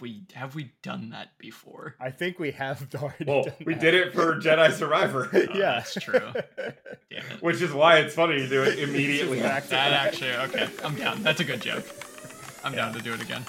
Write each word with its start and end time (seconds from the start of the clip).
have 0.00 0.02
we 0.02 0.22
have 0.34 0.54
we 0.54 0.72
done 0.82 1.10
that 1.10 1.36
before? 1.38 1.94
I 2.00 2.10
think 2.10 2.38
we 2.38 2.52
have 2.52 2.86
already. 2.94 3.24
Well, 3.26 3.44
done 3.44 3.52
we 3.64 3.74
that. 3.74 3.80
did 3.80 3.94
it 3.94 4.12
for 4.14 4.36
Jedi 4.40 4.72
Survivor, 4.72 5.28
Oh, 5.34 5.38
yeah, 5.54 5.72
that's 5.76 5.94
true. 5.94 6.18
Damn 7.10 7.26
it. 7.30 7.42
which 7.42 7.60
is 7.60 7.72
why 7.72 7.98
it's 7.98 8.14
funny 8.14 8.38
to 8.38 8.48
do 8.48 8.62
it 8.62 8.78
immediately. 8.78 9.40
That 9.40 9.70
actually 9.72 10.32
okay. 10.32 10.68
I'm 10.82 10.94
down. 10.94 11.22
That's 11.22 11.40
a 11.40 11.44
good 11.44 11.60
joke. 11.60 11.84
I'm 12.64 12.74
down 12.74 12.92
to 12.94 13.00
do 13.00 13.12
it 13.12 13.20
again. 13.22 13.44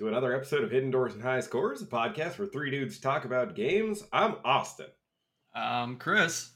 To 0.00 0.08
another 0.08 0.34
episode 0.34 0.64
of 0.64 0.70
Hidden 0.70 0.90
Doors 0.90 1.12
and 1.12 1.22
High 1.22 1.40
Scores, 1.40 1.82
a 1.82 1.84
podcast 1.84 2.38
where 2.38 2.48
three 2.48 2.70
dudes 2.70 2.98
talk 2.98 3.26
about 3.26 3.54
games. 3.54 4.02
I'm 4.10 4.36
Austin. 4.46 4.86
I'm 5.54 5.98
Chris. 5.98 6.52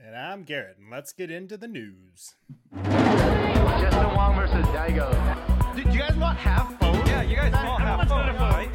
And 0.00 0.16
I'm 0.16 0.42
Garrett, 0.44 0.78
and 0.78 0.90
let's 0.90 1.12
get 1.12 1.30
into 1.30 1.58
the 1.58 1.68
news. 1.68 2.34
Justin 2.72 4.14
Wong 4.16 4.36
versus 4.36 4.64
Daigo. 4.68 5.12
Do 5.76 5.82
you 5.82 5.98
guys 5.98 6.16
want 6.16 6.38
half 6.38 6.80
phone? 6.80 7.06
Yeah, 7.06 7.20
you 7.20 7.36
guys 7.36 7.52
want 7.52 7.82
half 7.82 8.08
phone, 8.08 8.34
right? 8.36 8.74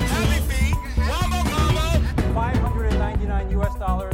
599 2.35 3.59
US 3.61 3.79
dollars. 3.79 4.12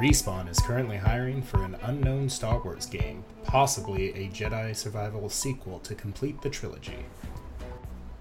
Respawn 0.00 0.48
is 0.48 0.58
currently 0.58 0.96
hiring 0.96 1.42
for 1.42 1.62
an 1.62 1.76
unknown 1.82 2.30
Star 2.30 2.58
Wars 2.58 2.86
game, 2.86 3.22
possibly 3.44 4.14
a 4.14 4.30
Jedi 4.30 4.74
Survivor 4.74 5.28
sequel 5.28 5.78
to 5.80 5.94
complete 5.94 6.40
the 6.40 6.48
trilogy. 6.48 7.04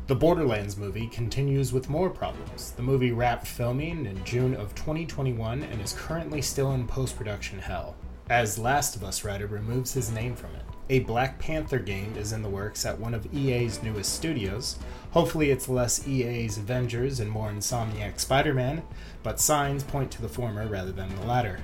The 0.07 0.15
Borderlands 0.15 0.75
movie 0.75 1.07
continues 1.07 1.71
with 1.71 1.87
more 1.87 2.09
problems. 2.09 2.71
The 2.71 2.83
movie 2.83 3.13
wrapped 3.13 3.47
filming 3.47 4.07
in 4.07 4.21
June 4.25 4.55
of 4.55 4.75
2021 4.75 5.63
and 5.63 5.81
is 5.81 5.93
currently 5.93 6.41
still 6.41 6.73
in 6.73 6.85
post 6.85 7.15
production 7.15 7.59
hell, 7.59 7.95
as 8.29 8.59
Last 8.59 8.97
of 8.97 9.05
Us 9.05 9.23
writer 9.23 9.47
removes 9.47 9.93
his 9.93 10.11
name 10.11 10.35
from 10.35 10.53
it. 10.55 10.65
A 10.91 10.99
Black 11.01 11.37
Panther 11.37 11.77
game 11.77 12.15
is 12.17 12.31
in 12.31 12.41
the 12.41 12.49
works 12.49 12.83
at 12.83 12.99
one 12.99 13.13
of 13.13 13.31
EA's 13.31 13.83
newest 13.83 14.15
studios. 14.15 14.79
Hopefully, 15.11 15.51
it's 15.51 15.69
less 15.69 16.07
EA's 16.07 16.57
Avengers 16.57 17.19
and 17.19 17.29
more 17.29 17.51
Insomniac 17.51 18.19
Spider 18.19 18.55
Man, 18.55 18.81
but 19.21 19.39
signs 19.39 19.83
point 19.83 20.09
to 20.11 20.21
the 20.21 20.27
former 20.27 20.65
rather 20.67 20.91
than 20.91 21.15
the 21.15 21.27
latter. 21.27 21.59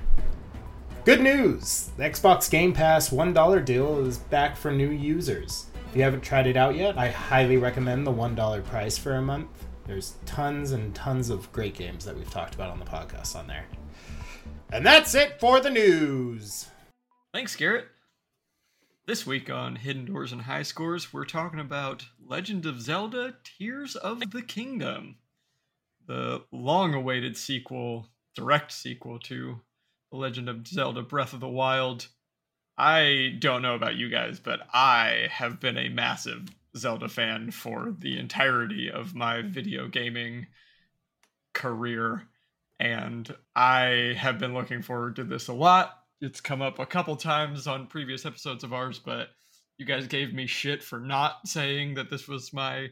Good 1.05 1.21
news! 1.21 1.89
The 1.97 2.03
Xbox 2.03 2.51
Game 2.51 2.71
Pass 2.71 3.09
$1 3.09 3.65
deal 3.65 4.05
is 4.05 4.19
back 4.19 4.55
for 4.55 4.71
new 4.71 4.91
users. 4.91 5.65
If 5.89 5.95
you 5.95 6.03
haven't 6.03 6.21
tried 6.21 6.45
it 6.45 6.57
out 6.57 6.75
yet, 6.75 6.95
I 6.95 7.09
highly 7.09 7.57
recommend 7.57 8.05
the 8.05 8.13
$1 8.13 8.65
price 8.65 8.97
for 8.97 9.13
a 9.13 9.21
month. 9.23 9.65
There's 9.87 10.17
tons 10.27 10.71
and 10.71 10.93
tons 10.93 11.31
of 11.31 11.51
great 11.51 11.73
games 11.73 12.05
that 12.05 12.15
we've 12.15 12.29
talked 12.29 12.53
about 12.53 12.69
on 12.69 12.79
the 12.79 12.85
podcast 12.85 13.35
on 13.35 13.47
there. 13.47 13.65
And 14.71 14.85
that's 14.85 15.15
it 15.15 15.39
for 15.39 15.59
the 15.59 15.71
news! 15.71 16.67
Thanks, 17.33 17.55
Garrett. 17.55 17.87
This 19.07 19.27
week 19.27 19.51
on 19.51 19.75
Hidden 19.75 20.05
Doors 20.05 20.31
and 20.31 20.41
High 20.41 20.63
Scores, 20.63 21.13
we're 21.13 21.25
talking 21.25 21.59
about 21.59 22.07
Legend 22.27 22.65
of 22.65 22.81
Zelda 22.81 23.35
Tears 23.43 23.95
of 23.95 24.31
the 24.31 24.41
Kingdom, 24.41 25.17
the 26.07 26.41
long 26.51 26.95
awaited 26.95 27.37
sequel, 27.37 28.07
direct 28.33 28.71
sequel 28.71 29.19
to 29.19 29.61
The 30.11 30.17
Legend 30.17 30.49
of 30.49 30.65
Zelda 30.65 31.03
Breath 31.03 31.33
of 31.33 31.39
the 31.39 31.47
Wild. 31.47 32.07
I 32.79 33.35
don't 33.37 33.61
know 33.61 33.75
about 33.75 33.93
you 33.93 34.09
guys, 34.09 34.39
but 34.39 34.61
I 34.73 35.27
have 35.29 35.59
been 35.59 35.77
a 35.77 35.89
massive 35.89 36.47
Zelda 36.75 37.07
fan 37.07 37.51
for 37.51 37.93
the 37.95 38.17
entirety 38.17 38.89
of 38.89 39.13
my 39.13 39.43
video 39.43 39.87
gaming 39.87 40.47
career, 41.53 42.23
and 42.79 43.35
I 43.55 44.15
have 44.17 44.39
been 44.39 44.55
looking 44.55 44.81
forward 44.81 45.17
to 45.17 45.23
this 45.23 45.47
a 45.47 45.53
lot 45.53 46.04
it's 46.21 46.41
come 46.41 46.61
up 46.61 46.79
a 46.79 46.85
couple 46.85 47.15
times 47.15 47.67
on 47.67 47.87
previous 47.87 48.25
episodes 48.25 48.63
of 48.63 48.73
ours, 48.73 48.99
but 48.99 49.29
you 49.77 49.85
guys 49.85 50.07
gave 50.07 50.33
me 50.33 50.47
shit 50.47 50.81
for 50.83 50.99
not 50.99 51.47
saying 51.47 51.95
that 51.95 52.09
this 52.09 52.27
was 52.27 52.53
my 52.53 52.87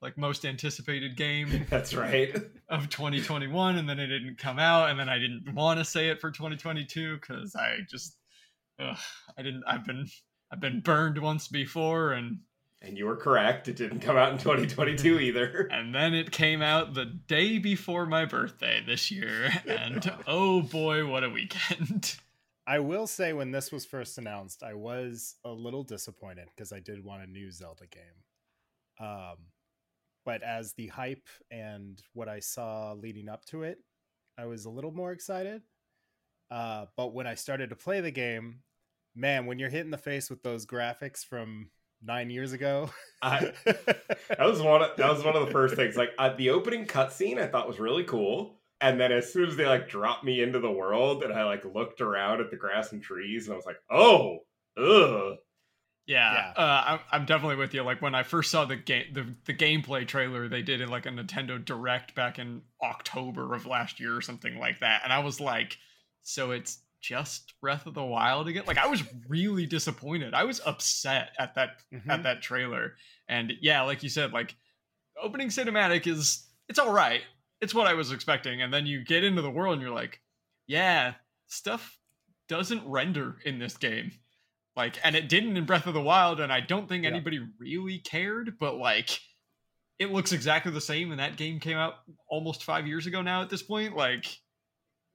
like 0.00 0.16
most 0.16 0.44
anticipated 0.44 1.16
game 1.16 1.66
That's 1.70 1.92
right. 1.94 2.32
of 2.68 2.88
2021 2.88 3.76
and 3.78 3.88
then 3.88 3.98
it 3.98 4.06
didn't 4.06 4.38
come 4.38 4.58
out 4.58 4.90
and 4.90 5.00
then 5.00 5.08
I 5.08 5.18
didn't 5.18 5.52
want 5.54 5.78
to 5.80 5.84
say 5.84 6.08
it 6.10 6.20
for 6.20 6.30
2022 6.30 7.18
cuz 7.18 7.56
I 7.56 7.78
just 7.90 8.16
ugh, 8.78 8.96
I 9.36 9.42
didn't 9.42 9.64
I've 9.66 9.84
been 9.84 10.06
I've 10.52 10.60
been 10.60 10.80
burned 10.82 11.18
once 11.18 11.48
before 11.48 12.12
and 12.12 12.38
And 12.80 12.96
you 12.96 13.06
were 13.06 13.16
correct. 13.16 13.66
It 13.66 13.74
didn't 13.76 13.98
come 14.00 14.16
out 14.16 14.30
in 14.30 14.38
2022 14.38 15.18
either. 15.28 15.66
and 15.72 15.92
then 15.92 16.14
it 16.14 16.30
came 16.30 16.62
out 16.62 16.94
the 16.94 17.06
day 17.06 17.58
before 17.58 18.06
my 18.06 18.24
birthday 18.24 18.80
this 18.86 19.10
year 19.10 19.50
and 19.66 20.12
oh 20.28 20.62
boy 20.62 21.06
what 21.06 21.24
a 21.24 21.30
weekend. 21.30 22.18
I 22.68 22.80
will 22.80 23.06
say, 23.06 23.32
when 23.32 23.50
this 23.50 23.72
was 23.72 23.86
first 23.86 24.18
announced, 24.18 24.62
I 24.62 24.74
was 24.74 25.36
a 25.42 25.50
little 25.50 25.82
disappointed 25.82 26.48
because 26.54 26.70
I 26.70 26.80
did 26.80 27.02
want 27.02 27.22
a 27.22 27.26
new 27.26 27.50
Zelda 27.50 27.86
game. 27.86 29.06
Um, 29.08 29.36
but 30.26 30.42
as 30.42 30.74
the 30.74 30.88
hype 30.88 31.26
and 31.50 31.98
what 32.12 32.28
I 32.28 32.40
saw 32.40 32.92
leading 32.92 33.30
up 33.30 33.46
to 33.46 33.62
it, 33.62 33.78
I 34.36 34.44
was 34.44 34.66
a 34.66 34.70
little 34.70 34.92
more 34.92 35.12
excited. 35.12 35.62
Uh, 36.50 36.84
but 36.94 37.14
when 37.14 37.26
I 37.26 37.36
started 37.36 37.70
to 37.70 37.76
play 37.76 38.02
the 38.02 38.10
game, 38.10 38.60
man, 39.16 39.46
when 39.46 39.58
you're 39.58 39.70
hit 39.70 39.86
in 39.86 39.90
the 39.90 39.96
face 39.96 40.28
with 40.28 40.42
those 40.42 40.66
graphics 40.66 41.24
from 41.24 41.70
nine 42.02 42.28
years 42.28 42.52
ago, 42.52 42.90
I- 43.22 43.52
That 43.64 44.40
was 44.40 44.60
one. 44.60 44.82
Of, 44.82 44.96
that 44.98 45.10
was 45.10 45.24
one 45.24 45.36
of 45.36 45.46
the 45.46 45.52
first 45.52 45.74
things. 45.74 45.96
Like 45.96 46.10
uh, 46.18 46.34
the 46.36 46.50
opening 46.50 46.84
cutscene, 46.84 47.38
I 47.38 47.46
thought 47.46 47.66
was 47.66 47.80
really 47.80 48.04
cool. 48.04 48.57
And 48.80 49.00
then 49.00 49.10
as 49.10 49.32
soon 49.32 49.48
as 49.48 49.56
they 49.56 49.66
like 49.66 49.88
dropped 49.88 50.22
me 50.24 50.40
into 50.42 50.60
the 50.60 50.70
world, 50.70 51.22
and 51.24 51.32
I 51.32 51.44
like 51.44 51.64
looked 51.64 52.00
around 52.00 52.40
at 52.40 52.50
the 52.50 52.56
grass 52.56 52.92
and 52.92 53.02
trees, 53.02 53.46
and 53.46 53.54
I 53.54 53.56
was 53.56 53.66
like, 53.66 53.80
oh, 53.90 54.38
ugh. 54.76 55.36
Yeah, 56.06 56.32
Yeah. 56.32 56.52
Uh, 56.56 56.82
I'm, 56.86 57.00
I'm 57.12 57.26
definitely 57.26 57.56
with 57.56 57.74
you. 57.74 57.82
Like 57.82 58.00
when 58.00 58.14
I 58.14 58.22
first 58.22 58.50
saw 58.50 58.64
the 58.64 58.76
game, 58.76 59.04
the, 59.12 59.26
the 59.44 59.52
gameplay 59.52 60.06
trailer 60.08 60.48
they 60.48 60.62
did 60.62 60.80
in 60.80 60.88
like 60.88 61.04
a 61.06 61.10
Nintendo 61.10 61.62
Direct 61.62 62.14
back 62.14 62.38
in 62.38 62.62
October 62.82 63.54
of 63.54 63.66
last 63.66 64.00
year 64.00 64.16
or 64.16 64.22
something 64.22 64.58
like 64.58 64.80
that, 64.80 65.02
and 65.04 65.12
I 65.12 65.18
was 65.18 65.38
like, 65.40 65.76
so 66.22 66.52
it's 66.52 66.78
just 67.02 67.54
Breath 67.60 67.86
of 67.86 67.94
the 67.94 68.02
Wild 68.02 68.48
again? 68.48 68.64
Like 68.66 68.78
I 68.78 68.86
was 68.86 69.02
really 69.28 69.66
disappointed. 69.66 70.34
I 70.34 70.44
was 70.44 70.60
upset 70.64 71.30
at 71.38 71.54
that 71.56 71.80
Mhm. 71.92 72.08
at 72.08 72.22
that 72.22 72.42
trailer, 72.42 72.94
and 73.28 73.52
yeah, 73.60 73.82
like 73.82 74.02
you 74.02 74.08
said, 74.08 74.32
like 74.32 74.54
opening 75.22 75.48
cinematic 75.48 76.06
is 76.06 76.46
it's 76.68 76.78
all 76.78 76.92
right. 76.92 77.20
It's 77.60 77.74
what 77.74 77.86
I 77.86 77.94
was 77.94 78.12
expecting, 78.12 78.62
and 78.62 78.72
then 78.72 78.86
you 78.86 79.04
get 79.04 79.24
into 79.24 79.42
the 79.42 79.50
world 79.50 79.74
and 79.74 79.82
you're 79.82 79.94
like, 79.94 80.20
yeah, 80.66 81.14
stuff 81.46 81.98
doesn't 82.48 82.86
render 82.88 83.36
in 83.44 83.58
this 83.58 83.76
game 83.76 84.10
like 84.74 84.96
and 85.04 85.14
it 85.14 85.28
didn't 85.28 85.54
in 85.58 85.66
breath 85.66 85.86
of 85.86 85.92
the 85.92 86.00
wild 86.00 86.40
and 86.40 86.50
i 86.50 86.60
don't 86.60 86.88
think 86.88 87.04
Yeah. 87.04 87.10
anybody 87.10 87.40
really 87.58 87.98
cared 87.98 88.58
but 88.58 88.76
like 88.76 89.20
it 89.98 90.10
looks 90.12 90.32
exactly 90.32 90.72
the 90.72 90.80
same 90.80 91.10
and 91.10 91.20
that 91.20 91.36
game 91.36 91.60
came 91.60 91.76
out 91.76 91.96
almost 92.30 92.64
five 92.64 92.86
years 92.86 93.06
ago 93.06 93.20
now 93.20 93.42
at 93.42 93.50
this 93.50 93.62
point 93.62 93.94
like 93.94 94.24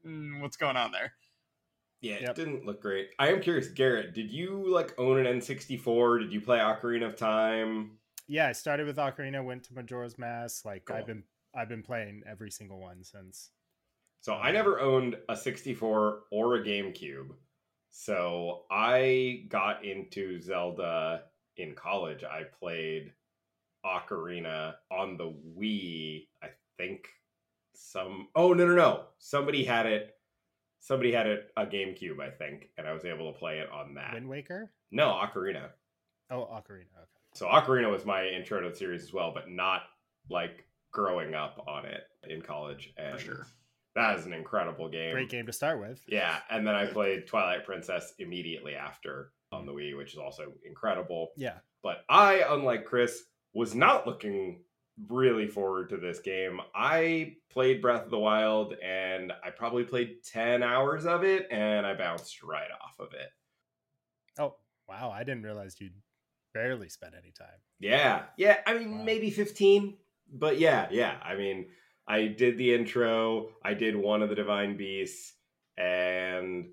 mm, 0.06 0.42
what's 0.42 0.58
going 0.58 0.78
on 0.78 0.92
there 0.92 1.14
Yeah, 2.02 2.16
it 2.16 2.22
Yep. 2.24 2.36
didn't 2.36 2.66
look 2.68 2.82
great. 2.84 3.10
I 3.18 3.30
am 3.30 3.42
curious, 3.42 3.70
Garrett. 3.70 4.14
Did 4.14 4.30
you 4.30 4.72
like 4.72 4.94
own 5.00 5.26
an 5.26 5.40
N64? 5.40 6.20
Did 6.20 6.34
you 6.34 6.42
play 6.42 6.60
Ocarina 6.60 7.06
of 7.08 7.16
Time? 7.16 7.98
yeah, 8.28 8.48
I 8.48 8.52
started 8.52 8.86
with 8.86 8.98
Ocarina, 8.98 9.44
went 9.44 9.64
to 9.66 9.74
Majora's 9.74 10.20
Mask. 10.20 10.66
Like 10.66 10.86
Cool. 10.86 10.98
I've 10.98 11.08
been, 11.08 11.24
I've 11.56 11.70
been 11.70 11.84
playing 11.84 12.24
every 12.30 12.52
single 12.52 12.80
one 12.80 13.04
since. 13.04 13.52
So 14.22 14.34
um, 14.34 14.40
I 14.42 14.52
never 14.52 14.80
owned 14.80 15.18
a 15.30 15.36
64 15.36 16.20
or 16.32 16.56
a 16.56 16.64
GameCube. 16.64 17.30
So 17.90 18.64
I 18.72 19.46
got 19.50 19.86
into 19.86 20.42
Zelda 20.42 21.24
in 21.58 21.76
college. 21.76 22.24
I 22.24 22.44
played 22.60 23.14
Ocarina 23.86 24.76
on 24.92 25.18
the 25.18 25.34
Wii. 25.58 26.28
I 26.42 26.48
think 26.78 27.08
some 27.76 28.30
Oh 28.36 28.54
no 28.54 28.66
no 28.66 28.76
no. 28.76 29.04
Somebody 29.20 29.64
had 29.64 29.86
it 29.86 30.16
somebody 30.80 31.12
had 31.12 31.28
it 31.28 31.52
a 31.56 31.66
GameCube, 31.66 32.20
I 32.20 32.30
think, 32.30 32.70
and 32.78 32.88
I 32.88 32.94
was 32.94 33.06
able 33.06 33.32
to 33.32 33.38
play 33.38 33.60
it 33.60 33.70
on 33.72 33.94
that. 33.96 34.14
Wind 34.14 34.28
Waker. 34.28 34.72
No, 34.92 35.10
Ocarina. 35.10 35.70
Oh, 36.30 36.42
Ocarina. 36.52 36.96
Okay. 36.98 37.22
So 37.34 37.48
Ocarina 37.48 37.90
was 37.92 38.06
my 38.06 38.26
intro 38.26 38.62
to 38.62 38.70
the 38.70 38.76
series 38.76 39.04
as 39.04 39.14
well, 39.14 39.32
but 39.34 39.50
not 39.50 39.84
like 40.30 40.66
growing 40.94 41.34
up 41.34 41.66
on 41.68 41.86
it 41.86 42.04
in 42.30 42.42
college. 42.42 42.94
And 42.98 43.20
for 43.20 43.20
sure 43.20 43.48
that 43.96 44.18
is 44.18 44.26
an 44.26 44.34
incredible 44.34 44.90
game. 44.90 45.12
Great 45.12 45.30
game 45.30 45.46
to 45.46 45.54
start 45.54 45.80
with. 45.80 46.02
Yeah, 46.08 46.38
and 46.50 46.66
then 46.66 46.76
I 46.76 46.86
played 46.86 47.28
Twilight 47.28 47.66
Princess 47.66 48.14
immediately 48.20 48.76
after 48.76 49.32
on 49.52 49.64
mm. 49.64 49.66
the 49.68 49.72
Wii, 49.74 49.98
which 49.98 50.14
is 50.14 50.20
also 50.20 50.54
incredible. 50.66 51.32
Yeah. 51.38 51.58
But 51.82 52.04
I, 52.10 52.44
unlike 52.50 52.86
Chris, 52.86 53.24
was 53.54 53.76
not 53.76 54.08
looking 54.08 54.62
really 55.10 55.48
forward 55.48 55.90
to 55.90 55.98
this 55.98 56.20
game. 56.20 56.60
I 56.74 57.36
played 57.52 57.82
Breath 57.82 58.06
of 58.06 58.12
the 58.12 58.20
Wild 58.20 58.76
and 58.84 59.34
I 59.44 59.50
probably 59.50 59.84
played 59.84 60.24
10 60.32 60.64
hours 60.64 61.06
of 61.06 61.24
it 61.24 61.48
and 61.52 61.86
I 61.86 61.94
bounced 61.96 62.42
right 62.44 62.70
off 62.82 63.00
of 63.00 63.14
it. 63.14 63.30
Oh, 64.40 64.56
wow. 64.88 65.12
I 65.12 65.24
didn't 65.24 65.44
realize 65.44 65.76
you 65.80 65.90
barely 66.54 66.90
spent 66.90 67.16
any 67.20 67.32
time. 67.32 67.60
Yeah. 67.80 68.24
Yeah. 68.38 68.60
I 68.66 68.78
mean, 68.78 69.00
Wow. 69.00 69.04
maybe 69.04 69.32
15, 69.32 69.98
but 70.32 70.60
yeah. 70.60 70.88
Yeah. 70.92 71.16
I 71.24 71.36
mean, 71.36 71.68
I 72.08 72.28
did 72.28 72.58
the 72.58 72.74
intro, 72.74 73.50
I 73.64 73.74
did 73.74 73.96
one 73.96 74.22
of 74.22 74.30
the 74.30 74.36
Divine 74.36 74.76
Beasts, 74.76 75.34
and 75.78 76.70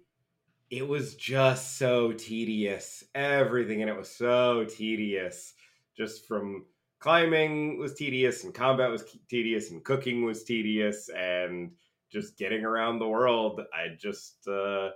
it 0.71 0.87
was 0.87 1.15
just 1.15 1.79
so 1.79 2.13
tedious. 2.13 3.05
Everything 3.15 3.81
in 3.81 3.89
it 3.89 3.97
was 3.97 4.11
so 4.11 4.65
tedious. 4.65 5.55
Just 5.97 6.27
from 6.27 6.65
climbing 6.99 7.79
was 7.79 7.95
tedious, 7.95 8.45
and 8.45 8.55
combat 8.55 8.91
was 8.91 9.05
tedious, 9.29 9.71
and 9.71 9.85
cooking 9.85 10.25
was 10.25 10.45
tedious, 10.45 11.09
and 11.17 11.73
just 12.11 12.37
getting 12.37 12.65
around 12.65 12.99
the 12.99 13.09
world. 13.09 13.61
I 13.73 13.95
just, 13.97 14.49
uh, 14.49 14.91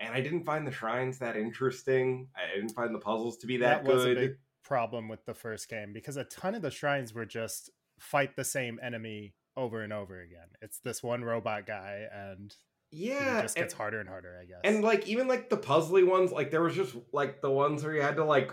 and 0.00 0.12
I 0.12 0.20
didn't 0.20 0.44
find 0.44 0.66
the 0.66 0.72
shrines 0.72 1.18
that 1.18 1.36
interesting. 1.36 2.28
I 2.36 2.56
didn't 2.56 2.74
find 2.74 2.94
the 2.94 2.98
puzzles 2.98 3.36
to 3.38 3.46
be 3.46 3.58
that, 3.58 3.84
was 3.84 4.04
good. 4.04 4.16
a 4.16 4.20
big 4.20 4.36
problem 4.62 5.08
with 5.08 5.24
the 5.26 5.34
first 5.34 5.68
game 5.68 5.92
because 5.92 6.16
a 6.16 6.24
ton 6.24 6.54
of 6.54 6.62
the 6.62 6.70
shrines 6.70 7.14
were 7.14 7.24
just 7.24 7.70
fight 7.98 8.36
the 8.36 8.44
same 8.44 8.78
enemy 8.82 9.34
over 9.56 9.82
and 9.82 9.92
over 9.92 10.20
again. 10.20 10.48
It's 10.62 10.78
this 10.80 11.02
one 11.02 11.24
robot 11.24 11.66
guy, 11.66 12.04
and 12.12 12.54
yeah, 12.90 13.38
it 13.38 13.42
just 13.42 13.56
gets 13.56 13.72
and- 13.72 13.78
harder 13.78 14.00
and 14.00 14.08
harder, 14.08 14.38
I 14.40 14.44
guess. 14.44 14.60
And 14.64 14.82
like 14.84 15.06
even 15.08 15.28
like 15.28 15.48
the 15.50 15.56
puzzly 15.56 16.06
ones, 16.06 16.30
like 16.32 16.50
there 16.50 16.62
was 16.62 16.74
just 16.74 16.94
like 17.12 17.40
the 17.42 17.50
ones 17.50 17.82
where 17.84 17.94
you 17.94 18.02
had 18.02 18.16
to 18.16 18.24
like 18.24 18.52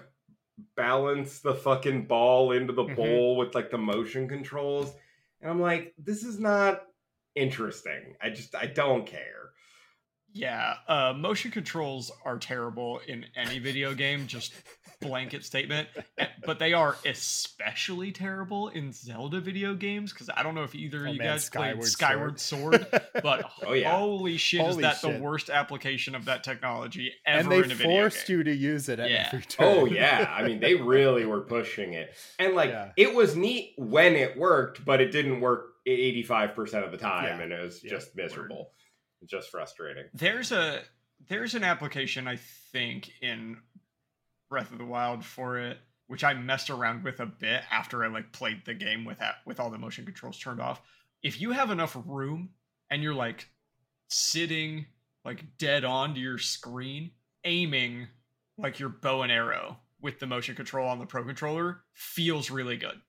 balance 0.76 1.40
the 1.40 1.54
fucking 1.56 2.06
ball 2.08 2.52
into 2.52 2.74
the 2.74 2.84
Mhm. 2.86 2.96
bowl 2.96 3.38
with 3.38 3.56
like 3.56 3.72
the 3.72 3.78
motion 3.78 4.28
controls. 4.28 4.94
And 5.42 5.50
I'm 5.50 5.60
like, 5.60 5.94
this 5.98 6.24
is 6.24 6.40
not 6.40 6.84
interesting. 7.36 8.16
I 8.22 8.30
just 8.30 8.56
I 8.56 8.68
don't 8.68 9.06
care. 9.06 9.52
Yeah, 10.36 10.76
uh, 10.88 11.14
motion 11.16 11.52
controls 11.52 12.12
are 12.26 12.40
terrible 12.40 13.00
in 13.08 13.26
any 13.36 13.60
video 13.60 13.94
game, 13.94 14.26
just 14.26 14.54
blanket 15.04 15.44
statement. 15.46 15.88
Eh, 16.18 16.28
But 16.46 16.60
they 16.60 16.74
are 16.74 16.96
especially 17.06 18.12
terrible 18.12 18.68
in 18.70 18.92
Zelda 18.92 19.40
video 19.40 19.74
games 19.76 20.12
because 20.12 20.30
I 20.36 20.44
don't 20.44 20.56
know 20.56 20.64
if 20.64 20.76
either 20.76 21.06
Oh, 21.06 21.10
of 21.10 21.14
you 21.16 21.20
man, 21.20 21.28
guys 21.34 21.46
Skyward 21.46 21.80
played 21.80 21.90
Skyward 21.92 22.40
Sword, 22.40 22.88
but 23.22 23.46
Oh, 23.66 23.74
yeah. 23.74 23.98
holy 23.98 24.38
shit, 24.38 24.66
is 24.68 24.78
that 24.78 24.98
shit. 24.98 25.16
the 25.18 25.22
worst 25.24 25.50
application 25.50 26.16
of 26.16 26.26
that 26.26 26.44
technology 26.44 27.14
ever 27.26 27.40
and 27.40 27.52
they 27.52 27.58
in 27.60 27.72
a 27.72 27.76
video 27.76 28.02
forced 28.02 28.28
game? 28.28 28.38
you 28.40 28.44
to 28.46 28.54
use 28.56 28.90
it 28.90 29.00
Yeah. 29.00 29.30
every 29.32 29.42
turn. 29.46 29.68
Oh 29.68 29.86
yeah, 29.86 30.34
I 30.36 30.44
mean 30.46 30.60
they 30.60 30.76
really 30.76 31.26
were 31.26 31.42
pushing 31.42 31.94
it. 31.94 32.14
And 32.40 32.54
like 32.56 32.70
Yeah. 32.72 32.92
it 32.98 33.14
was 33.14 33.36
neat 33.36 33.74
when 33.78 34.16
it 34.16 34.38
worked, 34.38 34.84
but 34.84 35.00
it 35.02 35.12
didn't 35.12 35.40
work 35.42 35.70
85% 35.88 36.84
of 36.86 36.92
the 36.92 36.98
time 36.98 37.26
Yeah. 37.38 37.44
and 37.44 37.52
it 37.54 37.62
was 37.62 37.84
Yeah. 37.84 37.90
just 37.92 38.16
miserable. 38.16 38.72
Just 39.26 39.50
frustrating. 39.52 40.06
There's 40.14 40.52
a 40.52 40.82
there's 41.30 41.56
an 41.56 41.64
application 41.64 42.28
I 42.28 42.36
think 42.74 43.10
in 43.22 43.58
Breath 44.54 44.72
of 44.72 44.78
the 44.78 44.86
Wild 44.86 45.26
for 45.26 45.58
it, 45.58 45.80
which 46.06 46.24
I 46.24 46.36
messed 46.36 46.70
around 46.70 47.04
with 47.04 47.20
a 47.20 47.26
bit 47.26 47.64
after 47.72 48.04
I 48.04 48.08
like 48.08 48.32
played 48.32 48.62
the 48.66 48.76
game 48.76 49.04
with 49.04 49.18
that 49.18 49.38
with 49.48 49.60
all 49.60 49.72
the 49.72 49.80
motion 49.80 50.06
controls 50.06 50.38
turned 50.38 50.62
off. 50.62 50.80
If 51.24 51.42
you 51.42 51.54
have 51.54 51.72
enough 51.72 51.98
room 52.06 52.50
and 52.92 53.02
you're 53.02 53.16
like 53.16 53.50
sitting 54.10 54.86
like 55.26 55.58
dead 55.58 55.84
on 55.84 56.14
to 56.14 56.20
your 56.20 56.38
screen, 56.38 57.10
aiming 57.46 58.08
like 58.60 58.78
your 58.78 58.90
bow 58.90 59.24
and 59.24 59.32
arrow 59.32 59.78
with 60.02 60.20
the 60.20 60.28
motion 60.28 60.54
control 60.56 60.88
on 60.88 61.00
the 61.00 61.06
pro 61.08 61.24
controller 61.24 61.82
feels 61.96 62.52
really 62.52 62.78
good. 62.78 63.02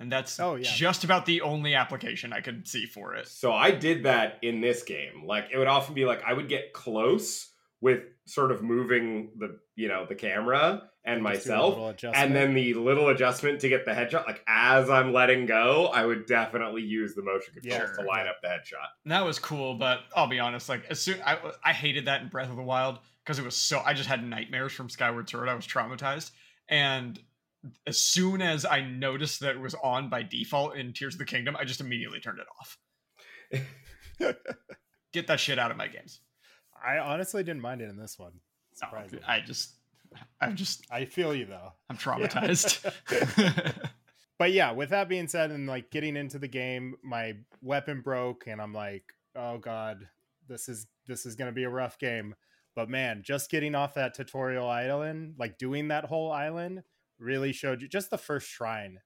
And 0.00 0.10
that's 0.10 0.40
Oh, 0.40 0.56
yeah. 0.56 0.64
just 0.74 1.04
about 1.04 1.26
the 1.26 1.42
only 1.42 1.76
application 1.76 2.32
I 2.32 2.40
could 2.40 2.66
see 2.66 2.86
for 2.86 3.14
it. 3.14 3.28
So 3.28 3.52
I 3.52 3.70
did 3.70 4.02
that 4.02 4.40
in 4.42 4.60
this 4.60 4.82
game. 4.82 5.22
Like 5.26 5.50
it 5.52 5.58
would 5.58 5.68
often 5.68 5.94
be 5.94 6.06
like 6.06 6.24
I 6.26 6.32
would 6.32 6.48
get 6.48 6.72
close 6.72 7.50
with 7.82 8.00
sort 8.24 8.50
of 8.50 8.62
moving 8.62 9.32
the 9.36 9.58
you 9.76 9.88
know 9.88 10.06
the 10.08 10.14
camera 10.14 10.82
and 11.04 11.18
Just 11.26 11.48
myself 11.48 11.96
and 12.14 12.34
then 12.34 12.54
the 12.54 12.74
little 12.74 13.08
adjustment 13.08 13.60
to 13.62 13.68
get 13.68 13.84
the 13.84 13.90
headshot 13.90 14.24
like 14.24 14.40
as 14.46 14.88
i'm 14.88 15.12
letting 15.12 15.46
go 15.46 15.86
i 15.92 16.06
would 16.06 16.26
definitely 16.26 16.82
use 16.82 17.14
the 17.16 17.22
motion 17.22 17.52
controls 17.54 17.90
Yeah. 17.96 18.02
to 18.02 18.08
line 18.08 18.28
up 18.28 18.36
the 18.40 18.46
headshot 18.48 18.86
And 19.04 19.10
that 19.10 19.24
was 19.24 19.40
cool, 19.40 19.74
but 19.74 20.00
I'll 20.14 20.28
be 20.28 20.38
honest, 20.38 20.68
like 20.68 20.84
as 20.88 21.00
soon 21.00 21.18
I 21.26 21.36
I 21.64 21.72
hated 21.72 22.04
that 22.06 22.22
in 22.22 22.28
Breath 22.28 22.48
of 22.50 22.56
the 22.56 22.62
Wild 22.62 23.00
because 23.24 23.38
it 23.40 23.44
was 23.44 23.56
so 23.56 23.82
I 23.84 23.92
just 23.92 24.08
had 24.08 24.24
nightmares 24.24 24.72
from 24.72 24.88
Skyward 24.88 25.28
Sword. 25.28 25.48
I 25.48 25.54
was 25.54 25.66
traumatized. 25.66 26.30
And 26.68 27.18
as 27.86 27.98
soon 27.98 28.40
as 28.40 28.64
I 28.64 28.80
noticed 28.82 29.40
that 29.40 29.56
it 29.56 29.60
was 29.60 29.74
on 29.82 30.08
by 30.08 30.22
default 30.22 30.76
in 30.76 30.92
Tears 30.92 31.14
of 31.14 31.18
the 31.18 31.24
Kingdom, 31.24 31.56
I 31.58 31.64
just 31.64 31.80
immediately 31.80 32.20
turned 32.20 32.38
it 32.38 32.46
off. 32.60 32.78
Get 35.12 35.26
that 35.26 35.40
shit 35.40 35.58
out 35.58 35.70
of 35.70 35.76
my 35.76 35.88
games. 35.88 36.20
I 36.84 36.98
honestly 36.98 37.42
didn't 37.42 37.62
mind 37.62 37.80
it 37.80 37.88
in 37.88 37.96
this 37.96 38.18
one. 38.18 38.32
No, 38.82 38.88
I 39.26 39.40
just 39.40 39.74
I'm 40.40 40.56
just 40.56 40.86
I 40.90 41.04
feel 41.04 41.34
you 41.34 41.46
though. 41.46 41.72
I'm 41.88 41.96
traumatized. 41.96 42.92
But 44.42 44.50
yeah, 44.50 44.72
with 44.72 44.90
that 44.90 45.08
being 45.08 45.28
said, 45.28 45.52
and 45.52 45.68
like 45.68 45.92
getting 45.92 46.16
into 46.16 46.36
the 46.36 46.48
game, 46.48 46.96
my 47.04 47.36
weapon 47.60 48.00
broke, 48.00 48.48
and 48.48 48.60
I'm 48.60 48.74
like, 48.74 49.04
oh 49.36 49.58
god, 49.58 50.08
this 50.48 50.68
is 50.68 50.88
this 51.06 51.26
is 51.26 51.36
gonna 51.36 51.52
be 51.52 51.62
a 51.62 51.70
rough 51.70 51.96
game. 51.96 52.34
But 52.74 52.90
man, 52.90 53.22
just 53.22 53.52
getting 53.52 53.76
off 53.76 53.94
that 53.94 54.14
tutorial 54.14 54.68
island, 54.68 55.36
like 55.38 55.58
doing 55.58 55.86
that 55.88 56.06
whole 56.06 56.32
island, 56.32 56.82
really 57.20 57.52
showed 57.52 57.82
you. 57.82 57.88
Just 57.88 58.10
the 58.10 58.18
first 58.18 58.48
shrine 58.48 58.98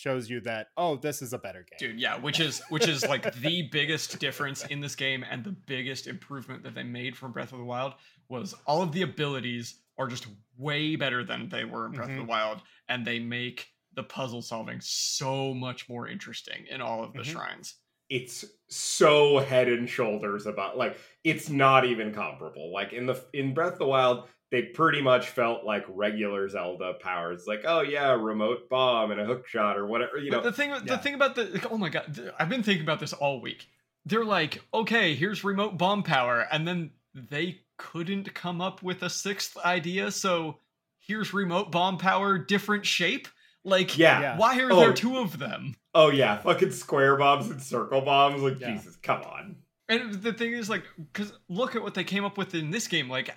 shows 0.00 0.30
you 0.30 0.40
that 0.40 0.68
oh, 0.78 0.96
this 0.96 1.20
is 1.20 1.32
a 1.34 1.38
better 1.38 1.64
game. 1.68 1.90
dude 1.90 2.00
yeah 2.00 2.16
which 2.18 2.40
is 2.40 2.62
which 2.70 2.88
is 2.88 3.06
like 3.06 3.34
the 3.42 3.68
biggest 3.70 4.18
difference 4.18 4.64
in 4.66 4.80
this 4.80 4.94
game 4.96 5.24
and 5.30 5.44
the 5.44 5.52
biggest 5.66 6.06
improvement 6.06 6.62
that 6.62 6.74
they 6.74 6.82
made 6.82 7.16
from 7.16 7.32
breath 7.32 7.52
of 7.52 7.58
the 7.58 7.64
wild 7.64 7.94
was 8.28 8.54
all 8.66 8.80
of 8.82 8.92
the 8.92 9.02
abilities 9.02 9.80
are 9.98 10.06
just 10.08 10.26
way 10.56 10.96
better 10.96 11.22
than 11.22 11.48
they 11.50 11.64
were 11.64 11.84
in 11.86 11.92
breath 11.92 12.08
of 12.08 12.14
Mhm. 12.16 12.20
the 12.20 12.24
wild 12.24 12.60
and 12.88 13.06
they 13.06 13.18
make 13.18 13.68
the 13.94 14.02
puzzle 14.02 14.40
solving 14.40 14.80
so 14.80 15.52
much 15.52 15.88
more 15.88 16.08
interesting 16.08 16.64
in 16.70 16.80
all 16.80 17.04
of 17.04 17.12
the 17.12 17.20
Mhm. 17.20 17.32
shrines 17.32 17.74
it's 18.08 18.44
so 18.68 19.38
head 19.38 19.68
and 19.68 19.88
shoulders 19.88 20.46
about 20.46 20.76
like 20.78 20.96
it's 21.22 21.48
not 21.50 21.84
even 21.84 22.12
comparable 22.12 22.72
like 22.72 22.92
in 22.92 23.06
the 23.06 23.22
in 23.34 23.52
breath 23.54 23.74
of 23.74 23.78
the 23.78 23.86
wild 23.86 24.28
they 24.50 24.62
pretty 24.62 25.00
much 25.00 25.28
felt 25.28 25.64
like 25.64 25.84
regular 25.88 26.48
zelda 26.48 26.94
powers 27.00 27.44
like 27.46 27.62
oh 27.64 27.80
yeah 27.82 28.12
remote 28.12 28.68
bomb 28.68 29.10
and 29.10 29.20
a 29.20 29.24
hook 29.24 29.46
shot 29.46 29.76
or 29.78 29.86
whatever 29.86 30.18
you 30.18 30.30
But 30.30 30.38
know 30.38 30.50
the 30.50 30.52
thing 30.56 30.70
yeah. 30.70 30.80
the 30.84 30.98
thing 30.98 31.14
about 31.14 31.34
the 31.34 31.44
like, 31.44 31.70
oh 31.70 31.78
my 31.78 31.88
god 31.88 32.14
th- 32.14 32.30
i've 32.38 32.48
been 32.48 32.62
thinking 32.62 32.82
about 32.84 33.00
this 33.00 33.12
all 33.12 33.40
week 33.40 33.68
they're 34.06 34.24
like 34.24 34.62
okay 34.74 35.14
here's 35.14 35.44
remote 35.44 35.78
bomb 35.78 36.02
power 36.02 36.46
and 36.52 36.66
then 36.66 36.90
they 37.14 37.60
couldn't 37.76 38.34
come 38.34 38.60
up 38.60 38.82
with 38.82 39.02
a 39.02 39.10
sixth 39.10 39.56
idea 39.58 40.10
so 40.10 40.58
here's 40.98 41.32
remote 41.32 41.70
bomb 41.72 41.96
power 41.98 42.36
different 42.38 42.84
shape 42.86 43.28
like 43.64 43.96
yeah. 43.98 44.20
Yeah. 44.20 44.36
why 44.38 44.58
are 44.60 44.72
Oh. 44.72 44.80
there 44.80 44.92
two 44.92 45.18
of 45.18 45.38
them 45.38 45.74
oh 45.94 46.10
yeah 46.10 46.38
fucking 46.38 46.70
square 46.72 47.16
bombs 47.16 47.50
and 47.50 47.62
circle 47.62 48.00
bombs 48.00 48.42
like 48.42 48.58
Yeah. 48.60 48.72
jesus 48.72 48.96
come 48.96 49.22
on 49.22 49.56
and 49.88 50.14
the 50.14 50.32
thing 50.32 50.52
is 50.52 50.70
like 50.70 50.84
because 51.12 51.32
look 51.48 51.74
at 51.76 51.82
what 51.82 51.94
they 51.94 52.04
came 52.04 52.24
up 52.24 52.38
with 52.38 52.54
in 52.54 52.70
this 52.70 52.86
game 52.86 53.08
like 53.08 53.34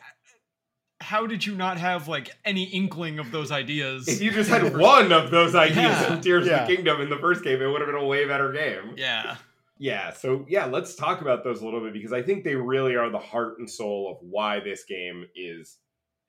how 1.04 1.28
did 1.28 1.46
you 1.46 1.54
not 1.56 1.78
have 1.78 2.08
like 2.08 2.32
any 2.46 2.64
inkling 2.64 3.20
of 3.20 3.30
those 3.32 3.52
ideas 3.52 4.08
if 4.08 4.22
you 4.22 4.32
just 4.32 4.50
had 4.50 4.76
one 4.78 5.12
of 5.12 5.30
those 5.30 5.54
ideas 5.54 5.78
Yeah. 5.78 6.04
from 6.06 6.22
tears 6.22 6.48
Yeah. 6.48 6.62
of 6.64 6.68
the 6.68 6.76
kingdom 6.76 7.02
in 7.02 7.10
the 7.10 7.18
first 7.18 7.44
game 7.44 7.62
it 7.62 7.68
would 7.68 7.82
have 7.82 7.88
been 7.88 8.02
a 8.02 8.06
way 8.06 8.26
better 8.26 8.52
game 8.52 8.94
yeah 8.98 9.36
Yeah, 9.78 10.14
so 10.14 10.46
yeah, 10.48 10.66
let's 10.66 10.96
talk 10.96 11.22
about 11.22 11.44
those 11.44 11.62
a 11.62 11.66
little 11.66 11.82
bit 11.82 11.94
because 11.94 12.14
I 12.14 12.22
think 12.22 12.44
they 12.44 12.56
really 12.56 12.96
are 12.96 13.10
the 13.10 13.20
heart 13.20 13.60
and 13.60 13.70
soul 13.70 14.12
of 14.12 14.18
why 14.28 14.60
this 14.62 14.86
game 14.86 15.26
is. 15.36 15.78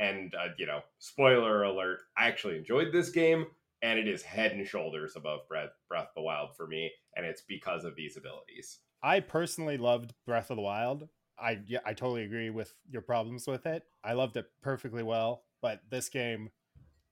And 0.00 0.35
uh, 0.35 0.49
you 0.59 0.66
know, 0.66 0.81
spoiler 0.99 1.62
alert: 1.62 2.00
I 2.19 2.26
actually 2.26 2.57
enjoyed 2.57 2.88
this 2.93 3.11
game, 3.11 3.47
and 3.83 3.97
it 3.99 4.09
is 4.09 4.23
head 4.23 4.52
and 4.52 4.66
shoulders 4.66 5.12
above 5.14 5.47
Breath 5.47 5.71
Breath 5.88 6.09
of 6.09 6.14
the 6.16 6.23
Wild 6.23 6.57
for 6.57 6.66
me, 6.66 6.90
and 7.14 7.25
it's 7.25 7.43
because 7.47 7.85
of 7.85 7.95
these 7.95 8.16
abilities. 8.16 8.78
I 9.02 9.21
personally 9.21 9.76
loved 9.76 10.14
Breath 10.26 10.50
of 10.50 10.57
the 10.57 10.62
Wild. 10.62 11.09
I 11.38 11.60
yeah, 11.66 11.80
I 11.84 11.94
totally 11.94 12.24
agree 12.24 12.50
with 12.50 12.74
your 12.90 13.02
problems 13.02 13.46
with 13.46 13.66
it. 13.66 13.82
I 14.02 14.12
loved 14.12 14.36
it 14.36 14.46
perfectly 14.62 15.02
well, 15.02 15.44
but 15.60 15.80
this 15.90 16.08
game, 16.08 16.50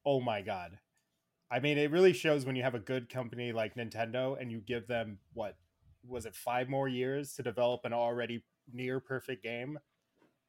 oh 0.05 0.21
my 0.21 0.43
god. 0.43 0.79
I 1.51 1.61
mean, 1.61 1.77
it 1.77 1.91
really 1.91 2.13
shows 2.13 2.47
when 2.47 2.57
you 2.57 2.63
have 2.63 2.75
a 2.75 2.79
good 2.79 3.09
company 3.11 3.53
like 3.53 3.75
Nintendo 3.75 4.41
and 4.41 4.51
you 4.51 4.61
give 4.61 4.87
them 4.87 5.19
what 5.35 5.57
was 6.07 6.25
it 6.25 6.35
5 6.35 6.69
more 6.69 6.89
years 6.89 7.35
to 7.35 7.43
develop 7.43 7.83
an 7.85 7.93
already 7.93 8.43
near 8.73 9.01
perfect 9.01 9.43
game, 9.43 9.79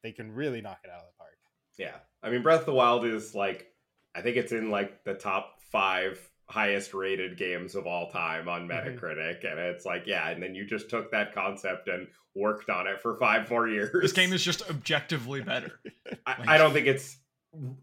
they 0.02 0.12
can 0.12 0.32
really 0.32 0.60
knock 0.60 0.78
it 0.84 0.90
out 0.90 1.00
of 1.00 1.06
the 1.06 1.18
park. 1.18 1.36
Yeah, 1.76 1.96
I 2.22 2.30
mean, 2.30 2.42
Breath 2.42 2.60
of 2.60 2.66
the 2.66 2.74
Wild 2.74 3.04
is 3.04 3.34
like, 3.34 3.66
I 4.14 4.22
think 4.22 4.36
it's 4.36 4.52
in 4.52 4.70
like 4.70 5.04
the 5.04 5.14
top 5.14 5.60
five 5.70 6.20
highest 6.48 6.92
rated 6.94 7.36
games 7.38 7.74
of 7.74 7.86
all 7.86 8.10
time 8.10 8.48
on 8.48 8.68
Mhm. 8.68 8.98
Metacritic, 9.00 9.50
and 9.50 9.58
it's 9.58 9.84
like, 9.84 10.06
yeah, 10.06 10.28
and 10.30 10.42
then 10.42 10.54
you 10.54 10.66
just 10.66 10.90
took 10.90 11.10
that 11.12 11.34
concept 11.34 11.88
and 11.88 12.06
worked 12.34 12.68
on 12.68 12.86
it 12.86 13.00
for 13.00 13.16
five 13.18 13.48
more 13.50 13.66
years. 13.68 13.90
this 14.02 14.12
game 14.12 14.32
is 14.32 14.42
just 14.44 14.68
objectively 14.68 15.40
better 15.40 15.80
I, 16.26 16.54
I 16.54 16.58
don't 16.58 16.72
think 16.72 16.86
it's 16.86 17.16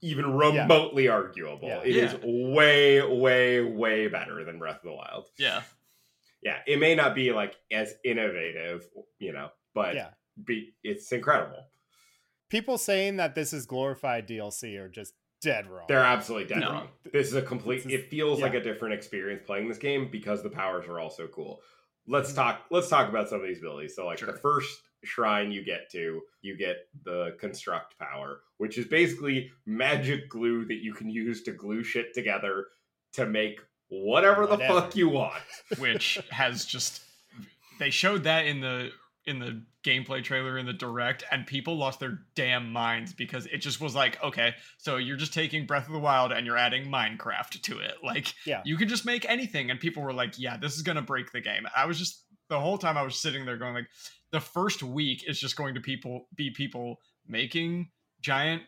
even 0.02 0.34
remotely 0.36 1.08
arguable. 1.08 1.70
Yeah. 1.70 1.82
It 1.84 1.96
is 1.96 2.12
Yeah. 2.14 2.20
way, 2.24 3.02
way, 3.02 3.62
way 3.62 4.08
better 4.10 4.44
than 4.44 4.60
Breath 4.60 4.78
of 4.78 4.84
the 4.84 4.92
Wild. 4.94 5.28
Yeah. 5.38 5.62
Yeah, 6.44 6.58
it 6.68 6.78
may 6.80 6.94
not 6.96 7.16
be 7.16 7.32
like 7.32 7.56
as 7.72 7.96
innovative, 8.04 8.86
you 9.20 9.32
know, 9.32 9.50
but 9.74 9.96
yeah. 9.96 10.10
be, 10.44 10.74
it's 10.84 11.12
incredible. 11.14 11.68
People 12.50 12.78
saying 12.78 13.16
that 13.18 13.34
this 13.36 13.54
is 13.54 13.66
glorified 13.66 14.28
DLC 14.28 14.76
are 14.78 14.90
just 14.90 15.14
dead 15.42 15.68
wrong. 15.70 15.86
They're 15.88 16.00
absolutely 16.04 16.48
dead 16.48 16.60
No. 16.62 16.72
wrong. 16.72 16.90
This 17.12 17.28
is 17.28 17.34
a 17.36 17.42
complete. 17.42 17.80
Is- 17.86 17.88
it 17.94 18.10
feels 18.10 18.42
like 18.42 18.54
a 18.54 18.62
different 18.62 18.94
experience 18.94 19.44
playing 19.46 19.68
this 19.68 19.78
game 19.78 20.10
because 20.10 20.42
the 20.44 20.50
powers 20.50 20.88
are 20.88 21.00
also 21.00 21.28
cool. 21.28 21.62
Let's 22.08 22.32
Mhm. 22.32 22.36
talk. 22.36 22.66
Let's 22.70 22.90
talk 22.90 23.10
about 23.10 23.30
some 23.30 23.42
of 23.42 23.48
these 23.48 23.60
abilities. 23.60 23.96
So, 23.96 24.06
like 24.06 24.20
Sure. 24.20 24.32
the 24.32 24.40
first 24.40 24.82
shrine 25.04 25.52
you 25.52 25.64
get 25.64 25.90
to, 25.92 26.22
you 26.42 26.56
get 26.56 26.88
the 27.04 27.36
construct 27.40 27.98
power, 27.98 28.42
which 28.58 28.78
is 28.78 28.86
basically 28.88 29.52
magic 29.66 30.30
glue 30.30 30.64
that 30.66 30.76
you 30.84 30.94
can 30.94 31.10
use 31.10 31.44
to 31.44 31.52
glue 31.52 31.84
shit 31.84 32.14
together 32.14 32.68
to 33.14 33.26
make 33.26 33.60
whatever 33.90 34.46
the 34.48 34.58
fuck 34.58 34.96
you 34.96 35.10
want. 35.10 35.42
Which 35.80 36.20
has 36.30 36.66
just 36.66 37.04
they 37.80 37.90
showed 37.90 38.24
that 38.24 38.46
in 38.46 38.62
the 38.62 38.92
in 39.28 39.40
the 39.40 39.64
gameplay 39.86 40.24
trailer 40.24 40.58
in 40.58 40.66
the 40.66 40.74
direct 40.74 41.24
and 41.32 41.46
people 41.46 41.78
lost 41.78 42.00
their 42.00 42.20
damn 42.36 42.72
minds 42.72 43.14
because 43.14 43.46
it 43.48 43.58
just 43.58 43.80
was 43.80 43.94
like 43.96 44.22
okay 44.24 44.54
so 44.78 44.98
you're 44.98 45.18
just 45.18 45.34
taking 45.34 45.66
breath 45.68 45.86
of 45.88 45.94
the 45.94 46.00
wild 46.00 46.32
and 46.32 46.46
you're 46.46 46.58
adding 46.58 46.86
minecraft 46.86 47.62
to 47.62 47.78
it 47.80 47.96
like 48.04 48.34
Yeah. 48.46 48.62
you 48.66 48.78
can 48.78 48.88
just 48.88 49.06
make 49.06 49.30
anything 49.30 49.70
and 49.70 49.80
people 49.80 50.02
were 50.04 50.14
like 50.14 50.40
yeah 50.40 50.58
this 50.58 50.76
is 50.76 50.82
gonna 50.82 51.02
break 51.04 51.32
the 51.32 51.42
game 51.42 51.68
i 51.76 51.86
was 51.86 52.00
just 52.00 52.26
the 52.50 52.60
whole 52.60 52.78
time 52.80 52.98
i 52.98 53.02
was 53.04 53.16
sitting 53.16 53.46
there 53.46 53.58
going 53.58 53.74
like 53.76 53.88
the 54.32 54.40
first 54.40 54.82
week 54.82 55.24
is 55.28 55.40
just 55.40 55.56
going 55.56 55.76
to 55.76 55.82
people 55.82 56.28
be 56.36 56.50
people 56.50 56.98
making 57.28 57.90
giant 58.22 58.64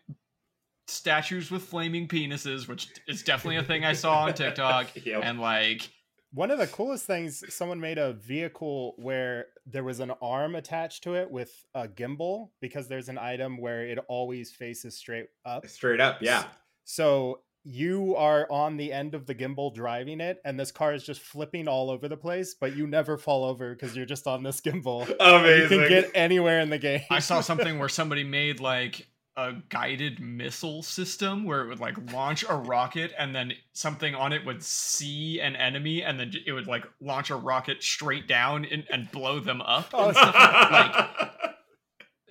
statues 0.87 1.49
with 1.49 1.63
flaming 1.63 2.07
penises 2.07 2.67
which 2.67 2.89
is 3.07 3.23
definitely 3.23 3.55
a 3.57 3.63
thing 3.63 3.85
i 3.85 3.93
saw 3.93 4.23
on 4.25 4.33
tiktok 4.35 4.87
Yep. 5.05 5.21
and 5.23 5.39
like 5.39 5.89
One 6.33 6.49
of 6.49 6.57
the 6.57 6.67
coolest 6.67 7.05
things, 7.05 7.43
someone 7.53 7.79
made 7.79 7.99
a 7.99 8.13
vehicle 8.13 8.95
where 8.97 9.45
there 9.67 9.83
was 9.83 9.99
an 9.99 10.11
arm 10.19 10.55
attached 10.55 11.03
to 11.03 11.13
it 11.13 11.29
with 11.29 11.51
a 11.75 11.87
gimbal 11.87 12.49
because 12.59 12.87
there's 12.87 13.07
an 13.07 13.19
item 13.19 13.57
where 13.57 13.85
it 13.85 13.99
always 14.07 14.51
faces 14.51 14.97
straight 14.97 15.27
up. 15.45 15.67
Straight 15.67 15.99
up, 15.99 16.21
yeah. 16.21 16.45
So 16.85 17.41
you 17.63 18.15
are 18.15 18.47
on 18.51 18.77
the 18.77 18.91
end 18.91 19.15
of 19.15 19.25
the 19.25 19.35
gimbal 19.35 19.73
driving 19.73 20.19
it, 20.19 20.41
and 20.43 20.59
this 20.59 20.71
car 20.71 20.93
is 20.93 21.03
just 21.03 21.21
flipping 21.21 21.67
all 21.67 21.89
over 21.89 22.07
the 22.07 22.17
place, 22.17 22.55
but 22.59 22.75
you 22.75 22.87
never 22.87 23.17
fall 23.17 23.45
over 23.45 23.73
because 23.73 23.95
you're 23.95 24.05
just 24.05 24.27
on 24.27 24.43
this 24.43 24.59
gimbal. 24.59 25.07
And 25.19 25.61
You 25.61 25.67
can 25.69 25.87
get 25.87 26.11
anywhere 26.13 26.59
in 26.59 26.69
the 26.69 26.79
game. 26.79 27.01
I 27.09 27.19
saw 27.19 27.41
something 27.41 27.79
where 27.79 27.89
somebody 27.89 28.23
made 28.23 28.59
like 28.59 29.07
a 29.35 29.53
guided 29.69 30.19
missile 30.19 30.83
system 30.83 31.43
where 31.43 31.61
it 31.61 31.67
would 31.67 31.79
like 31.79 31.97
launch 32.11 32.45
a 32.47 32.55
rocket 32.55 33.11
and 33.17 33.35
then 33.35 33.53
something 33.73 34.13
on 34.13 34.31
it 34.31 34.45
would 34.45 34.61
see 34.61 35.39
an 35.39 35.55
enemy 35.55 36.03
and 36.03 36.19
then 36.19 36.31
it 36.45 36.51
would 36.51 36.67
like 36.67 36.85
launch 37.01 37.31
a 37.31 37.35
rocket 37.35 37.81
straight 37.81 38.27
down 38.27 38.65
and, 38.65 38.85
and 38.91 39.11
blow 39.11 39.39
them 39.39 39.61
up. 39.61 39.87
Oh, 39.91 40.07
like 40.09 41.07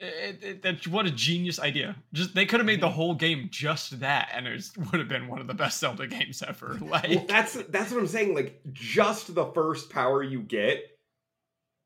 it, 0.02 0.42
it, 0.42 0.62
that, 0.62 0.86
what 0.86 1.06
a 1.06 1.10
genius 1.10 1.58
idea! 1.60 1.96
Just 2.12 2.34
they 2.34 2.44
could 2.44 2.60
have 2.60 2.66
made 2.66 2.80
the 2.80 2.86
mm-hmm. 2.86 2.96
whole 2.96 3.14
game 3.14 3.48
just 3.50 4.00
that, 4.00 4.30
and 4.34 4.46
it 4.46 4.64
would 4.76 4.98
have 4.98 5.08
been 5.08 5.28
one 5.28 5.40
of 5.40 5.46
the 5.46 5.54
best 5.54 5.78
Zelda 5.78 6.06
games 6.06 6.42
ever. 6.46 6.78
well, 6.80 6.90
Like, 6.90 7.28
that's 7.28 7.54
that's 7.68 7.92
what 7.92 8.00
I'm 8.00 8.06
saying. 8.08 8.34
Like 8.34 8.60
just 8.72 9.34
the 9.34 9.46
first 9.46 9.90
power 9.90 10.22
you 10.22 10.40
get 10.40 10.82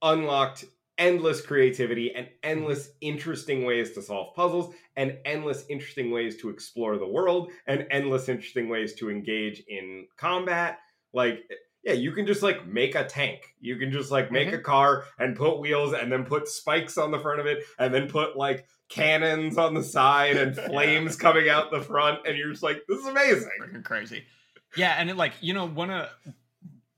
unlocked 0.03 0.65
endless 0.99 1.41
creativity 1.41 2.15
and 2.15 2.27
mm-hmm. 2.27 2.35
endless 2.43 2.91
interesting 3.01 3.65
ways 3.65 3.93
to 3.93 4.03
solve 4.03 4.35
puzzles 4.35 4.75
and 4.97 5.19
endless 5.25 5.65
interesting 5.69 6.11
ways 6.11 6.37
to 6.39 6.49
explore 6.49 6.97
the 6.99 7.07
world 7.07 7.51
and 7.67 7.87
endless 7.91 8.29
interesting 8.29 8.69
ways 8.69 8.95
to 8.95 9.11
engage 9.11 9.63
in 9.69 10.07
combat. 10.17 10.79
Like 11.13 11.41
yeah, 11.85 11.93
you 11.93 12.11
can 12.11 12.27
just 12.27 12.43
like 12.43 12.67
make 12.67 12.97
a 12.97 13.05
tank. 13.05 13.55
You 13.61 13.77
can 13.77 13.93
just 13.93 14.11
like 14.11 14.33
make 14.33 14.49
mm-hmm. 14.49 14.57
a 14.57 14.63
car 14.63 15.05
and 15.21 15.37
put 15.37 15.61
wheels 15.61 15.93
and 15.93 16.11
then 16.11 16.25
put 16.25 16.49
spikes 16.49 16.99
on 16.99 17.13
the 17.13 17.21
front 17.21 17.39
of 17.39 17.47
it 17.47 17.63
and 17.79 17.95
then 17.95 18.09
put 18.09 18.37
like 18.37 18.67
cannons 18.89 19.57
on 19.57 19.75
the 19.75 19.85
side 19.85 20.37
and 20.37 20.57
flames 20.67 21.15
coming 21.15 21.49
out 21.49 21.71
the 21.71 21.81
front 21.81 22.27
and 22.27 22.37
you're 22.37 22.51
just 22.51 22.63
like 22.63 22.83
this 22.89 22.99
is 22.99 23.07
amazing. 23.07 23.51
freaking 23.63 23.85
crazy. 23.85 24.25
Yeah, 24.77 24.97
and 24.99 25.09
it 25.09 25.17
like 25.17 25.35
you 25.41 25.55
know 25.55 25.69
one 25.69 25.91
of 25.91 26.09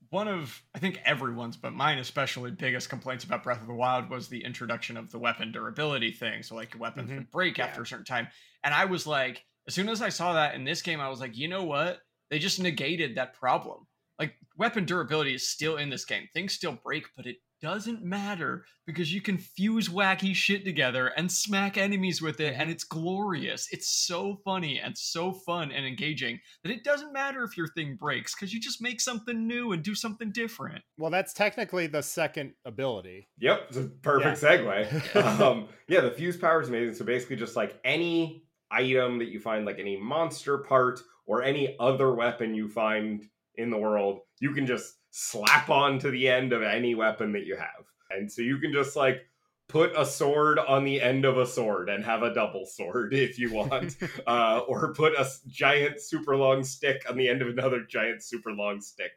one 0.09 0.27
of 0.27 0.61
I 0.73 0.79
think 0.79 0.99
everyone's, 1.05 1.57
but 1.57 1.73
mine 1.73 1.99
especially, 1.99 2.51
biggest 2.51 2.89
complaints 2.89 3.23
about 3.23 3.43
Breath 3.43 3.61
of 3.61 3.67
the 3.67 3.73
Wild 3.73 4.09
was 4.09 4.27
the 4.27 4.43
introduction 4.43 4.97
of 4.97 5.11
the 5.11 5.19
weapon 5.19 5.51
durability 5.51 6.11
thing. 6.11 6.43
So 6.43 6.55
like 6.55 6.75
weapons 6.79 7.09
Mhm. 7.09 7.15
would 7.17 7.31
break 7.31 7.59
after 7.59 7.81
a 7.83 7.87
certain 7.87 8.05
time, 8.05 8.27
and 8.63 8.73
I 8.73 8.85
was 8.85 9.05
like, 9.07 9.45
as 9.67 9.75
soon 9.75 9.89
as 9.89 10.01
I 10.01 10.09
saw 10.09 10.33
that 10.33 10.55
in 10.55 10.63
this 10.63 10.81
game, 10.81 10.99
I 10.99 11.09
was 11.09 11.19
like, 11.19 11.37
you 11.37 11.47
know 11.47 11.63
what? 11.63 12.01
They 12.29 12.39
just 12.39 12.59
negated 12.59 13.15
that 13.15 13.33
problem. 13.33 13.87
Like 14.17 14.35
weapon 14.57 14.85
durability 14.85 15.33
is 15.35 15.47
still 15.47 15.77
in 15.77 15.89
this 15.89 16.05
game. 16.05 16.27
Things 16.33 16.53
still 16.53 16.73
break, 16.83 17.05
but 17.15 17.25
it 17.27 17.37
doesn't 17.61 18.03
matter 18.03 18.65
because 18.85 19.13
you 19.13 19.21
can 19.21 19.37
fuse 19.37 19.89
wacky 19.89 20.33
shit 20.33 20.63
together 20.65 21.07
and 21.17 21.31
smack 21.31 21.77
enemies 21.77 22.21
with 22.21 22.39
it 22.39 22.55
and 22.57 22.69
it's 22.69 22.83
glorious. 22.83 23.67
It's 23.71 23.89
so 24.05 24.37
funny 24.43 24.79
and 24.79 24.97
so 24.97 25.31
fun 25.31 25.71
and 25.71 25.85
engaging 25.85 26.39
that 26.63 26.71
it 26.71 26.83
doesn't 26.83 27.13
matter 27.13 27.43
if 27.43 27.57
your 27.57 27.67
thing 27.67 27.95
breaks 27.99 28.35
because 28.35 28.53
you 28.53 28.59
just 28.59 28.81
make 28.81 29.01
something 29.01 29.47
new 29.47 29.71
and 29.71 29.83
do 29.83 29.95
something 29.95 30.31
different. 30.31 30.83
well, 30.97 31.11
that's 31.11 31.33
technically 31.33 31.87
the 31.87 32.01
second 32.01 32.53
ability. 32.65 33.27
Yep, 33.39 33.65
it's 33.69 33.77
a 33.77 33.83
perfect 33.83 34.41
segue. 34.41 35.15
um, 35.41 35.67
yeah, 35.87 36.01
the 36.01 36.11
fuse 36.11 36.37
power 36.37 36.61
is 36.61 36.69
amazing. 36.69 36.95
So 36.95 37.05
basically, 37.05 37.35
just 37.35 37.55
like 37.55 37.79
any 37.83 38.43
item 38.71 39.19
that 39.19 39.29
you 39.29 39.39
find, 39.39 39.65
like 39.65 39.79
any 39.79 39.97
monster 39.97 40.59
part 40.59 40.99
or 41.25 41.43
any 41.43 41.75
other 41.79 42.13
weapon 42.13 42.53
you 42.55 42.67
find 42.69 43.25
in 43.55 43.69
the 43.69 43.77
world, 43.77 44.19
you 44.39 44.53
can 44.53 44.65
just 44.65 44.95
slap 45.11 45.69
on 45.69 45.99
to 45.99 46.09
the 46.11 46.27
end 46.27 46.53
of 46.53 46.61
any 46.61 46.95
weapon 46.95 47.31
that 47.33 47.45
you 47.45 47.55
have. 47.55 47.85
And 48.11 48.31
so 48.31 48.41
you 48.41 48.57
can 48.57 48.71
just 48.73 48.95
like 48.95 49.25
put 49.67 49.91
a 49.95 50.05
sword 50.05 50.57
on 50.59 50.83
the 50.83 50.99
end 51.01 51.25
of 51.25 51.37
a 51.37 51.45
sword 51.45 51.89
and 51.89 52.03
have 52.03 52.23
a 52.23 52.33
double 52.33 52.65
sword 52.65 53.13
if 53.13 53.37
you 53.37 53.53
want, 53.53 53.95
uh, 54.27 54.59
or 54.67 54.93
put 54.93 55.13
a 55.13 55.27
giant 55.47 56.01
super 56.01 56.35
long 56.35 56.63
stick 56.63 57.05
on 57.09 57.17
the 57.17 57.27
end 57.29 57.41
of 57.41 57.47
another 57.49 57.83
giant 57.83 58.23
super 58.23 58.51
long 58.51 58.81
stick. 58.81 59.11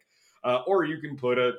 Uh, 0.44 0.62
or 0.66 0.84
you 0.84 0.98
can 1.00 1.16
put 1.16 1.38
a 1.38 1.52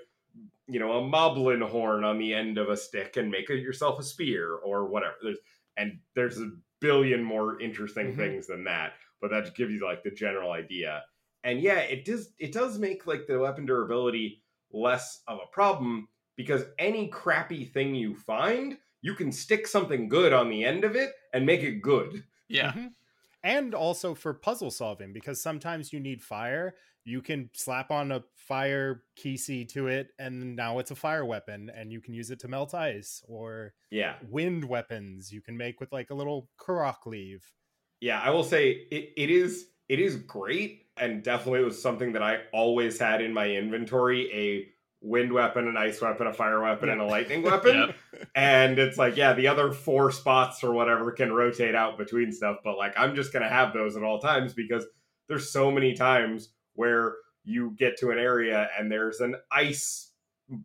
you 0.67 0.79
know, 0.79 0.93
a 0.93 1.01
moblin 1.01 1.61
horn 1.67 2.05
on 2.05 2.17
the 2.17 2.33
end 2.33 2.57
of 2.57 2.69
a 2.69 2.77
stick 2.77 3.17
and 3.17 3.29
make 3.29 3.49
it 3.49 3.59
yourself 3.59 3.99
a 3.99 4.03
spear 4.03 4.55
or 4.55 4.85
whatever. 4.85 5.15
There's 5.21 5.37
and 5.75 5.99
there's 6.15 6.39
a 6.39 6.51
billion 6.79 7.21
more 7.23 7.59
interesting 7.61 8.13
Mhm. 8.13 8.15
things 8.15 8.47
than 8.47 8.63
that, 8.63 8.93
but 9.19 9.29
that 9.31 9.55
gives 9.55 9.73
you 9.73 9.83
like 9.83 10.03
the 10.03 10.11
general 10.11 10.51
idea. 10.51 11.03
And 11.43 11.59
yeah, 11.61 11.79
it 11.79 12.05
does 12.05 12.33
it 12.39 12.53
does 12.53 12.79
make 12.79 13.05
like 13.07 13.27
the 13.27 13.39
weapon 13.39 13.65
durability 13.65 14.43
less 14.71 15.21
of 15.27 15.39
a 15.43 15.47
problem 15.51 16.07
because 16.35 16.63
any 16.79 17.07
crappy 17.09 17.65
thing 17.65 17.95
you 17.95 18.15
find, 18.15 18.77
you 19.01 19.13
can 19.15 19.31
stick 19.31 19.67
something 19.67 20.07
good 20.09 20.33
on 20.33 20.49
the 20.49 20.63
end 20.63 20.83
of 20.83 20.95
it 20.95 21.13
and 21.33 21.45
make 21.45 21.61
it 21.61 21.81
good. 21.81 22.25
Yeah. 22.47 22.75
Mhm. 22.75 22.95
And 23.43 23.75
also 23.75 24.15
for 24.15 24.33
puzzle 24.33 24.71
solving, 24.71 25.11
because 25.13 25.41
sometimes 25.41 25.91
you 25.91 25.99
need 25.99 26.23
fire. 26.23 26.77
You 27.03 27.21
can 27.21 27.49
slap 27.53 27.91
on 27.91 28.11
a 28.11 28.23
fire 28.35 29.03
key 29.15 29.65
to 29.65 29.87
it, 29.87 30.13
and 30.17 30.55
now 30.55 30.79
it's 30.79 30.91
a 30.91 30.95
fire 30.95 31.25
weapon, 31.25 31.69
and 31.69 31.91
you 31.91 31.99
can 32.01 32.13
use 32.13 32.31
it 32.31 32.39
to 32.39 32.47
melt 32.47 32.73
ice. 32.73 33.21
Or 33.27 33.73
Yeah. 33.89 34.19
wind 34.21 34.63
weapons 34.65 35.33
you 35.33 35.41
can 35.41 35.57
make 35.57 35.79
with 35.81 35.91
like 35.91 36.09
a 36.09 36.15
little 36.15 36.49
Korok 36.57 37.05
leaf. 37.05 37.53
yeah 38.01 38.21
i 38.21 38.29
will 38.29 38.43
say 38.43 38.71
it, 38.91 39.13
it 39.17 39.29
is 39.29 39.69
it 39.89 39.99
is 39.99 40.15
great 40.17 40.82
and 40.97 41.23
definitely 41.23 41.61
it 41.61 41.65
was 41.65 41.81
something 41.81 42.13
that 42.13 42.21
i 42.23 42.39
always 42.51 42.99
had 42.99 43.21
in 43.21 43.33
my 43.33 43.49
inventory 43.49 44.29
a 44.33 44.67
wind 45.05 45.33
weapon 45.33 45.67
an 45.67 45.75
ice 45.75 45.99
weapon 46.01 46.27
a 46.27 46.33
fire 46.33 46.61
weapon 46.61 46.89
and 46.89 47.01
a 47.01 47.05
lightning 47.05 47.41
weapon 47.43 47.75
Yep. 47.75 48.27
and 48.35 48.79
it's 48.79 48.97
like 48.97 49.17
yeah 49.17 49.33
the 49.33 49.47
other 49.47 49.71
four 49.71 50.11
spots 50.11 50.63
or 50.63 50.71
whatever 50.71 51.11
can 51.11 51.31
rotate 51.33 51.75
out 51.75 51.97
between 51.97 52.31
stuff 52.31 52.57
but 52.63 52.77
like 52.77 52.93
i'm 52.97 53.15
just 53.15 53.33
gonna 53.33 53.49
have 53.49 53.73
those 53.73 53.97
at 53.97 54.03
all 54.03 54.19
times 54.19 54.53
because 54.53 54.85
there's 55.27 55.51
so 55.51 55.69
many 55.71 55.93
times 55.93 56.49
where 56.75 57.15
you 57.43 57.71
get 57.77 57.97
to 57.97 58.11
an 58.11 58.17
area 58.19 58.69
and 58.79 58.89
there's 58.91 59.19
an 59.19 59.35
ice 59.51 60.11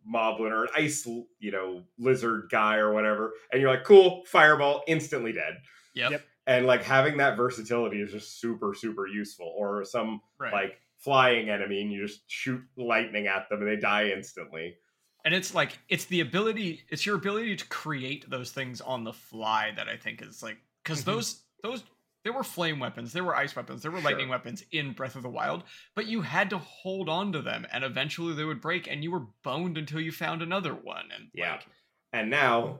moblin 0.07 0.51
or 0.51 0.63
an 0.63 0.69
ice 0.75 1.05
you 1.39 1.51
know 1.51 1.81
lizard 1.97 2.43
guy 2.51 2.75
or 2.75 2.93
whatever 2.93 3.33
and 3.51 3.61
you're 3.61 3.71
like 3.71 3.83
cool 3.83 4.23
fireball 4.25 4.83
instantly 4.87 5.31
dead 5.33 5.55
Yep. 5.95 6.11
Yep. 6.11 6.21
And 6.49 6.65
like 6.65 6.83
having 6.83 7.15
that 7.17 7.37
versatility 7.37 8.01
is 8.01 8.11
just 8.11 8.41
super 8.41 8.73
super 8.73 9.07
useful 9.07 9.53
or 9.55 9.85
some 9.85 10.21
Right. 10.39 10.53
like 10.53 10.79
flying 10.97 11.49
enemy 11.49 11.81
and 11.81 11.91
you 11.93 12.05
just 12.05 12.29
shoot 12.29 12.61
lightning 12.75 13.27
at 13.27 13.47
them 13.49 13.59
and 13.61 13.67
they 13.69 13.77
die 13.77 14.09
instantly 14.09 14.75
and 15.25 15.33
it's 15.33 15.53
like 15.53 15.77
it's 15.89 16.05
the 16.05 16.21
ability 16.21 16.81
it's 16.89 17.05
your 17.05 17.15
ability 17.15 17.55
to 17.55 17.67
create 17.67 18.29
those 18.29 18.51
things 18.51 18.81
on 18.81 19.03
the 19.05 19.13
fly 19.13 19.71
that 19.75 19.87
i 19.87 19.95
think 19.95 20.21
is 20.21 20.41
like 20.43 20.57
because 20.83 21.01
Mhm. 21.01 21.05
those 21.05 21.43
those 21.63 21.83
there 22.23 22.33
were 22.33 22.43
flame 22.43 22.79
weapons 22.79 23.13
there 23.13 23.23
were 23.23 23.35
ice 23.35 23.55
weapons 23.55 23.81
there 23.81 23.91
were 23.91 24.01
lightning 24.01 24.25
Sure. 24.27 24.31
weapons 24.37 24.63
in 24.71 24.91
breath 24.93 25.15
of 25.15 25.23
the 25.23 25.29
wild 25.29 25.63
but 25.95 26.05
you 26.07 26.21
had 26.21 26.49
to 26.49 26.57
hold 26.57 27.07
on 27.09 27.31
to 27.31 27.41
them 27.41 27.65
and 27.71 27.83
eventually 27.83 28.33
they 28.33 28.43
would 28.43 28.59
break 28.59 28.87
and 28.91 29.03
you 29.03 29.11
were 29.11 29.25
boned 29.43 29.77
until 29.77 30.01
you 30.01 30.11
found 30.11 30.41
another 30.41 30.73
one 30.73 31.09
and 31.15 31.29
Yeah. 31.33 31.51
like 31.53 31.67
and 32.11 32.29
now 32.29 32.79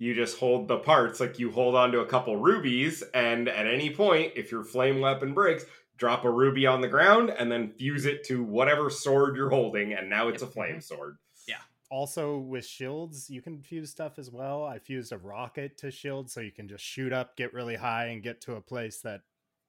you 0.00 0.14
just 0.14 0.38
hold 0.38 0.66
the 0.66 0.78
parts 0.78 1.20
like 1.20 1.38
you 1.38 1.52
hold 1.52 1.76
onto 1.76 2.00
a 2.00 2.06
couple 2.06 2.38
rubies, 2.38 3.04
and 3.12 3.48
at 3.50 3.66
any 3.66 3.90
point, 3.90 4.32
if 4.34 4.50
your 4.50 4.64
flame 4.64 4.98
weapon 4.98 5.34
breaks, 5.34 5.66
drop 5.98 6.24
a 6.24 6.30
ruby 6.30 6.66
on 6.66 6.80
the 6.80 6.88
ground 6.88 7.28
and 7.28 7.52
then 7.52 7.70
fuse 7.70 8.06
it 8.06 8.24
to 8.24 8.42
whatever 8.42 8.88
sword 8.88 9.36
you're 9.36 9.50
holding, 9.50 9.92
and 9.92 10.08
now 10.08 10.28
it's 10.28 10.42
a 10.42 10.46
flame 10.46 10.80
sword. 10.80 11.18
Yeah. 11.46 11.60
Also, 11.90 12.38
with 12.38 12.64
shields, 12.64 13.28
you 13.28 13.42
can 13.42 13.60
fuse 13.60 13.90
stuff 13.90 14.18
as 14.18 14.30
well. 14.30 14.64
I 14.64 14.78
fused 14.78 15.12
a 15.12 15.18
rocket 15.18 15.76
to 15.78 15.90
shield, 15.90 16.30
so 16.30 16.40
you 16.40 16.50
can 16.50 16.66
just 16.66 16.82
shoot 16.82 17.12
up, 17.12 17.36
get 17.36 17.52
really 17.52 17.76
high, 17.76 18.06
and 18.06 18.22
get 18.22 18.40
to 18.42 18.54
a 18.54 18.60
place 18.62 19.02
that 19.02 19.20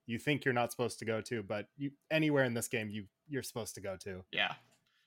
you 0.07 0.17
think 0.17 0.45
you're 0.45 0.53
not 0.53 0.71
supposed 0.71 0.97
to 0.99 1.05
go 1.05 1.19
to, 1.19 1.43
but 1.43 1.67
you 1.77 1.91
anywhere 2.09 2.45
in 2.45 2.53
this 2.53 2.69
game 2.69 2.89
you 2.89 3.03
you're 3.27 3.43
supposed 3.43 3.75
to 3.75 3.81
go 3.81 3.97
to. 3.97 4.23
Yeah. 4.31 4.53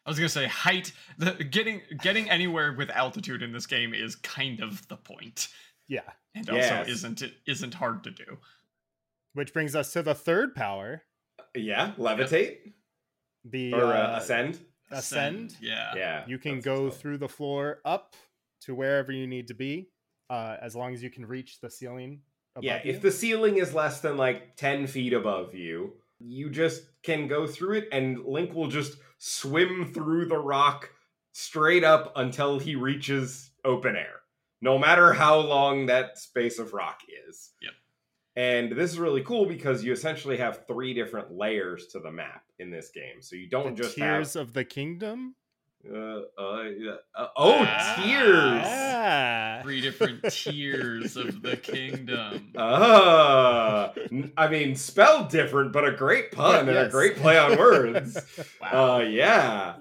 I 0.06 0.10
was 0.10 0.18
gonna 0.18 0.28
say 0.28 0.46
height. 0.46 0.92
The 1.18 1.32
getting 1.44 1.80
getting 2.02 2.28
anywhere 2.30 2.72
with 2.74 2.90
altitude 2.90 3.42
in 3.42 3.52
this 3.52 3.66
game 3.66 3.94
is 3.94 4.16
kind 4.16 4.60
of 4.60 4.86
the 4.88 4.96
point, 4.96 5.48
Yeah. 5.88 6.02
and 6.34 6.46
Yes. 6.46 6.70
also 6.72 6.90
isn't 6.90 7.22
it 7.22 7.34
isn't 7.46 7.74
hard 7.74 8.04
to 8.04 8.10
do. 8.10 8.38
Which 9.32 9.52
brings 9.52 9.74
us 9.74 9.92
to 9.94 10.02
the 10.02 10.14
third 10.14 10.54
power, 10.54 11.02
Yeah, 11.54 11.92
levitate 11.96 12.74
the 13.44 13.72
or 13.72 13.84
uh, 13.92 14.14
uh, 14.14 14.16
ascend. 14.18 14.60
ascend. 14.90 15.56
Yeah. 15.60 15.92
Yeah, 15.96 16.26
You 16.26 16.38
can 16.38 16.60
go 16.60 16.84
what's 16.84 16.98
through 16.98 17.18
the 17.18 17.28
floor 17.28 17.80
up 17.84 18.14
to 18.62 18.74
wherever 18.74 19.10
you 19.12 19.26
need 19.26 19.48
to 19.48 19.54
be, 19.54 19.90
uh, 20.30 20.56
as 20.60 20.76
long 20.76 20.94
as 20.94 21.02
you 21.02 21.10
can 21.10 21.26
reach 21.26 21.60
the 21.60 21.68
ceiling. 21.70 22.22
Above 22.56 22.64
Yeah, 22.64 22.80
you. 22.84 22.92
if 22.92 23.02
the 23.02 23.10
ceiling 23.10 23.56
is 23.56 23.74
less 23.74 24.00
than 24.00 24.16
like 24.16 24.56
10 24.56 24.86
feet 24.86 25.12
above 25.12 25.54
you, 25.54 26.00
you 26.24 26.50
just 26.50 26.82
can 27.02 27.28
go 27.28 27.46
through 27.46 27.78
it, 27.78 27.88
and 27.92 28.24
Link 28.24 28.54
will 28.54 28.68
just 28.68 28.96
swim 29.18 29.92
through 29.92 30.26
the 30.26 30.38
rock 30.38 30.90
straight 31.32 31.84
up 31.84 32.12
until 32.16 32.58
he 32.58 32.76
reaches 32.76 33.50
open 33.64 33.96
air, 33.96 34.20
no 34.60 34.78
matter 34.78 35.12
how 35.12 35.38
long 35.38 35.86
that 35.86 36.18
space 36.18 36.58
of 36.58 36.72
rock 36.72 37.00
is. 37.28 37.50
Yep. 37.60 37.72
And 38.36 38.72
this 38.72 38.90
is 38.90 38.98
really 38.98 39.22
cool 39.22 39.46
because 39.46 39.84
you 39.84 39.92
essentially 39.92 40.36
have 40.38 40.66
three 40.66 40.92
different 40.92 41.32
layers 41.32 41.86
to 41.88 42.00
the 42.00 42.10
map 42.10 42.42
in 42.58 42.70
this 42.70 42.90
game. 42.90 43.20
So 43.20 43.36
you 43.36 43.48
don't 43.48 43.76
the 43.76 43.82
just 43.84 43.96
tears 43.96 44.34
of 44.34 44.52
the 44.52 44.64
kingdom. 44.64 45.36
Have. 45.84 45.94
Uh, 45.96 46.42
uh, 46.42 46.62
yeah, 46.78 46.90
uh, 47.16 47.26
oh, 47.36 47.58
Ah. 47.66 47.94
tears! 47.96 48.62
Yeah. 48.64 49.62
Three 49.62 49.80
different 49.80 50.24
tiers 50.32 51.16
of 51.16 51.42
the 51.42 51.56
kingdom. 51.56 52.52
Ah, 52.58 53.92
n- 54.10 54.32
I 54.36 54.48
mean, 54.48 54.74
spelled 54.76 55.28
different, 55.30 55.72
but 55.72 55.86
a 55.86 55.92
great 55.92 56.32
pun 56.32 56.68
and 56.68 56.76
a 56.78 56.88
great 56.88 57.16
play 57.16 57.38
on 57.38 57.58
words. 57.58 58.18
Wow. 58.60 58.96
uh, 58.96 58.98
yeah. 59.00 59.74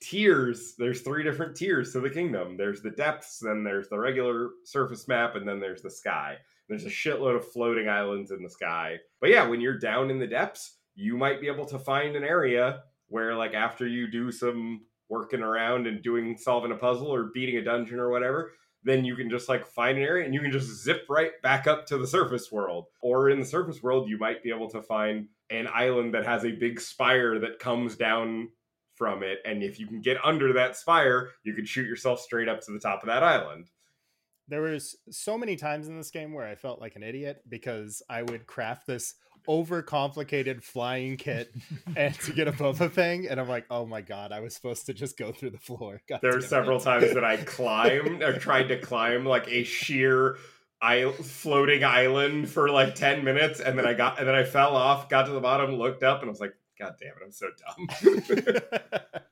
Tiers. 0.00 0.74
There's 0.78 1.00
three 1.02 1.24
different 1.24 1.56
tiers 1.56 1.92
to 1.92 2.00
the 2.00 2.10
kingdom. 2.10 2.56
There's 2.56 2.80
the 2.82 2.90
depths, 2.90 3.38
then 3.40 3.64
there's 3.64 3.88
the 3.88 3.98
regular 3.98 4.50
surface 4.64 5.08
map, 5.08 5.34
and 5.34 5.46
then 5.48 5.58
there's 5.60 5.82
the 5.82 5.90
sky. 5.90 6.36
There's 6.68 6.84
a 6.84 6.90
shitload 6.90 7.34
of 7.36 7.50
floating 7.50 7.88
islands 7.88 8.30
in 8.30 8.42
the 8.42 8.48
sky. 8.50 8.98
But 9.20 9.30
yeah, 9.30 9.46
when 9.46 9.60
you're 9.60 9.78
down 9.78 10.10
in 10.10 10.18
the 10.18 10.26
depths, 10.26 10.76
you 10.94 11.16
might 11.16 11.40
be 11.40 11.48
able 11.48 11.64
to 11.66 11.78
find 11.78 12.14
an 12.14 12.24
area 12.24 12.82
where, 13.08 13.34
like, 13.34 13.54
after 13.54 13.86
you 13.88 14.06
do 14.10 14.30
some 14.30 14.82
working 15.08 15.40
around 15.40 15.86
and 15.86 16.02
doing 16.02 16.36
solving 16.36 16.72
a 16.72 16.76
puzzle 16.76 17.12
or 17.12 17.30
beating 17.34 17.56
a 17.56 17.64
dungeon 17.64 17.98
or 17.98 18.10
whatever, 18.10 18.52
then 18.84 19.04
you 19.04 19.16
can 19.16 19.28
just 19.28 19.48
like 19.48 19.66
find 19.66 19.98
an 19.98 20.04
area 20.04 20.24
and 20.24 20.34
you 20.34 20.40
can 20.40 20.52
just 20.52 20.82
zip 20.82 21.04
right 21.08 21.32
back 21.42 21.66
up 21.66 21.86
to 21.86 21.98
the 21.98 22.06
surface 22.06 22.52
world. 22.52 22.86
Or 23.00 23.30
in 23.30 23.40
the 23.40 23.46
surface 23.46 23.82
world, 23.82 24.08
you 24.08 24.18
might 24.18 24.42
be 24.42 24.50
able 24.50 24.70
to 24.70 24.82
find 24.82 25.28
an 25.50 25.68
island 25.72 26.14
that 26.14 26.26
has 26.26 26.44
a 26.44 26.52
big 26.52 26.80
spire 26.80 27.38
that 27.40 27.58
comes 27.58 27.96
down 27.96 28.48
from 28.94 29.22
it. 29.22 29.38
And 29.44 29.62
if 29.62 29.78
you 29.78 29.86
can 29.86 30.00
get 30.00 30.24
under 30.24 30.52
that 30.54 30.76
spire, 30.76 31.30
you 31.44 31.54
could 31.54 31.68
shoot 31.68 31.86
yourself 31.86 32.20
straight 32.20 32.48
up 32.48 32.60
to 32.62 32.72
the 32.72 32.80
top 32.80 33.02
of 33.02 33.06
that 33.06 33.22
island. 33.22 33.70
There 34.48 34.62
was 34.62 34.96
so 35.10 35.36
many 35.36 35.56
times 35.56 35.88
in 35.88 35.96
this 35.96 36.10
game 36.10 36.32
where 36.32 36.46
I 36.46 36.54
felt 36.54 36.80
like 36.80 36.96
an 36.96 37.02
idiot 37.02 37.42
because 37.48 38.02
I 38.08 38.22
would 38.22 38.46
craft 38.46 38.86
this 38.86 39.14
overcomplicated 39.48 40.62
flying 40.62 41.16
kit 41.16 41.52
and 41.96 42.14
to 42.20 42.32
get 42.32 42.48
above 42.48 42.80
a 42.80 42.88
thing, 42.88 43.26
and 43.28 43.40
I'm 43.40 43.48
like, 43.48 43.66
oh 43.70 43.86
my 43.86 44.00
god, 44.02 44.30
I 44.32 44.40
was 44.40 44.54
supposed 44.54 44.86
to 44.86 44.94
just 44.94 45.16
go 45.16 45.32
through 45.32 45.50
the 45.50 45.58
floor. 45.58 46.00
God 46.08 46.20
There 46.22 46.32
were 46.32 46.38
damn 46.38 46.44
it. 46.46 46.48
several 46.48 46.80
times 46.80 47.14
that 47.14 47.24
I 47.24 47.38
climbed 47.38 48.22
or 48.22 48.38
tried 48.38 48.68
to 48.68 48.78
climb 48.78 49.24
like 49.24 49.48
a 49.48 49.64
sheer 49.64 50.36
I 50.80 51.10
floating 51.10 51.82
island 51.82 52.48
for 52.48 52.68
like 52.68 52.94
10 52.94 53.24
minutes 53.24 53.58
and 53.58 53.76
then 53.76 53.84
I 53.86 53.94
got 53.94 54.18
and 54.18 54.28
then 54.28 54.34
I 54.36 54.44
fell 54.44 54.76
off, 54.76 55.08
got 55.08 55.24
to 55.26 55.32
the 55.32 55.40
bottom, 55.40 55.74
looked 55.74 56.02
up 56.04 56.20
and 56.20 56.28
I 56.28 56.30
was 56.30 56.40
like, 56.40 56.54
God 56.78 56.94
damn 57.00 57.08
it, 57.08 57.22
I'm 57.24 57.32
so 57.32 57.48
dumb. 57.66 59.10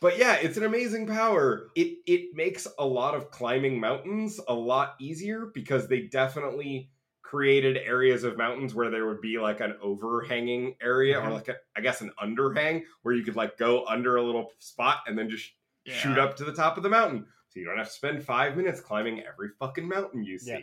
but 0.00 0.18
yeah, 0.18 0.34
it's 0.34 0.56
an 0.58 0.64
amazing 0.64 1.06
power. 1.06 1.70
It 1.74 1.98
it 2.06 2.34
makes 2.34 2.66
a 2.78 2.84
lot 2.84 3.14
of 3.14 3.30
climbing 3.30 3.80
mountains 3.80 4.40
a 4.46 4.54
lot 4.54 4.94
easier 5.00 5.46
because 5.54 5.88
they 5.88 6.02
definitely 6.02 6.90
created 7.30 7.76
areas 7.76 8.24
of 8.24 8.36
mountains 8.36 8.74
where 8.74 8.90
there 8.90 9.06
would 9.06 9.20
be 9.20 9.38
like 9.38 9.60
an 9.60 9.76
overhanging 9.80 10.74
area 10.82 11.16
or 11.16 11.28
Mhm. 11.28 11.32
like 11.34 11.48
a, 11.48 11.56
I 11.76 11.80
guess 11.80 12.00
an 12.00 12.10
underhang 12.20 12.84
where 13.02 13.14
you 13.14 13.22
could 13.22 13.36
like 13.36 13.56
go 13.56 13.86
under 13.86 14.16
a 14.16 14.22
little 14.22 14.50
spot 14.58 15.02
and 15.06 15.16
then 15.16 15.30
just 15.30 15.52
shoot 15.86 16.18
up 16.18 16.36
to 16.36 16.44
the 16.44 16.52
top 16.52 16.76
of 16.76 16.82
the 16.82 16.88
mountain. 16.88 17.24
So 17.48 17.60
you 17.60 17.66
don't 17.66 17.78
have 17.78 17.86
to 17.86 17.92
spend 17.92 18.24
five 18.24 18.56
minutes 18.56 18.80
climbing 18.80 19.22
every 19.22 19.50
fucking 19.60 19.86
mountain 19.86 20.24
you 20.24 20.38
see. 20.38 20.50
Yeah. 20.50 20.58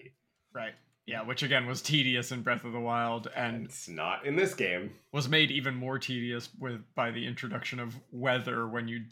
Right. 0.52 0.74
Yeah, 1.08 1.24
which 1.24 1.42
again 1.42 1.66
was 1.66 1.82
tedious 1.82 2.34
in 2.34 2.42
Breath 2.42 2.66
of 2.66 2.74
the 2.74 2.82
Wild 2.82 3.30
And 3.34 3.66
it's 3.66 3.88
not 3.88 4.26
in 4.26 4.36
this 4.36 4.54
game. 4.54 4.92
was 5.14 5.30
made 5.30 5.52
even 5.52 5.74
more 5.74 5.98
tedious 5.98 6.50
with 6.60 6.82
by 6.96 7.12
the 7.12 7.26
introduction 7.26 7.80
of 7.80 7.96
weather 8.12 8.68
when 8.68 8.90
you 8.90 9.04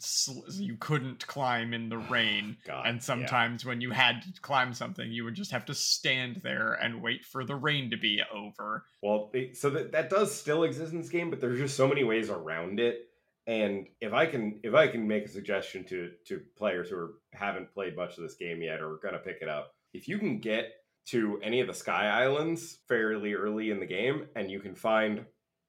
you 0.52 0.76
couldn't 0.78 1.26
climb 1.26 1.72
in 1.72 1.88
the 1.88 1.96
rain 1.96 2.58
God, 2.66 2.86
and 2.86 2.96
yeah. 2.96 3.02
sometimes 3.02 3.64
when 3.64 3.80
you 3.80 3.92
had 3.92 4.22
to 4.34 4.40
climb 4.42 4.74
something 4.74 5.10
you 5.10 5.24
would 5.24 5.34
just 5.34 5.50
have 5.50 5.64
to 5.64 5.74
stand 5.74 6.42
there 6.44 6.74
and 6.74 7.02
wait 7.02 7.24
for 7.24 7.44
the 7.44 7.56
rain 7.56 7.90
to 7.90 7.96
be 7.96 8.20
over. 8.32 8.84
Well, 9.02 9.32
so 9.54 9.70
that 9.70 9.92
that 9.92 10.10
does 10.10 10.38
still 10.38 10.64
exist 10.64 10.92
in 10.92 11.00
this 11.00 11.08
game, 11.08 11.30
but 11.30 11.40
there's 11.40 11.58
just 11.58 11.76
so 11.76 11.88
many 11.88 12.04
ways 12.04 12.28
around 12.28 12.78
it. 12.78 13.08
And 13.46 13.86
if 14.00 14.12
I 14.12 14.26
can, 14.26 14.60
if 14.62 14.74
I 14.74 14.88
can 14.88 15.06
make 15.06 15.24
a 15.24 15.28
suggestion 15.28 15.84
to 15.84 16.10
to 16.26 16.42
players 16.58 16.90
who 16.90 16.96
are, 16.96 17.10
haven't 17.32 17.72
played 17.72 17.96
much 17.96 18.18
of 18.18 18.22
this 18.22 18.34
game 18.34 18.60
yet 18.60 18.82
or 18.82 18.94
are 18.94 19.00
gonna 19.02 19.18
pick 19.18 19.38
it 19.40 19.48
up, 19.48 19.74
if 19.94 20.08
you 20.08 20.18
can 20.18 20.40
get 20.40 20.74
to 21.06 21.40
any 21.42 21.60
of 21.60 21.66
the 21.66 21.74
Sky 21.74 22.08
Islands 22.08 22.78
fairly 22.88 23.34
early 23.34 23.70
in 23.70 23.80
the 23.80 23.86
game, 23.86 24.26
and 24.34 24.50
you 24.50 24.60
can 24.60 24.74
find 24.74 25.24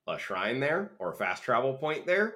a 0.08 0.18
shrine 0.18 0.60
there 0.60 0.92
or 1.00 1.12
a 1.12 1.16
fast 1.16 1.44
travel 1.44 1.74
point 1.74 2.06
there, 2.06 2.36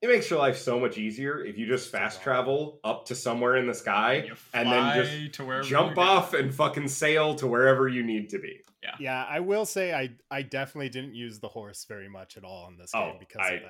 it 0.00 0.08
makes 0.08 0.30
your 0.30 0.38
life 0.38 0.56
so 0.56 0.80
much 0.80 0.96
easier 0.96 1.44
if 1.44 1.58
you 1.58 1.66
just 1.66 1.90
fast 1.90 2.22
travel 2.22 2.80
up 2.84 3.04
to 3.06 3.14
somewhere 3.14 3.56
in 3.56 3.66
the 3.66 3.74
sky 3.74 4.22
you 4.28 4.34
and 4.54 4.72
then 4.72 4.94
just 4.94 5.34
to 5.34 5.62
jump 5.62 5.98
off 5.98 6.32
and 6.32 6.54
fucking 6.54 6.88
sail 6.88 7.34
to 7.34 7.46
wherever 7.46 7.86
you 7.86 8.02
need 8.02 8.30
to 8.30 8.38
be. 8.38 8.60
yeah, 8.82 8.94
Yeah, 8.98 9.26
I 9.28 9.40
will 9.40 9.66
say 9.66 9.92
I 9.92 10.10
I 10.30 10.40
definitely 10.40 10.88
didn't 10.88 11.14
use 11.14 11.38
the 11.40 11.48
horse 11.48 11.84
very 11.84 12.08
much 12.08 12.38
at 12.38 12.44
all 12.44 12.68
in 12.68 12.78
this 12.78 12.92
game 12.92 13.02
Oh, 13.14 13.18
because 13.18 13.42
I- 13.44 13.52
of 13.54 13.62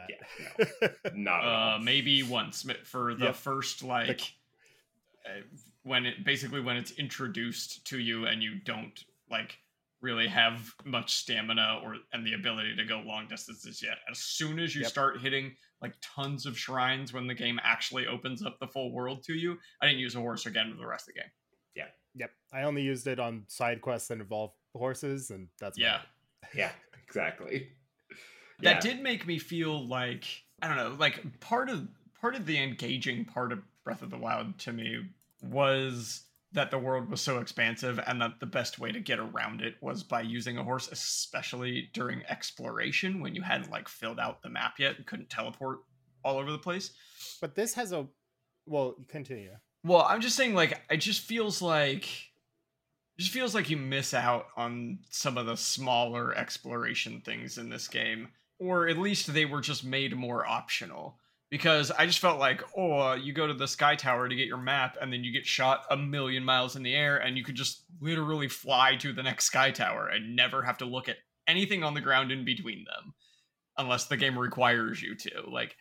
that. 0.78 0.92
yeah, 1.02 1.10
Not 1.16 1.42
at 1.42 1.48
all. 1.48 1.74
uh 1.74 1.78
maybe 1.80 2.22
once 2.22 2.64
for 2.84 3.14
the 3.16 3.24
Yep. 3.24 3.34
first 3.34 3.82
like 3.82 4.20
uh, 5.26 5.40
when 5.82 6.06
it 6.06 6.24
basically 6.24 6.60
when 6.60 6.76
it's 6.76 6.92
introduced 6.92 7.86
to 7.86 7.98
you 7.98 8.26
and 8.26 8.42
you 8.42 8.58
don't 8.64 9.04
like 9.30 9.58
really 10.02 10.26
have 10.28 10.72
much 10.84 11.14
stamina 11.14 11.80
or 11.84 11.96
and 12.12 12.26
the 12.26 12.34
ability 12.34 12.74
to 12.76 12.84
go 12.84 13.00
long 13.04 13.26
distances 13.28 13.82
yet 13.82 13.98
as 14.10 14.18
soon 14.18 14.58
as 14.58 14.74
you 14.74 14.82
Yep. 14.82 14.90
start 14.90 15.20
hitting 15.20 15.54
like 15.82 15.94
tons 16.00 16.46
of 16.46 16.58
shrines 16.58 17.12
when 17.12 17.26
the 17.26 17.34
game 17.34 17.58
actually 17.62 18.06
opens 18.06 18.42
up 18.44 18.58
the 18.60 18.66
full 18.66 18.92
world 18.92 19.22
to 19.24 19.34
you 19.34 19.58
i 19.82 19.86
didn't 19.86 20.00
use 20.00 20.14
a 20.14 20.18
horse 20.18 20.46
again 20.46 20.70
for 20.70 20.78
the 20.78 20.86
rest 20.86 21.08
of 21.08 21.14
the 21.14 21.20
game 21.20 21.30
Yeah. 21.76 21.86
Yep, 22.14 22.30
I 22.52 22.62
only 22.64 22.82
used 22.82 23.06
it 23.06 23.20
on 23.20 23.44
side 23.46 23.80
quests 23.80 24.08
that 24.08 24.18
involve 24.20 24.50
horses, 24.74 25.30
and 25.30 25.48
that's 25.60 25.78
about 25.78 25.84
yeah 25.86 26.00
it. 26.42 26.48
Yeah, 26.58 26.72
exactly. 27.06 27.68
that 28.60 28.76
Yeah. 28.76 28.80
did 28.80 29.02
make 29.02 29.26
me 29.26 29.38
feel 29.38 29.86
like 29.86 30.24
I 30.62 30.68
don't 30.68 30.76
know, 30.76 30.96
like 30.98 31.40
part 31.40 31.70
of 31.70 31.86
part 32.20 32.34
of 32.34 32.46
the 32.46 32.58
engaging 32.62 33.24
part 33.24 33.52
of 33.52 33.60
Breath 33.84 34.02
of 34.02 34.10
the 34.10 34.18
Wild 34.18 34.58
to 34.60 34.72
me 34.72 35.04
was 35.42 36.24
that 36.52 36.70
the 36.70 36.78
world 36.78 37.08
was 37.08 37.20
so 37.20 37.38
expansive 37.38 38.00
and 38.06 38.20
that 38.20 38.40
the 38.40 38.46
best 38.46 38.78
way 38.78 38.90
to 38.90 39.00
get 39.00 39.20
around 39.20 39.60
it 39.60 39.76
was 39.80 40.02
by 40.02 40.20
using 40.20 40.58
a 40.58 40.64
horse, 40.64 40.88
especially 40.90 41.88
during 41.92 42.22
exploration 42.28 43.20
when 43.20 43.34
you 43.34 43.42
hadn't 43.42 43.70
like 43.70 43.88
filled 43.88 44.18
out 44.18 44.42
the 44.42 44.48
map 44.48 44.74
yet 44.78 44.96
and 44.96 45.06
couldn't 45.06 45.30
teleport 45.30 45.78
all 46.24 46.38
over 46.38 46.50
the 46.50 46.58
place. 46.58 46.90
But 47.40 47.54
this 47.54 47.74
has 47.74 47.92
a 47.92 48.06
well. 48.66 48.96
Continue. 49.08 49.52
Well, 49.84 50.04
I'm 50.08 50.20
just 50.20 50.36
saying, 50.36 50.54
like, 50.54 50.80
it 50.90 50.98
just 50.98 51.22
feels 51.22 51.62
like 51.62 52.04
it 52.04 53.22
just 53.22 53.32
feels 53.32 53.54
like 53.54 53.70
you 53.70 53.76
miss 53.76 54.12
out 54.12 54.46
on 54.56 54.98
some 55.10 55.38
of 55.38 55.46
the 55.46 55.56
smaller 55.56 56.34
exploration 56.34 57.22
things 57.24 57.58
in 57.58 57.70
this 57.70 57.86
game, 57.86 58.28
or 58.58 58.88
at 58.88 58.98
least 58.98 59.32
they 59.32 59.44
were 59.44 59.60
just 59.60 59.84
made 59.84 60.16
more 60.16 60.46
optional. 60.46 61.18
Because 61.50 61.90
I 61.90 62.06
just 62.06 62.20
felt 62.20 62.38
like, 62.38 62.62
oh, 62.76 63.14
you 63.14 63.32
go 63.32 63.46
to 63.48 63.54
the 63.54 63.66
sky 63.66 63.96
tower 63.96 64.28
to 64.28 64.36
get 64.36 64.46
your 64.46 64.56
map, 64.56 64.96
and 65.00 65.12
then 65.12 65.24
you 65.24 65.32
get 65.32 65.46
shot 65.46 65.82
a 65.90 65.96
million 65.96 66.44
miles 66.44 66.76
in 66.76 66.84
the 66.84 66.94
air, 66.94 67.16
and 67.16 67.36
you 67.36 67.42
could 67.42 67.56
just 67.56 67.84
literally 68.00 68.48
fly 68.48 68.96
to 68.96 69.12
the 69.12 69.22
next 69.22 69.46
sky 69.46 69.72
tower 69.72 70.06
and 70.06 70.36
never 70.36 70.62
have 70.62 70.78
to 70.78 70.84
look 70.84 71.08
at 71.08 71.16
anything 71.48 71.82
on 71.82 71.94
the 71.94 72.00
ground 72.00 72.30
in 72.30 72.44
between 72.44 72.84
them, 72.84 73.14
unless 73.76 74.06
the 74.06 74.16
game 74.16 74.38
requires 74.38 75.02
you 75.02 75.16
to. 75.16 75.42
Like, 75.50 75.76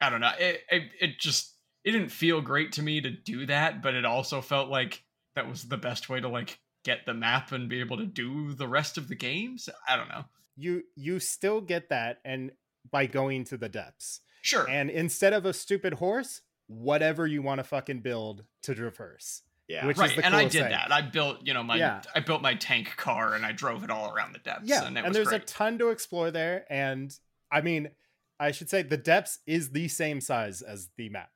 I 0.00 0.10
don't 0.10 0.20
know. 0.20 0.32
It 0.38 0.60
it, 0.70 0.82
it 1.00 1.18
just 1.18 1.56
it 1.84 1.92
didn't 1.92 2.10
feel 2.10 2.40
great 2.40 2.72
to 2.72 2.82
me 2.82 3.00
to 3.00 3.10
do 3.10 3.46
that, 3.46 3.82
but 3.82 3.94
it 3.94 4.04
also 4.04 4.40
felt 4.40 4.68
like 4.68 5.02
that 5.34 5.48
was 5.48 5.64
the 5.64 5.76
best 5.76 6.08
way 6.08 6.20
to 6.20 6.28
like 6.28 6.58
get 6.84 7.06
the 7.06 7.14
map 7.14 7.52
and 7.52 7.68
be 7.68 7.80
able 7.80 7.96
to 7.96 8.06
do 8.06 8.52
the 8.54 8.68
rest 8.68 8.98
of 8.98 9.08
the 9.08 9.14
games. 9.14 9.68
I 9.88 9.96
don't 9.96 10.08
know. 10.08 10.24
You 10.56 10.82
you 10.94 11.18
still 11.20 11.60
get 11.60 11.90
that 11.90 12.18
and 12.24 12.52
by 12.90 13.06
going 13.06 13.44
to 13.44 13.56
the 13.56 13.68
depths. 13.68 14.20
Sure. 14.46 14.68
And 14.68 14.90
instead 14.90 15.32
of 15.32 15.44
a 15.44 15.52
stupid 15.52 15.94
horse, 15.94 16.42
whatever 16.68 17.26
you 17.26 17.42
want 17.42 17.58
to 17.58 17.64
fucking 17.64 18.00
build 18.00 18.44
to 18.62 18.74
traverse. 18.74 19.42
Yeah. 19.68 19.86
Which 19.86 19.96
is 19.96 20.00
right, 20.00 20.16
the 20.16 20.24
and 20.24 20.34
I 20.36 20.42
did 20.44 20.52
thing. 20.62 20.70
that. 20.70 20.92
I 20.92 21.00
built, 21.02 21.38
you 21.44 21.52
know, 21.52 21.62
my 21.64 21.76
Yeah. 21.76 22.00
I 22.14 22.20
built 22.20 22.40
my 22.42 22.54
tank 22.54 22.96
car 22.96 23.34
and 23.34 23.44
I 23.44 23.50
drove 23.52 23.82
it 23.82 23.90
all 23.90 24.12
around 24.14 24.32
the 24.32 24.38
depths. 24.38 24.68
Yeah, 24.68 24.84
and, 24.86 24.96
it 24.96 25.00
and 25.00 25.08
was 25.08 25.16
there's 25.16 25.28
great. 25.28 25.42
a 25.42 25.44
ton 25.46 25.78
to 25.78 25.88
explore 25.88 26.30
there. 26.30 26.64
And 26.70 27.12
I 27.50 27.60
mean, 27.62 27.90
I 28.38 28.52
should 28.52 28.70
say 28.70 28.82
the 28.82 28.96
depths 28.96 29.40
is 29.46 29.70
the 29.70 29.88
same 29.88 30.20
size 30.20 30.62
as 30.62 30.88
the 30.96 31.08
map. 31.08 31.30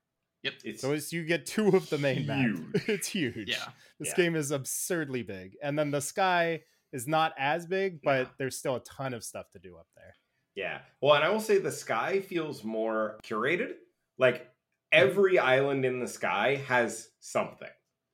Yep. 0.44 0.55
It's 0.64 0.81
So 0.81 0.92
it's, 0.92 1.12
you 1.12 1.25
get 1.25 1.44
two 1.46 1.68
of 1.68 1.90
the 1.90 1.99
main 1.99 2.27
map. 2.27 2.51
it's 2.87 3.09
huge. 3.09 3.49
Yeah. 3.49 3.57
This 3.99 4.11
Yeah. 4.11 4.14
game 4.25 4.37
is 4.37 4.53
absurdly 4.53 5.23
big. 5.23 5.57
And 5.62 5.77
then 5.79 5.90
the 5.90 6.01
sky 6.01 6.62
is 6.92 7.09
not 7.09 7.33
as 7.38 7.66
big, 7.66 8.01
but 8.03 8.20
Yeah. 8.20 8.33
there's 8.38 8.57
still 8.57 8.77
a 8.77 8.81
ton 8.81 9.12
of 9.14 9.25
stuff 9.25 9.51
to 9.51 9.59
do 9.59 9.77
up 9.77 9.87
there. 9.96 10.14
Yeah. 10.55 10.81
Well, 11.01 11.15
and 11.15 11.25
I 11.25 11.31
will 11.31 11.41
say 11.41 11.59
the 11.59 11.73
sky 11.73 12.21
feels 12.21 12.65
more 12.65 13.19
curated. 13.25 13.73
Like 14.19 14.49
every 14.93 15.39
island 15.39 15.85
in 15.85 16.01
the 16.01 16.09
sky 16.09 16.57
has 16.67 17.09
something. 17.21 17.69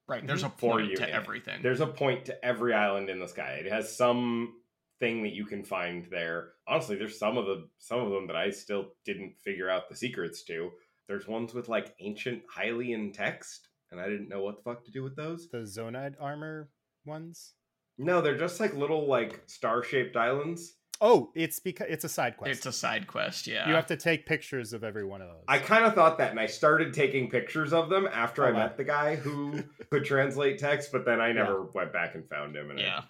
Right. 0.08 0.24
There's 0.26 0.42
mm-hmm. 0.42 0.54
a 0.54 0.58
For 0.58 0.70
point 0.72 0.90
you 0.90 0.96
to 0.96 1.02
in 1.02 1.08
it. 1.08 1.14
everything. 1.14 1.62
There's 1.62 1.80
a 1.80 1.86
point 1.86 2.26
to 2.26 2.44
every 2.44 2.74
island 2.74 3.10
in 3.10 3.18
the 3.18 3.26
sky. 3.28 3.60
It 3.64 3.72
has 3.72 3.96
some 3.96 4.54
thing 5.00 5.22
that 5.24 5.32
you 5.32 5.44
can 5.44 5.64
find 5.64 6.06
there. 6.10 6.50
Honestly, 6.68 6.96
there's 6.96 7.18
some 7.18 7.36
of 7.36 7.46
the 7.46 7.68
some 7.78 8.00
of 8.00 8.10
them 8.10 8.26
that 8.28 8.36
I 8.36 8.50
still 8.50 8.92
didn't 9.04 9.34
figure 9.42 9.68
out 9.68 9.88
the 9.88 9.96
secrets 9.96 10.44
to. 10.44 10.70
There's 11.08 11.26
ones 11.26 11.54
with 11.54 11.68
like 11.68 11.94
ancient 12.00 12.42
Hylian 12.56 13.12
text, 13.12 13.68
and 13.90 14.00
I 14.00 14.08
didn't 14.08 14.28
know 14.28 14.42
what 14.42 14.56
the 14.56 14.62
fuck 14.62 14.84
to 14.84 14.90
do 14.90 15.02
with 15.02 15.16
those. 15.16 15.48
The 15.50 15.58
Zonaite 15.58 16.14
armor 16.20 16.70
ones. 17.04 17.54
No, 17.98 18.20
they're 18.20 18.36
just 18.36 18.60
like 18.60 18.74
little 18.74 19.06
like 19.06 19.42
star-shaped 19.46 20.16
islands. 20.16 20.74
Oh, 21.00 21.30
it's 21.34 21.58
because 21.58 21.86
it's 21.90 22.04
a 22.04 22.08
side 22.08 22.36
quest. 22.36 22.56
It's 22.56 22.66
a 22.66 22.72
side 22.72 23.06
quest, 23.06 23.46
yeah. 23.46 23.68
You 23.68 23.74
have 23.74 23.86
to 23.86 23.96
take 23.96 24.26
pictures 24.26 24.72
of 24.72 24.84
every 24.84 25.04
one 25.04 25.20
of 25.20 25.28
those. 25.28 25.44
I 25.48 25.58
kind 25.58 25.84
of 25.84 25.94
thought 25.94 26.18
that, 26.18 26.30
and 26.30 26.40
I 26.40 26.46
started 26.46 26.94
taking 26.94 27.28
pictures 27.28 27.72
of 27.72 27.88
them 27.88 28.08
after 28.10 28.44
oh, 28.44 28.48
I 28.48 28.50
Oh, 28.50 28.52
wow. 28.54 28.58
met 28.60 28.76
the 28.76 28.84
guy 28.84 29.16
who 29.16 29.62
could 29.90 30.04
translate 30.04 30.58
text, 30.58 30.92
but 30.92 31.04
then 31.04 31.20
I 31.20 31.32
never 31.32 31.62
went 31.62 31.92
back 31.92 32.14
and 32.14 32.28
found 32.28 32.56
him. 32.56 32.70
And 32.70 32.80
I- 32.80 32.82
yeah. 32.82 33.02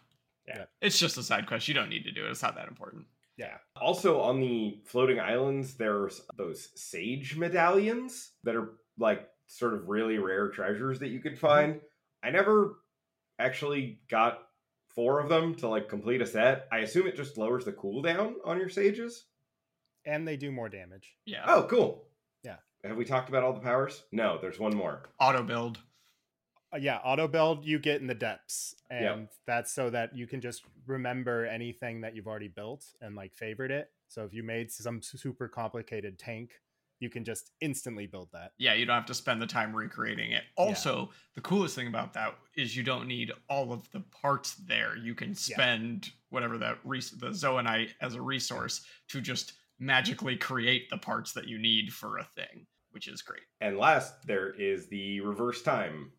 Yeah. 0.48 0.64
It's 0.80 0.98
just 0.98 1.18
a 1.18 1.22
side 1.22 1.46
quest. 1.46 1.66
You 1.66 1.74
don't 1.74 1.88
need 1.88 2.04
to 2.04 2.12
do 2.12 2.24
it. 2.24 2.30
It's 2.30 2.42
not 2.42 2.54
that 2.54 2.68
important. 2.68 3.06
Yeah. 3.36 3.56
Also, 3.80 4.20
on 4.20 4.40
the 4.40 4.78
floating 4.84 5.20
islands, 5.20 5.74
there's 5.74 6.22
those 6.36 6.70
sage 6.74 7.36
medallions 7.36 8.30
that 8.44 8.54
are 8.54 8.70
like 8.98 9.28
sort 9.48 9.74
of 9.74 9.88
really 9.88 10.18
rare 10.18 10.48
treasures 10.48 11.00
that 11.00 11.08
you 11.08 11.20
could 11.20 11.32
mm-hmm. 11.32 11.46
find. 11.46 11.80
I 12.22 12.30
never 12.30 12.76
actually 13.38 14.00
got 14.08 14.45
four 14.96 15.20
of 15.20 15.28
them 15.28 15.54
to 15.56 15.68
like 15.68 15.88
complete 15.88 16.20
a 16.22 16.26
set. 16.26 16.66
I 16.72 16.78
assume 16.78 17.06
it 17.06 17.14
just 17.16 17.38
lowers 17.38 17.64
the 17.64 17.72
cooldown 17.72 18.34
on 18.44 18.58
your 18.58 18.68
sages. 18.68 19.26
and 20.04 20.26
they 20.26 20.36
do 20.36 20.50
more 20.50 20.68
damage. 20.68 21.16
Yeah. 21.26 21.44
Oh, 21.46 21.66
cool. 21.70 22.06
Yeah. 22.42 22.56
Have 22.84 22.96
we 22.96 23.04
talked 23.04 23.28
about 23.28 23.42
all 23.44 23.52
the 23.52 23.60
powers? 23.60 24.02
No, 24.12 24.38
there's 24.40 24.58
one 24.58 24.74
more. 24.76 25.02
Auto 25.20 25.42
build. 25.42 25.78
Uh, 26.72 26.78
yeah, 26.78 26.98
auto 26.98 27.26
build 27.28 27.64
you 27.64 27.78
get 27.78 28.00
in 28.00 28.06
the 28.08 28.14
depths, 28.14 28.74
and 28.90 29.04
Yep. 29.22 29.32
that's 29.46 29.72
so 29.72 29.90
that 29.90 30.16
you 30.16 30.26
can 30.26 30.40
just 30.40 30.62
remember 30.86 31.44
anything 31.46 32.00
that 32.00 32.14
you've 32.16 32.26
already 32.26 32.48
built 32.48 32.84
and 33.00 33.14
like 33.14 33.34
favorite 33.34 33.70
it. 33.70 33.90
So 34.08 34.24
if 34.24 34.32
you 34.32 34.42
made 34.42 34.70
some 34.72 35.00
super 35.02 35.48
complicated 35.48 36.18
tank, 36.18 36.52
you 36.98 37.10
can 37.10 37.24
just 37.24 37.52
instantly 37.60 38.06
build 38.06 38.28
that. 38.32 38.52
Yeah, 38.58 38.74
you 38.74 38.86
don't 38.86 38.96
have 38.96 39.06
to 39.06 39.14
spend 39.14 39.40
the 39.40 39.46
time 39.46 39.74
recreating 39.74 40.32
it. 40.32 40.44
Also, 40.56 41.10
the 41.34 41.40
coolest 41.40 41.74
thing 41.74 41.88
about 41.88 42.14
that 42.14 42.34
is 42.56 42.76
you 42.76 42.82
don't 42.82 43.06
need 43.06 43.32
all 43.48 43.72
of 43.72 43.90
the 43.92 44.00
parts 44.22 44.54
there. 44.54 44.96
You 44.96 45.14
can 45.14 45.34
spend 45.34 46.10
whatever 46.30 46.58
that 46.58 46.78
res- 46.84 47.10
the 47.10 47.28
zonaite 47.28 47.90
as 48.00 48.14
a 48.14 48.22
resource 48.22 48.84
to 49.08 49.20
just 49.20 49.54
magically 49.78 50.36
create 50.36 50.88
the 50.90 50.98
parts 50.98 51.32
that 51.32 51.46
you 51.46 51.58
need 51.58 51.92
for 51.92 52.18
a 52.18 52.24
thing, 52.24 52.66
which 52.90 53.08
is 53.08 53.20
great. 53.20 53.42
And 53.60 53.76
last, 53.76 54.26
there 54.26 54.54
is 54.54 54.88
the 54.88 55.20
reverse 55.20 55.62
time. 55.62 56.12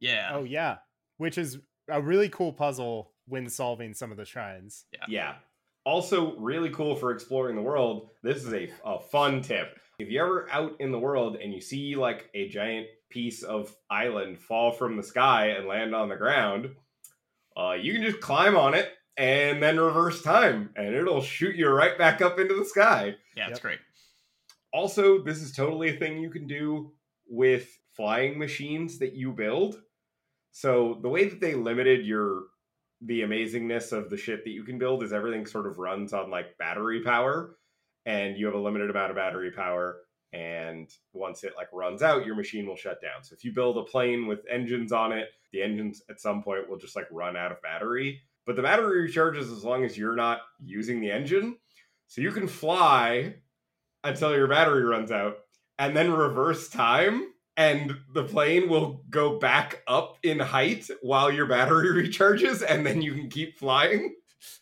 Yeah. 0.00 0.30
Oh 0.32 0.44
yeah, 0.44 0.76
which 1.18 1.36
is 1.36 1.58
a 1.88 2.00
really 2.00 2.28
cool 2.28 2.52
puzzle 2.52 3.12
when 3.26 3.48
solving 3.48 3.92
some 3.92 4.10
of 4.10 4.16
the 4.16 4.24
shrines. 4.24 4.86
Yeah. 4.92 5.04
Yeah. 5.08 5.34
Also, 5.84 6.36
really 6.36 6.70
cool 6.70 6.96
for 6.96 7.12
exploring 7.12 7.56
the 7.56 7.62
world. 7.62 8.10
This 8.22 8.44
is 8.44 8.52
a, 8.52 8.70
a 8.84 9.00
fun 9.00 9.40
tip. 9.40 9.78
If 9.98 10.10
you're 10.10 10.24
ever 10.24 10.50
out 10.50 10.76
in 10.80 10.92
the 10.92 10.98
world 10.98 11.36
and 11.36 11.52
you 11.52 11.60
see 11.60 11.96
like 11.96 12.30
a 12.32 12.48
giant 12.48 12.86
piece 13.10 13.42
of 13.42 13.74
island 13.90 14.38
fall 14.38 14.70
from 14.70 14.96
the 14.96 15.02
sky 15.02 15.48
and 15.48 15.66
land 15.66 15.92
on 15.92 16.08
the 16.08 16.14
ground, 16.16 16.70
uh, 17.56 17.72
you 17.72 17.92
can 17.94 18.02
just 18.02 18.20
climb 18.20 18.56
on 18.56 18.74
it 18.74 18.92
and 19.16 19.60
then 19.60 19.80
reverse 19.80 20.22
time, 20.22 20.70
and 20.76 20.94
it'll 20.94 21.20
shoot 21.20 21.56
you 21.56 21.68
right 21.68 21.98
back 21.98 22.22
up 22.22 22.38
into 22.38 22.54
the 22.54 22.64
sky. 22.64 23.16
yeah, 23.36 23.48
it's 23.48 23.54
Yep. 23.54 23.62
great. 23.62 23.78
Also, 24.72 25.20
this 25.24 25.42
is 25.42 25.50
totally 25.50 25.88
a 25.88 25.98
thing 25.98 26.18
you 26.18 26.30
can 26.30 26.46
do 26.46 26.92
with 27.26 27.68
flying 27.96 28.38
machines 28.38 28.98
that 29.00 29.14
you 29.14 29.32
build. 29.32 29.82
So 30.52 31.00
the 31.02 31.08
way 31.08 31.28
that 31.28 31.40
they 31.40 31.54
limited 31.54 32.06
your 32.06 32.44
the 33.00 33.22
amazingness 33.22 33.92
of 33.92 34.10
the 34.10 34.16
shit 34.16 34.44
that 34.44 34.50
you 34.50 34.62
can 34.64 34.78
build 34.78 35.02
is 35.02 35.12
everything 35.12 35.46
sort 35.46 35.66
of 35.66 35.78
runs 35.78 36.12
on 36.12 36.30
like 36.30 36.58
battery 36.58 37.02
power 37.02 37.56
and 38.08 38.38
you 38.38 38.46
have 38.46 38.54
a 38.54 38.58
limited 38.58 38.88
amount 38.88 39.10
of 39.10 39.16
battery 39.16 39.50
power 39.50 39.98
and 40.32 40.90
once 41.12 41.44
it 41.44 41.52
like 41.56 41.68
runs 41.74 42.02
out 42.02 42.24
your 42.24 42.34
machine 42.34 42.66
will 42.66 42.74
shut 42.74 43.00
down. 43.02 43.22
So 43.22 43.34
if 43.34 43.44
you 43.44 43.52
build 43.52 43.76
a 43.76 43.82
plane 43.82 44.26
with 44.26 44.40
engines 44.50 44.92
on 44.92 45.12
it, 45.12 45.28
the 45.52 45.62
engines 45.62 46.02
at 46.08 46.18
some 46.18 46.42
point 46.42 46.68
will 46.68 46.78
just 46.78 46.96
like 46.96 47.06
run 47.10 47.36
out 47.36 47.52
of 47.52 47.60
battery. 47.60 48.22
But 48.46 48.56
the 48.56 48.62
battery 48.62 49.08
recharges 49.08 49.52
as 49.52 49.62
long 49.62 49.84
as 49.84 49.98
you're 49.98 50.16
not 50.16 50.40
using 50.58 51.00
the 51.00 51.10
engine. 51.10 51.56
So 52.06 52.22
you 52.22 52.32
can 52.32 52.48
fly 52.48 53.34
until 54.02 54.34
your 54.34 54.48
battery 54.48 54.84
runs 54.84 55.12
out 55.12 55.36
and 55.78 55.94
then 55.94 56.10
reverse 56.10 56.70
time 56.70 57.26
and 57.58 57.94
the 58.14 58.24
plane 58.24 58.70
will 58.70 59.02
go 59.10 59.38
back 59.38 59.82
up 59.86 60.16
in 60.22 60.38
height 60.38 60.88
while 61.02 61.30
your 61.30 61.46
battery 61.46 61.88
recharges 62.08 62.64
and 62.66 62.86
then 62.86 63.02
you 63.02 63.12
can 63.12 63.28
keep 63.28 63.58
flying 63.58 64.14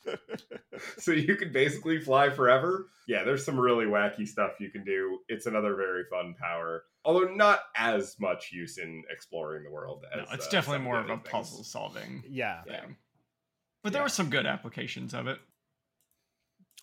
so 0.98 1.12
you 1.12 1.36
can 1.36 1.52
basically 1.52 2.00
fly 2.00 2.30
forever 2.30 2.86
yeah 3.08 3.22
there's 3.24 3.44
some 3.44 3.58
really 3.58 3.84
wacky 3.86 4.26
stuff 4.26 4.52
you 4.60 4.70
can 4.70 4.84
do 4.84 5.18
it's 5.28 5.46
another 5.46 5.74
very 5.74 6.04
fun 6.10 6.34
power 6.40 6.84
although 7.04 7.32
not 7.34 7.60
as 7.76 8.16
much 8.18 8.50
use 8.52 8.78
in 8.78 9.02
exploring 9.10 9.64
the 9.64 9.70
world 9.70 10.04
as 10.12 10.26
No, 10.28 10.34
it's 10.34 10.46
uh, 10.46 10.50
definitely 10.50 10.84
more 10.84 10.98
of 10.98 11.06
a 11.06 11.16
things. 11.16 11.28
puzzle 11.28 11.64
solving 11.64 12.22
Yeah. 12.28 12.62
Yeah. 12.66 12.80
thing. 12.80 12.96
But 13.84 13.92
there 13.92 14.00
Yeah. 14.00 14.06
were 14.06 14.08
some 14.10 14.30
good 14.30 14.46
applications 14.46 15.14
of 15.14 15.28
it. 15.28 15.38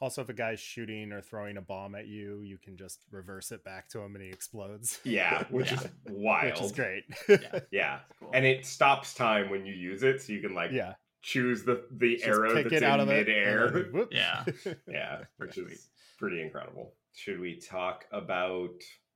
Also, 0.02 0.22
if 0.22 0.30
a 0.30 0.34
guy's 0.34 0.60
shooting 0.60 1.12
or 1.12 1.22
throwing 1.22 1.56
a 1.58 1.62
bomb 1.62 1.96
at 1.96 2.08
you, 2.08 2.42
you 2.42 2.58
can 2.58 2.78
just 2.78 3.04
reverse 3.12 3.52
it 3.52 3.64
back 3.64 3.88
to 3.90 4.00
him 4.00 4.16
and 4.16 4.24
he 4.24 4.30
explodes. 4.30 5.00
yeah 5.04 5.44
which 5.50 5.72
Yeah. 5.72 5.80
is 5.82 5.88
wild 6.10 6.52
Which 6.54 6.62
is 6.62 6.72
great. 6.72 7.04
Yeah. 7.28 7.60
yeah 7.72 8.00
Cool. 8.20 8.32
and 8.34 8.46
it 8.46 8.66
stops 8.66 9.14
time 9.14 9.50
when 9.50 9.66
you 9.66 9.74
use 9.74 10.04
it 10.04 10.22
so 10.22 10.32
you 10.34 10.42
can 10.42 10.54
like 10.56 10.72
yeah. 10.72 10.94
Choose 11.24 11.64
the 11.64 11.86
the 11.92 12.16
Just 12.18 12.28
arrow 12.28 12.54
that's 12.54 12.72
it 12.74 12.84
out 12.84 13.00
in 13.00 13.08
of 13.08 13.14
it. 13.14 13.28
midair 13.28 13.66
and 13.66 13.76
then. 13.96 14.08
Yeah. 14.12 14.44
yeah 14.88 15.18
which 15.38 15.56
Pretty 15.56 15.74
is 15.74 15.90
pretty 16.20 16.42
incredible 16.42 16.94
should 17.14 17.40
we 17.40 17.60
talk 17.60 18.06
about 18.12 18.70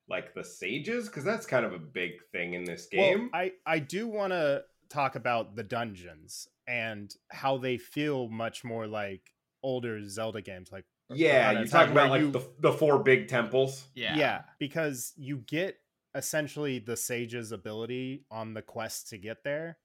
like 0.09 0.33
the 0.33 0.43
sages 0.43 1.07
because 1.07 1.23
that's 1.23 1.45
kind 1.45 1.65
of 1.65 1.73
a 1.73 1.79
big 1.79 2.13
thing 2.31 2.53
in 2.53 2.63
this 2.63 2.87
game 2.87 3.29
Well, 3.33 3.41
I 3.41 3.51
I 3.65 3.79
do 3.79 4.07
want 4.07 4.31
to 4.33 4.63
talk 4.89 5.15
about 5.15 5.55
the 5.55 5.63
dungeons 5.63 6.47
and 6.65 7.13
how 7.29 7.57
they 7.57 7.77
feel 7.77 8.29
much 8.29 8.63
more 8.63 8.87
like 8.87 9.21
older 9.61 10.01
Zelda 10.07 10.41
games, 10.41 10.71
like 10.71 10.85
yeah 11.13 11.51
you 11.59 11.65
talk 11.67 11.83
Time, 11.87 11.91
about 11.91 12.09
like 12.09 12.21
you- 12.21 12.31
the, 12.31 12.47
the 12.59 12.71
four 12.71 12.99
big 13.03 13.27
temples 13.27 13.85
Yeah. 13.95 14.15
yeah, 14.15 14.41
because 14.59 15.13
you 15.17 15.37
get 15.39 15.77
essentially 16.15 16.79
the 16.79 16.95
sage's 16.97 17.51
ability 17.51 18.25
on 18.31 18.53
the 18.53 18.61
quest 18.61 19.09
to 19.09 19.17
get 19.17 19.43
there, 19.43 19.77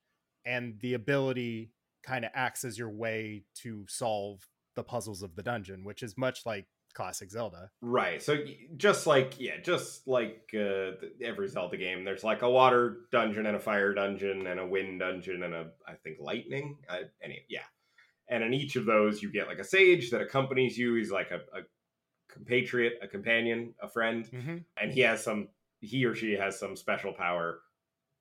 and 0.46 0.78
the 0.80 0.94
ability 0.94 1.72
kind 2.02 2.24
of 2.24 2.30
acts 2.34 2.64
as 2.64 2.78
your 2.78 2.90
way 2.90 3.44
to 3.62 3.84
solve 3.88 4.48
the 4.74 4.82
puzzles 4.84 5.22
of 5.22 5.34
the 5.36 5.42
dungeon, 5.42 5.84
which 5.84 6.02
is 6.02 6.16
much 6.16 6.44
like 6.46 6.66
classic 6.94 7.30
Zelda. 7.30 7.70
right 7.80 8.22
so 8.22 8.36
just 8.76 9.06
like 9.06 9.36
yeah 9.38 9.54
just 9.64 10.06
like 10.06 10.50
uh, 10.54 10.90
every 11.24 11.48
zelda 11.48 11.78
game 11.78 12.04
there's 12.04 12.22
like 12.22 12.42
a 12.42 12.50
water 12.50 12.98
dungeon 13.10 13.46
and 13.46 13.56
a 13.56 13.58
fire 13.60 13.94
dungeon 13.94 14.46
and 14.46 14.60
a 14.60 14.66
wind 14.66 15.00
dungeon 15.00 15.42
and 15.42 15.54
a 15.54 15.70
i 15.88 15.94
think 16.04 16.18
lightning 16.20 16.76
I, 16.90 17.04
any 17.24 17.46
yeah 17.48 17.64
and 18.28 18.44
in 18.44 18.52
each 18.52 18.76
of 18.76 18.84
those 18.84 19.22
you 19.22 19.32
get 19.32 19.46
like 19.46 19.58
a 19.58 19.64
sage 19.64 20.10
that 20.10 20.20
accompanies 20.20 20.76
you 20.76 20.94
he's 20.96 21.10
like 21.10 21.30
a, 21.30 21.36
a 21.58 21.62
compatriot 22.28 22.94
a 23.02 23.08
companion 23.08 23.72
a 23.82 23.88
friend 23.88 24.28
Mm-hmm. 24.30 24.56
and 24.80 24.92
he 24.92 25.00
has 25.00 25.24
some 25.24 25.48
he 25.80 26.04
or 26.04 26.14
she 26.14 26.32
has 26.34 26.58
some 26.58 26.76
special 26.76 27.14
power 27.14 27.60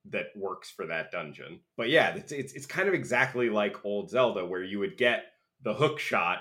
that 0.10 0.28
works 0.36 0.70
for 0.70 0.88
that 0.88 1.12
dungeon. 1.12 1.60
But 1.78 1.90
yeah, 1.90 2.16
it's 2.16 2.32
it's, 2.32 2.54
it's 2.54 2.66
kind 2.66 2.88
of 2.88 2.94
exactly 2.94 3.50
like 3.50 3.86
old 3.86 4.10
Zelda 4.10 4.46
where 4.46 4.64
you 4.64 4.80
would 4.80 4.98
get 4.98 5.26
the 5.64 5.74
hook 5.74 6.00
shot 6.00 6.40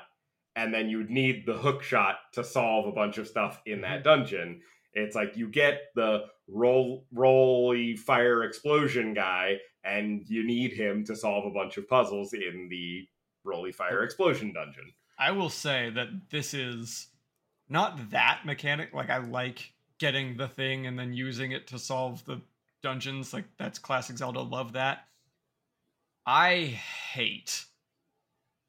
and 0.57 0.73
then 0.73 0.89
you'd 0.89 1.11
need 1.11 1.47
the 1.47 1.57
hook 1.57 1.83
shot 1.83 2.17
to 2.33 2.43
solve 2.43 2.87
a 2.87 2.93
bunch 2.93 3.19
of 3.19 3.29
stuff 3.29 3.61
in 3.67 3.83
that 3.83 4.03
mm-hmm. 4.03 4.21
dungeon. 4.21 4.61
It's 4.93 5.15
like 5.15 5.37
you 5.37 5.49
get 5.49 5.81
the 5.95 6.25
roll 6.49 7.07
rolly 7.13 7.97
fire 7.97 8.43
explosion 8.45 9.15
guy 9.15 9.59
and 9.85 10.25
you 10.29 10.45
need 10.45 10.73
him 10.73 11.05
to 11.05 11.17
solve 11.17 11.47
a 11.47 11.51
bunch 11.51 11.77
of 11.77 11.89
puzzles 11.89 12.33
in 12.33 12.69
the 12.71 13.07
Roly 13.45 13.73
Fire 13.73 14.03
Explosion 14.03 14.53
dungeon. 14.53 14.93
I 15.19 15.31
will 15.31 15.49
say 15.49 15.91
that 15.95 16.09
this 16.31 16.55
is 16.55 17.09
not 17.69 18.11
that 18.11 18.41
mechanic. 18.45 18.93
Like 18.93 19.11
I 19.11 19.19
like 19.19 19.73
getting 19.99 20.37
the 20.37 20.49
thing 20.49 20.87
and 20.87 20.99
then 20.99 21.13
using 21.13 21.53
it 21.53 21.67
to 21.69 21.79
solve 21.79 22.25
the 22.25 22.41
dungeons. 22.83 23.33
Like 23.33 23.45
that's 23.59 23.79
classic 23.79 24.19
Zelda. 24.19 24.41
Love 24.41 24.75
that. 24.75 25.05
I 26.27 26.79
hate 27.15 27.65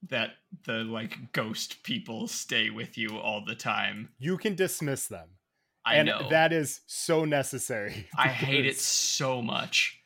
that 0.10 0.32
the 0.66 0.84
like 0.84 1.32
ghost 1.32 1.84
people 1.84 2.28
stay 2.28 2.70
with 2.70 2.98
you 2.98 3.18
all 3.18 3.44
the 3.46 3.56
time. 3.56 4.10
You 4.20 4.38
can 4.38 4.56
dismiss 4.56 5.08
them. 5.08 5.30
I 5.86 5.96
and 5.96 6.08
know. 6.08 6.28
that 6.30 6.54
is 6.54 6.82
so 6.88 7.26
necessary. 7.26 8.08
I 8.18 8.28
hate 8.28 8.66
it 8.66 8.80
so 8.80 9.42
much. 9.42 10.00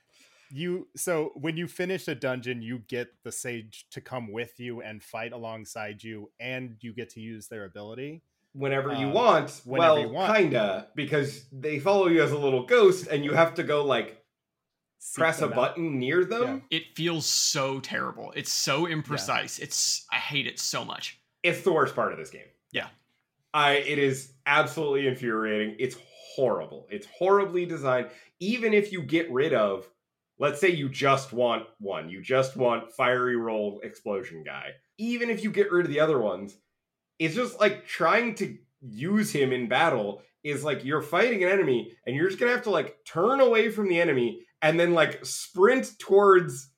You 0.52 0.88
so 0.96 1.32
when 1.36 1.58
you 1.58 1.68
finish 1.68 2.08
a 2.08 2.16
dungeon, 2.16 2.62
you 2.62 2.80
get 2.88 3.10
the 3.24 3.32
sage 3.32 3.88
to 3.92 4.02
come 4.02 4.32
with 4.32 4.60
you 4.60 4.82
and 4.82 5.04
fight 5.04 5.34
alongside 5.34 6.04
you, 6.04 6.32
and 6.40 6.78
you 6.82 6.94
get 6.94 7.10
to 7.12 7.20
use 7.20 7.48
their 7.48 7.66
ability. 7.66 8.22
Whenever 8.56 8.94
you 8.94 9.08
Um, 9.08 9.14
want, 9.14 9.62
whenever 9.66 9.94
well, 9.96 10.00
you 10.02 10.10
want. 10.10 10.36
kinda, 10.36 10.90
because 10.96 11.46
they 11.52 11.78
follow 11.80 12.08
you 12.08 12.24
as 12.24 12.32
a 12.32 12.38
little 12.38 12.66
ghost, 12.66 13.08
and 13.08 13.24
you 13.26 13.34
have 13.34 13.56
to 13.56 13.64
go 13.64 13.84
like 13.84 14.24
Seek 14.98 15.20
press 15.20 15.38
a 15.40 15.42
them 15.42 15.52
out. 15.52 15.56
button 15.56 16.00
near 16.00 16.24
them. 16.24 16.64
It 16.72 16.96
feels 16.96 17.26
so 17.26 17.80
terrible. 17.82 18.32
It's 18.36 18.52
so 18.52 18.86
imprecise. 18.86 19.60
It's 19.60 20.06
I 20.12 20.16
hate 20.16 20.48
it 20.48 20.58
so 20.60 20.86
much. 20.86 21.20
It's 21.44 21.62
the 21.62 21.74
worst 21.74 21.96
part 21.96 22.12
of 22.14 22.18
this 22.18 22.30
game. 22.30 22.48
Yeah. 22.72 22.88
I 23.54 23.74
it 23.74 24.00
is 24.00 24.34
absolutely 24.46 25.08
infuriating. 25.08 25.76
It's 25.78 25.98
horrible. 26.36 26.88
It's 26.90 27.08
horribly 27.08 27.66
designed. 27.66 28.10
Even 28.40 28.74
if 28.74 28.92
you 28.92 29.02
get 29.02 29.30
rid 29.32 29.54
of, 29.54 29.88
let's 30.40 30.60
say 30.62 30.70
you 30.70 30.90
just 30.90 31.34
want 31.34 31.68
one, 31.80 32.10
you 32.10 32.22
just 32.22 32.56
want 32.56 32.92
fiery 32.94 33.36
roll 33.36 33.82
explosion 33.84 34.44
guy. 34.44 34.72
Even 34.98 35.30
if 35.30 35.44
you 35.44 35.52
get 35.52 35.72
rid 35.72 35.86
of 35.86 35.92
the 35.92 36.00
other 36.00 36.20
ones, 36.20 36.58
it's 37.20 37.36
just 37.36 37.60
like 37.60 37.86
trying 37.86 38.36
to 38.36 38.58
use 38.82 39.32
him 39.32 39.52
in 39.52 39.68
battle 39.68 40.22
is 40.44 40.64
like 40.64 40.86
you're 40.86 41.02
fighting 41.02 41.44
an 41.44 41.50
enemy 41.50 41.92
and 42.06 42.16
you're 42.16 42.28
just 42.28 42.40
gonna 42.40 42.52
have 42.52 42.64
to 42.64 42.70
like 42.70 42.98
turn 43.06 43.40
away 43.40 43.70
from 43.70 43.90
the 43.90 44.00
enemy 44.00 44.42
and 44.62 44.80
then 44.80 44.94
like 44.94 45.26
sprint 45.26 45.98
towards 46.00 46.70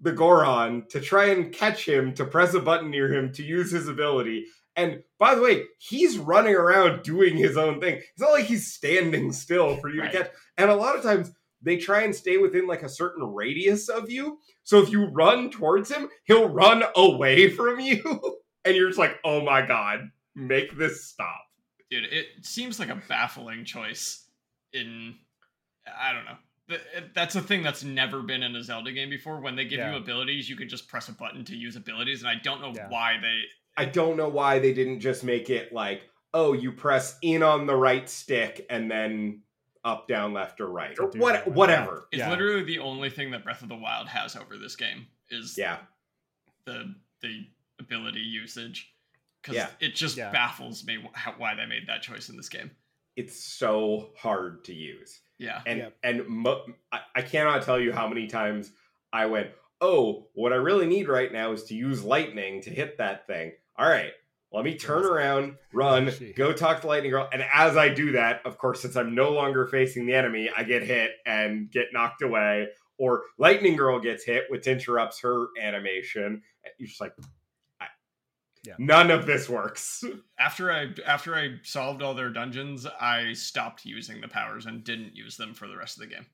the 0.00 0.12
Goron 0.12 0.86
to 0.88 1.00
try 1.00 1.26
and 1.26 1.52
catch 1.52 1.86
him 1.86 2.14
to 2.14 2.24
press 2.24 2.54
a 2.54 2.60
button 2.60 2.90
near 2.90 3.12
him 3.12 3.32
to 3.34 3.42
use 3.42 3.70
his 3.70 3.88
ability. 3.88 4.46
And 4.76 5.02
by 5.18 5.34
the 5.34 5.42
way, 5.42 5.64
he's 5.78 6.16
running 6.16 6.54
around 6.54 7.02
doing 7.02 7.36
his 7.36 7.58
own 7.58 7.80
thing. 7.80 7.96
It's 7.96 8.20
not 8.20 8.32
like 8.32 8.46
he's 8.46 8.72
standing 8.72 9.32
still 9.32 9.76
for 9.76 9.90
you 9.90 10.00
Right. 10.00 10.12
to 10.12 10.18
catch. 10.18 10.30
And 10.56 10.70
a 10.70 10.74
lot 10.74 10.96
of 10.96 11.02
times 11.02 11.32
they 11.60 11.76
try 11.76 12.02
and 12.02 12.16
stay 12.16 12.38
within 12.38 12.66
like 12.66 12.82
a 12.82 12.88
certain 12.88 13.22
radius 13.34 13.90
of 13.90 14.10
you. 14.10 14.38
So 14.62 14.78
if 14.80 14.90
you 14.90 15.06
run 15.06 15.50
towards 15.50 15.90
him, 15.90 16.08
he'll 16.24 16.48
run 16.48 16.84
away 16.96 17.50
from 17.50 17.80
you. 17.80 18.38
And 18.64 18.76
you're 18.76 18.88
just 18.88 18.98
like, 18.98 19.18
oh 19.24 19.42
my 19.42 19.62
god, 19.62 20.10
make 20.34 20.76
this 20.76 21.04
stop. 21.04 21.42
Dude, 21.90 22.04
it 22.04 22.26
seems 22.42 22.78
like 22.78 22.88
a 22.88 23.02
baffling 23.08 23.64
choice 23.64 24.26
in 24.72 25.16
I 25.86 26.12
don't 26.12 26.24
know. 26.24 26.36
That's 27.16 27.34
a 27.34 27.40
thing 27.40 27.62
that's 27.64 27.82
never 27.82 28.22
been 28.22 28.44
in 28.44 28.54
a 28.54 28.62
Zelda 28.62 28.92
game 28.92 29.10
before. 29.10 29.40
When 29.40 29.56
they 29.56 29.64
give 29.64 29.80
Yeah. 29.80 29.90
you 29.90 29.96
abilities, 29.96 30.48
you 30.48 30.54
can 30.56 30.68
just 30.68 30.86
press 30.88 31.08
a 31.08 31.12
button 31.12 31.44
to 31.46 31.56
use 31.56 31.74
abilities, 31.74 32.20
and 32.20 32.28
I 32.28 32.36
don't 32.36 32.60
know 32.60 32.72
Yeah. 32.74 32.88
why 32.88 33.18
they. 33.20 33.40
I 33.76 33.86
don't 33.86 34.16
know 34.16 34.28
why 34.28 34.58
they 34.60 34.72
didn't 34.72 35.00
just 35.00 35.24
make 35.24 35.50
it 35.50 35.72
like, 35.72 36.08
oh, 36.32 36.52
you 36.52 36.70
press 36.70 37.18
in 37.22 37.42
on 37.42 37.66
the 37.66 37.74
right 37.74 38.08
stick 38.08 38.66
and 38.70 38.88
then 38.88 39.42
up, 39.82 40.06
down, 40.06 40.32
left, 40.32 40.60
or 40.60 40.68
right, 40.68 40.96
or 41.00 41.06
what, 41.16 41.32
that. 41.44 41.48
whatever. 41.48 42.06
It's 42.12 42.28
literally 42.28 42.62
the 42.62 42.78
only 42.78 43.10
thing 43.10 43.30
that 43.32 43.42
Breath 43.42 43.62
of 43.62 43.68
the 43.68 43.74
Wild 43.76 44.06
has 44.08 44.36
over 44.36 44.56
this 44.58 44.76
game 44.76 45.06
is 45.30 45.56
Yeah, 45.58 45.78
the 46.66 46.94
the 47.20 47.46
ability 47.80 48.20
usage 48.20 48.92
because 49.42 49.56
Yeah. 49.56 49.70
it 49.80 49.94
just 49.96 50.16
Yeah. 50.16 50.30
baffles 50.30 50.84
me 50.84 50.98
wh- 51.02 51.16
how, 51.18 51.32
why 51.32 51.54
they 51.56 51.66
made 51.66 51.86
that 51.88 52.02
choice 52.02 52.28
in 52.28 52.36
this 52.36 52.48
game. 52.48 52.70
it's 53.16 53.42
so 53.44 54.12
hard 54.16 54.64
to 54.64 54.72
use. 54.72 55.20
Yeah, 55.36 55.60
and 55.66 55.78
Yep. 55.80 55.96
and 56.04 56.26
mo- 56.28 56.64
I, 56.92 57.00
I 57.16 57.22
cannot 57.22 57.62
tell 57.64 57.78
you 57.78 57.92
how 57.92 58.06
many 58.08 58.28
times 58.28 58.72
I 59.12 59.26
went, 59.26 59.50
oh, 59.80 60.28
what 60.34 60.52
I 60.52 60.56
really 60.56 60.86
need 60.86 61.08
right 61.08 61.30
now 61.30 61.52
is 61.52 61.64
to 61.64 61.74
use 61.74 62.02
lightning 62.04 62.62
to 62.62 62.70
hit 62.70 62.96
that 62.98 63.26
thing. 63.26 63.52
All 63.76 63.88
right, 63.88 64.12
let 64.52 64.64
me 64.64 64.76
turn 64.76 65.04
around, 65.04 65.56
run, 65.72 66.10
go 66.36 66.52
talk 66.52 66.80
to 66.82 66.86
Lightning 66.86 67.10
Girl, 67.10 67.28
and 67.32 67.44
as 67.52 67.76
I 67.76 67.88
do 67.88 68.12
that, 68.12 68.46
of 68.46 68.56
course, 68.58 68.80
since 68.80 68.96
I'm 68.96 69.14
no 69.14 69.32
longer 69.32 69.66
facing 69.66 70.06
the 70.06 70.14
enemy, 70.14 70.48
I 70.56 70.62
get 70.62 70.82
hit 70.82 71.10
and 71.26 71.70
get 71.70 71.92
knocked 71.92 72.22
away. 72.22 72.68
Or 72.96 73.24
Lightning 73.38 73.76
Girl 73.76 73.98
gets 73.98 74.24
hit, 74.24 74.44
which 74.50 74.66
interrupts 74.66 75.20
her 75.20 75.46
animation. 75.60 76.42
You're 76.78 76.88
just 76.88 77.00
like, 77.00 77.12
I, 77.18 77.24
Yeah. 78.64 78.74
none 78.78 79.10
of 79.10 79.24
this 79.26 79.48
works. 79.48 80.04
after 80.38 80.70
I 80.70 80.88
after 81.06 81.34
I 81.34 81.56
solved 81.62 82.02
all 82.02 82.14
their 82.14 82.30
dungeons, 82.30 82.86
I 83.00 83.32
stopped 83.32 83.84
using 83.86 84.20
the 84.20 84.28
powers 84.28 84.66
and 84.66 84.84
didn't 84.84 85.16
use 85.16 85.36
them 85.36 85.54
for 85.54 85.66
the 85.66 85.76
rest 85.76 85.96
of 85.96 86.02
the 86.08 86.14
game. 86.14 86.26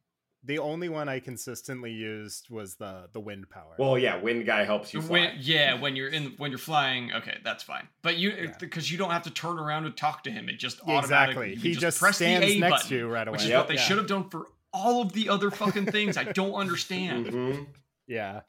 The 0.45 0.59
only 0.59 0.89
one 0.89 1.09
I 1.09 1.19
consistently 1.19 1.91
used 1.93 2.51
was 2.51 2.77
the 2.77 3.09
the 3.13 3.21
wind 3.21 3.49
power. 3.51 3.75
Well, 3.79 3.99
yeah, 3.99 4.17
Wind 4.17 4.45
Guy 4.47 4.65
helps 4.65 4.93
you 4.95 5.01
fly. 5.03 5.11
When, 5.21 5.37
yeah, 5.41 5.75
when 5.81 5.97
you're 5.97 6.09
in 6.09 6.35
when 6.37 6.51
you're 6.51 6.59
flying, 6.59 7.13
okay, 7.13 7.39
that's 7.45 7.63
fine. 7.65 7.89
But 8.03 8.17
you 8.19 8.31
Yeah. 8.31 8.55
because 8.61 8.91
you 8.91 8.99
don't 8.99 9.11
have 9.11 9.23
to 9.25 9.31
turn 9.31 9.59
around 9.59 9.87
and 9.87 9.97
talk 9.97 10.23
to 10.25 10.31
him. 10.31 10.49
It 10.49 10.59
just 10.59 10.81
automatically 10.83 11.53
exactly. 11.53 11.71
He 11.71 11.77
just, 11.77 11.99
press 12.01 12.17
stands 12.17 12.47
the 12.47 12.57
A 12.57 12.61
next 12.61 12.71
button, 12.73 12.89
to 12.89 12.97
you 12.97 13.09
right 13.09 13.27
away. 13.27 13.33
which 13.37 13.43
is 13.43 13.49
Yep. 13.51 13.59
what 13.59 13.69
they 13.69 13.75
Yeah. 13.75 13.81
should 13.83 13.99
have 13.99 14.07
done 14.07 14.29
for 14.31 14.47
all 14.73 15.03
of 15.03 15.13
the 15.15 15.29
other 15.29 15.51
fucking 15.51 15.87
things. 15.87 16.17
I 16.17 16.25
don't 16.25 16.55
understand. 16.65 17.27
Mhm. 17.27 17.67
Yeah. 18.07 18.43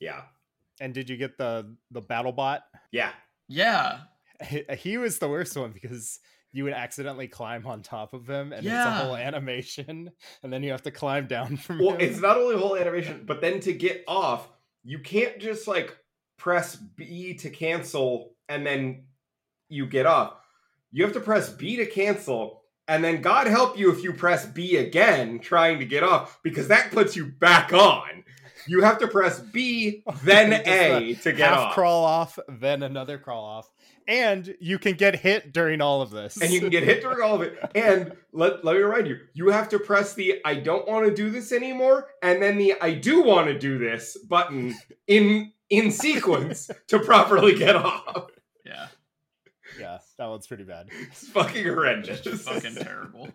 Yeah, 0.00 0.22
And 0.80 0.94
did 0.94 1.08
you 1.10 1.16
get 1.16 1.38
the 1.38 1.74
the 1.90 2.00
battle 2.00 2.32
bot? 2.32 2.62
yeah. 2.92 3.10
Yeah, 3.50 4.00
He, 4.46 4.62
he 4.76 4.98
was 4.98 5.18
the 5.18 5.28
worst 5.28 5.56
one 5.56 5.70
because 5.72 6.20
you 6.52 6.64
would 6.64 6.74
accidentally 6.74 7.28
climb 7.28 7.66
on 7.66 7.80
top 7.80 8.12
of 8.12 8.28
him 8.28 8.52
and 8.52 8.66
it's 8.66 8.74
a 8.74 8.90
whole 8.90 9.16
animation 9.16 10.10
and 10.42 10.52
then 10.52 10.62
you 10.62 10.70
have 10.72 10.82
to 10.82 10.90
climb 10.90 11.26
down 11.26 11.56
from 11.56 11.78
Well, 11.78 11.94
him. 11.94 12.00
it's 12.02 12.20
not 12.20 12.36
only 12.36 12.56
a 12.56 12.58
whole 12.58 12.76
animation, 12.76 13.22
but 13.24 13.40
then 13.40 13.60
to 13.60 13.72
get 13.72 14.04
off, 14.06 14.48
you 14.84 14.98
can't 14.98 15.38
just 15.38 15.66
like 15.66 15.96
press 16.36 16.76
B 16.76 17.34
to 17.38 17.48
cancel 17.48 18.34
and 18.50 18.66
then 18.66 19.04
you 19.70 19.86
get 19.86 20.04
off. 20.04 20.34
You 20.92 21.04
have 21.04 21.14
to 21.14 21.20
press 21.20 21.48
B 21.50 21.76
to 21.76 21.86
cancel, 21.86 22.62
and 22.86 23.02
then 23.04 23.20
God 23.22 23.46
help 23.46 23.78
you 23.78 23.90
if 23.92 24.02
you 24.02 24.12
press 24.14 24.46
B 24.46 24.76
again 24.76 25.38
trying 25.38 25.78
to 25.78 25.84
get 25.84 26.02
off, 26.02 26.38
because 26.42 26.68
that 26.68 26.90
puts 26.92 27.14
you 27.16 27.26
back 27.26 27.72
on. 27.74 28.24
You 28.66 28.82
have 28.82 28.98
to 28.98 29.08
press 29.08 29.40
B, 29.40 30.02
then 30.24 30.52
A 30.66 31.14
to 31.22 31.32
get 31.32 31.48
half 31.48 31.58
off. 31.58 31.74
crawl 31.74 32.04
off, 32.04 32.38
then 32.48 32.82
another 32.82 33.18
crawl 33.18 33.44
off. 33.44 33.70
And 34.06 34.54
you 34.58 34.78
can 34.78 34.94
get 34.94 35.16
hit 35.16 35.52
during 35.52 35.80
all 35.82 36.00
of 36.00 36.10
this. 36.10 36.40
and 36.40 36.50
you 36.50 36.60
can 36.60 36.70
get 36.70 36.82
hit 36.82 37.02
during 37.02 37.20
all 37.22 37.34
of 37.36 37.42
it. 37.42 37.58
And 37.74 38.12
let, 38.32 38.64
let 38.64 38.76
me 38.76 38.82
remind 38.82 39.06
you, 39.06 39.18
you 39.34 39.48
have 39.50 39.68
to 39.70 39.78
press 39.78 40.14
the 40.14 40.40
I 40.44 40.54
don't 40.54 40.88
want 40.88 41.06
to 41.06 41.14
do 41.14 41.28
this 41.30 41.52
anymore, 41.52 42.08
and 42.22 42.42
then 42.42 42.56
the 42.58 42.74
I 42.80 42.94
do 42.94 43.22
want 43.22 43.48
to 43.48 43.58
do 43.58 43.78
this 43.78 44.16
button 44.16 44.74
in 45.06 45.52
in 45.70 45.90
sequence 46.04 46.70
to 46.88 46.98
properly 46.98 47.54
get 47.58 47.76
off. 47.76 48.30
yeah, 48.64 48.88
yeah, 49.78 49.98
that 50.16 50.26
one's 50.26 50.46
pretty 50.46 50.64
bad. 50.64 50.88
It's 51.10 51.28
fucking 51.28 51.64
horrendous. 51.64 52.22
just 52.22 52.48
fucking 52.48 52.76
terrible. 52.76 53.28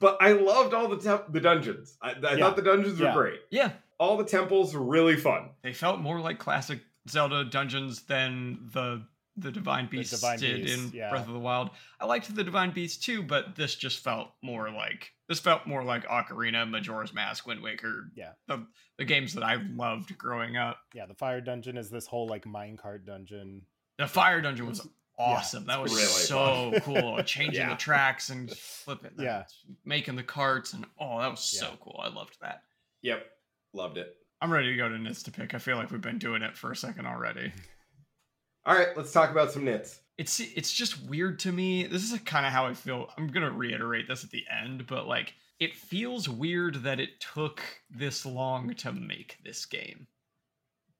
But 0.00 0.16
I 0.20 0.32
loved 0.32 0.74
all 0.74 0.88
the 0.88 0.96
temp- 0.96 1.32
the 1.32 1.40
dungeons. 1.40 1.96
I, 2.02 2.10
I 2.12 2.14
Yeah. 2.34 2.36
thought 2.38 2.56
the 2.56 2.62
dungeons 2.62 2.98
Yeah. 2.98 3.14
were 3.14 3.22
great. 3.22 3.40
Yeah, 3.50 3.72
All 3.98 4.16
the 4.16 4.24
temples 4.24 4.74
were 4.74 4.82
really 4.82 5.16
fun. 5.16 5.50
they 5.62 5.72
felt 5.72 6.00
more 6.00 6.20
like 6.20 6.38
classic 6.38 6.80
Zelda 7.08 7.44
dungeons 7.44 8.02
than 8.02 8.68
the 8.72 9.06
the 9.36 9.52
Divine 9.52 9.86
Beasts 9.86 10.12
Divine 10.20 10.38
did 10.38 10.64
Beasts, 10.64 10.84
in 10.84 10.90
yeah. 10.92 11.08
Breath 11.08 11.26
of 11.26 11.32
the 11.32 11.38
Wild. 11.38 11.70
I 11.98 12.04
liked 12.04 12.34
the 12.34 12.44
Divine 12.44 12.72
Beasts 12.72 13.02
too, 13.02 13.22
but 13.22 13.54
this 13.56 13.74
just 13.74 14.02
felt 14.02 14.32
more 14.42 14.70
like 14.70 15.12
this 15.28 15.40
felt 15.40 15.66
more 15.66 15.82
like 15.84 16.04
Ocarina, 16.06 16.68
Majora's 16.68 17.14
Mask, 17.14 17.46
Wind 17.46 17.62
Waker. 17.62 18.10
Yeah. 18.14 18.32
the 18.48 18.66
the 18.98 19.04
games 19.06 19.32
that 19.34 19.42
I 19.44 19.54
loved 19.54 20.18
growing 20.18 20.56
up. 20.58 20.78
Yeah, 20.92 21.06
the 21.06 21.14
fire 21.14 21.40
dungeon 21.40 21.78
is 21.78 21.88
this 21.90 22.06
whole 22.06 22.26
like 22.26 22.44
minecart 22.44 23.06
dungeon. 23.06 23.62
The 23.98 24.06
Fire 24.08 24.40
Dungeon 24.40 24.66
was 24.66 24.86
awesome. 25.20 25.66
that 25.66 25.80
was 25.82 25.92
really 25.92 26.04
so 26.06 26.72
cool. 26.82 27.22
Changing 27.24 27.60
Yeah. 27.62 27.70
the 27.70 27.76
tracks 27.76 28.30
and 28.30 28.50
flipping, 28.50 29.12
Yeah. 29.18 29.44
making 29.84 30.16
the 30.16 30.22
carts, 30.22 30.72
and 30.72 30.84
oh, 30.98 31.20
that 31.20 31.30
was 31.30 31.40
so 31.40 31.76
cool. 31.80 32.00
I 32.02 32.08
loved 32.08 32.36
that. 32.40 32.62
Yep, 33.02 33.24
loved 33.72 33.98
it. 33.98 34.16
I'm 34.40 34.50
ready 34.52 34.70
to 34.70 34.76
go 34.76 34.88
to 34.88 34.98
Nits 34.98 35.22
to 35.24 35.30
pick. 35.30 35.54
I 35.54 35.58
feel 35.58 35.76
like 35.76 35.90
we've 35.90 36.00
been 36.00 36.18
doing 36.18 36.42
it 36.42 36.56
for 36.56 36.72
a 36.72 36.76
second 36.76 37.06
already. 37.06 37.52
All 38.66 38.74
right, 38.74 38.96
let's 38.96 39.12
talk 39.12 39.30
about 39.30 39.52
some 39.52 39.64
nits. 39.64 40.00
it's 40.18 40.38
it's 40.38 40.70
just 40.72 41.02
weird 41.04 41.38
to 41.40 41.52
me. 41.52 41.86
This 41.86 42.12
is 42.12 42.18
kind 42.20 42.44
of 42.44 42.52
how 42.52 42.66
I 42.66 42.74
feel. 42.74 43.08
I'm 43.16 43.28
gonna 43.28 43.50
reiterate 43.50 44.06
this 44.06 44.22
at 44.22 44.30
the 44.30 44.44
end, 44.62 44.86
but 44.86 45.06
like 45.06 45.32
it 45.58 45.74
feels 45.76 46.28
weird 46.28 46.82
that 46.84 47.00
it 47.00 47.20
took 47.20 47.62
this 47.90 48.24
long 48.26 48.74
to 48.76 48.92
make 48.92 49.38
this 49.44 49.64
game, 49.64 50.06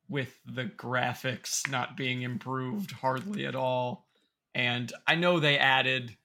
with 0.09 0.39
the 0.47 0.65
graphics 0.65 1.71
not 1.71 1.97
being 1.99 2.23
improved 2.23 2.93
hardly 2.93 3.45
at 3.47 3.55
all. 3.55 4.07
And 4.55 4.93
I 5.07 5.15
know 5.15 5.39
they 5.39 5.59
added 5.59 6.17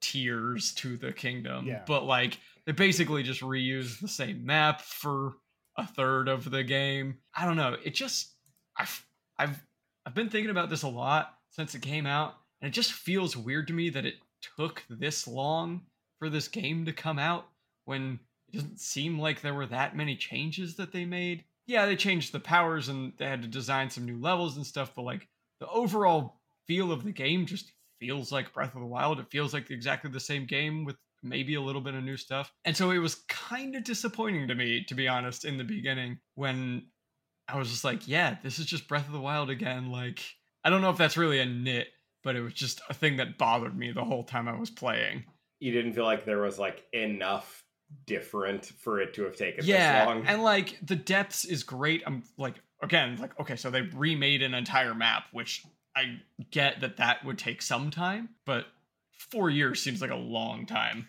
tiers 0.00 0.72
to 0.74 0.96
the 0.96 1.12
kingdom, 1.12 1.66
Yeah. 1.66 1.82
but 1.86 2.04
like 2.04 2.38
they 2.66 2.72
basically 2.72 3.22
just 3.22 3.40
reused 3.40 4.00
the 4.00 4.08
same 4.08 4.44
map 4.44 4.80
for 4.82 5.34
a 5.76 5.86
third 5.86 6.28
of 6.28 6.50
the 6.50 6.62
game. 6.64 7.18
I 7.34 7.44
don't 7.44 7.56
know. 7.56 7.76
It 7.84 7.94
just 7.94 8.34
I've 8.76 9.04
I've 9.38 9.58
I've 10.06 10.14
been 10.14 10.30
thinking 10.30 10.50
about 10.50 10.70
this 10.70 10.82
a 10.82 10.88
lot 10.88 11.34
since 11.50 11.74
it 11.74 11.82
came 11.82 12.06
out, 12.06 12.34
and 12.60 12.68
it 12.68 12.72
just 12.72 12.92
feels 12.92 13.36
weird 13.36 13.66
to 13.68 13.72
me 13.72 13.90
that 13.90 14.06
it 14.06 14.14
took 14.56 14.84
this 14.88 15.26
long 15.26 15.82
for 16.18 16.28
this 16.28 16.48
game 16.48 16.84
to 16.86 16.92
come 16.92 17.18
out 17.18 17.46
when 17.84 18.18
it 18.52 18.56
doesn't 18.56 18.80
seem 18.80 19.18
like 19.18 19.40
there 19.40 19.54
were 19.54 19.66
that 19.66 19.96
many 19.96 20.16
changes 20.16 20.76
that 20.76 20.92
they 20.92 21.04
made. 21.04 21.44
Yeah, 21.66 21.86
they 21.86 21.96
changed 21.96 22.32
the 22.32 22.40
powers 22.40 22.88
and 22.88 23.12
they 23.18 23.26
had 23.26 23.42
to 23.42 23.48
design 23.48 23.90
some 23.90 24.04
new 24.06 24.18
levels 24.20 24.56
and 24.56 24.66
stuff, 24.66 24.92
but 24.96 25.02
like 25.02 25.28
the 25.60 25.68
overall 25.68 26.37
feel 26.68 26.92
of 26.92 27.02
the 27.02 27.12
game 27.12 27.46
just 27.46 27.72
feels 27.98 28.30
like 28.30 28.52
Breath 28.52 28.74
of 28.74 28.80
the 28.80 28.86
Wild. 28.86 29.18
It 29.18 29.26
feels 29.30 29.52
like 29.52 29.70
exactly 29.70 30.10
the 30.10 30.20
same 30.20 30.46
game 30.46 30.84
with 30.84 30.96
maybe 31.22 31.56
a 31.56 31.60
little 31.60 31.80
bit 31.80 31.94
of 31.94 32.04
new 32.04 32.16
stuff. 32.16 32.52
And 32.64 32.76
so 32.76 32.92
it 32.92 32.98
was 32.98 33.16
kind 33.28 33.74
of 33.74 33.82
disappointing 33.82 34.46
to 34.48 34.54
me, 34.54 34.84
to 34.84 34.94
be 34.94 35.08
honest, 35.08 35.44
in 35.44 35.58
the 35.58 35.64
beginning 35.64 36.18
when 36.36 36.86
I 37.48 37.58
was 37.58 37.70
just 37.70 37.82
like, 37.82 38.06
yeah, 38.06 38.36
this 38.42 38.58
is 38.60 38.66
just 38.66 38.86
Breath 38.86 39.06
of 39.06 39.12
the 39.12 39.20
Wild 39.20 39.50
again. 39.50 39.90
Like, 39.90 40.20
I 40.62 40.70
don't 40.70 40.80
know 40.82 40.90
if 40.90 40.96
that's 40.98 41.16
really 41.16 41.40
a 41.40 41.46
nit, 41.46 41.88
but 42.22 42.36
it 42.36 42.42
was 42.42 42.52
just 42.52 42.80
a 42.88 42.94
thing 42.94 43.16
that 43.16 43.38
bothered 43.38 43.76
me 43.76 43.90
the 43.90 44.04
whole 44.04 44.22
time 44.22 44.46
I 44.46 44.58
was 44.58 44.70
playing. 44.70 45.24
You 45.58 45.72
didn't 45.72 45.94
feel 45.94 46.04
like 46.04 46.24
there 46.24 46.40
was 46.42 46.58
like 46.58 46.84
enough 46.92 47.64
different 48.06 48.66
for 48.66 49.00
it 49.00 49.14
to 49.14 49.24
have 49.24 49.34
taken 49.34 49.60
this 49.60 49.66
Yeah, 49.66 50.04
long. 50.06 50.26
and 50.26 50.42
like 50.42 50.78
the 50.82 50.94
depths 50.96 51.44
is 51.44 51.62
great. 51.62 52.02
I'm 52.06 52.22
like, 52.36 52.56
again, 52.82 53.16
like, 53.16 53.38
okay, 53.40 53.56
so 53.56 53.70
they 53.70 53.80
remade 53.80 54.42
an 54.42 54.54
entire 54.54 54.94
map, 54.94 55.24
which 55.32 55.64
I 55.98 56.20
get 56.50 56.80
that 56.80 56.96
that 56.98 57.24
would 57.24 57.38
take 57.38 57.60
some 57.62 57.90
time, 57.90 58.30
but 58.44 58.66
four 59.30 59.50
years 59.50 59.82
seems 59.82 60.00
like 60.00 60.10
a 60.10 60.16
long 60.16 60.66
time. 60.66 61.08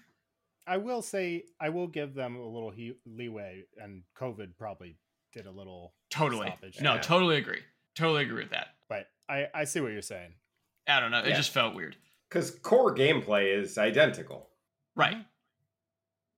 I 0.66 0.78
will 0.78 1.02
say 1.02 1.44
I 1.60 1.70
will 1.70 1.88
give 1.88 2.14
them 2.14 2.36
a 2.36 2.48
little 2.48 2.72
he- 2.72 2.98
leeway, 3.06 3.66
and 3.78 4.04
COVID 4.18 4.58
probably 4.58 4.98
did 5.34 5.46
a 5.46 5.52
little 5.52 5.94
Totally. 6.10 6.48
stoppage. 6.48 6.82
No, 6.82 6.96
Yeah. 6.96 7.02
totally 7.02 7.38
agree. 7.38 7.62
Totally 7.96 8.24
agree 8.24 8.42
with 8.44 8.52
that. 8.52 8.76
but 8.88 9.08
I 9.28 9.48
I 9.54 9.64
see 9.66 9.80
what 9.82 9.92
you're 9.92 10.02
saying. 10.02 10.34
I 10.88 11.00
don't 11.00 11.12
know. 11.12 11.20
It 11.20 11.28
Yeah. 11.30 11.36
just 11.36 11.52
felt 11.52 11.76
weird. 11.76 11.96
Because 12.28 12.52
core 12.60 12.94
gameplay 12.96 13.56
is 13.56 13.78
identical. 13.78 14.50
Right. 14.96 15.18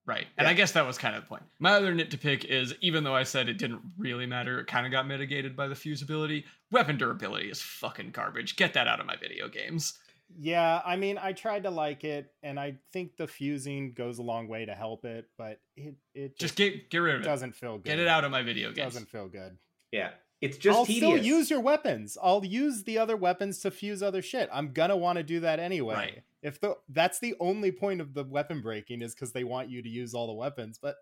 Right. 0.05 0.25
And 0.37 0.47
I 0.47 0.53
guess 0.53 0.71
that 0.71 0.85
was 0.85 0.97
kind 0.97 1.15
of 1.15 1.23
the 1.23 1.27
point. 1.27 1.43
My 1.59 1.71
other 1.73 1.93
nit 1.93 2.09
to 2.11 2.17
pick 2.17 2.43
is 2.45 2.73
even 2.81 3.03
though 3.03 3.15
I 3.15 3.23
said 3.23 3.47
it 3.49 3.57
didn't 3.59 3.81
really 3.97 4.25
matter, 4.25 4.59
it 4.59 4.67
kind 4.67 4.85
of 4.85 4.91
got 4.91 5.07
mitigated 5.07 5.55
by 5.55 5.67
the 5.67 5.75
fusibility. 5.75 6.43
Weapon 6.71 6.97
durability 6.97 7.49
is 7.49 7.61
fucking 7.61 8.09
garbage. 8.11 8.55
Get 8.55 8.73
that 8.73 8.87
out 8.87 8.99
of 8.99 9.05
my 9.05 9.15
video 9.15 9.47
games. 9.47 9.97
Yeah, 10.39 10.81
I 10.85 10.95
mean, 10.95 11.19
I 11.21 11.33
tried 11.33 11.63
to 11.63 11.69
like 11.69 12.05
it, 12.05 12.31
and 12.41 12.57
I 12.57 12.77
think 12.93 13.17
the 13.17 13.27
fusing 13.27 13.91
goes 13.93 14.17
a 14.17 14.21
long 14.23 14.47
way 14.47 14.65
to 14.65 14.73
help 14.73 15.03
it, 15.03 15.27
but 15.37 15.59
it 15.75 15.95
it 16.15 16.29
Just 16.39 16.39
just, 16.39 16.55
get 16.55 16.89
get 16.89 16.99
rid 16.99 17.15
of 17.15 17.21
it. 17.21 17.25
doesn't 17.25 17.53
feel 17.53 17.73
good. 17.77 17.83
Get 17.83 17.99
it 17.99 18.07
out 18.07 18.23
of 18.23 18.31
my 18.31 18.41
video 18.41 18.69
It 18.69 18.75
games. 18.75 18.93
doesn't 18.93 19.09
feel 19.09 19.27
good. 19.27 19.57
Yeah. 19.91 20.11
It's 20.39 20.57
just 20.57 20.75
I'll 20.79 20.85
tedious. 20.85 21.03
still 21.03 21.17
use 21.23 21.49
your 21.51 21.59
weapons. 21.59 22.17
I'll 22.19 22.43
use 22.43 22.83
the 22.85 22.97
other 22.97 23.15
weapons 23.17 23.59
to 23.59 23.69
fuse 23.71 24.01
other 24.01 24.21
shit. 24.23 24.49
I'm 24.51 24.71
gonna 24.71 24.97
want 24.97 25.17
to 25.17 25.23
do 25.23 25.41
that 25.41 25.59
anyway. 25.59 25.93
Right. 25.95 26.23
If 26.41 26.59
the 26.59 26.75
that's 26.89 27.19
the 27.19 27.35
only 27.39 27.71
point 27.71 28.01
of 28.01 28.13
the 28.13 28.23
weapon 28.23 28.61
breaking 28.61 29.01
is 29.01 29.13
because 29.13 29.31
they 29.31 29.43
want 29.43 29.69
you 29.69 29.81
to 29.81 29.89
use 29.89 30.13
all 30.13 30.27
the 30.27 30.33
weapons, 30.33 30.79
but 30.81 30.95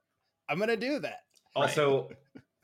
I'm 0.50 0.60
gonna 0.60 0.78
do 0.78 1.00
that. 1.00 1.24
Also, 1.56 2.10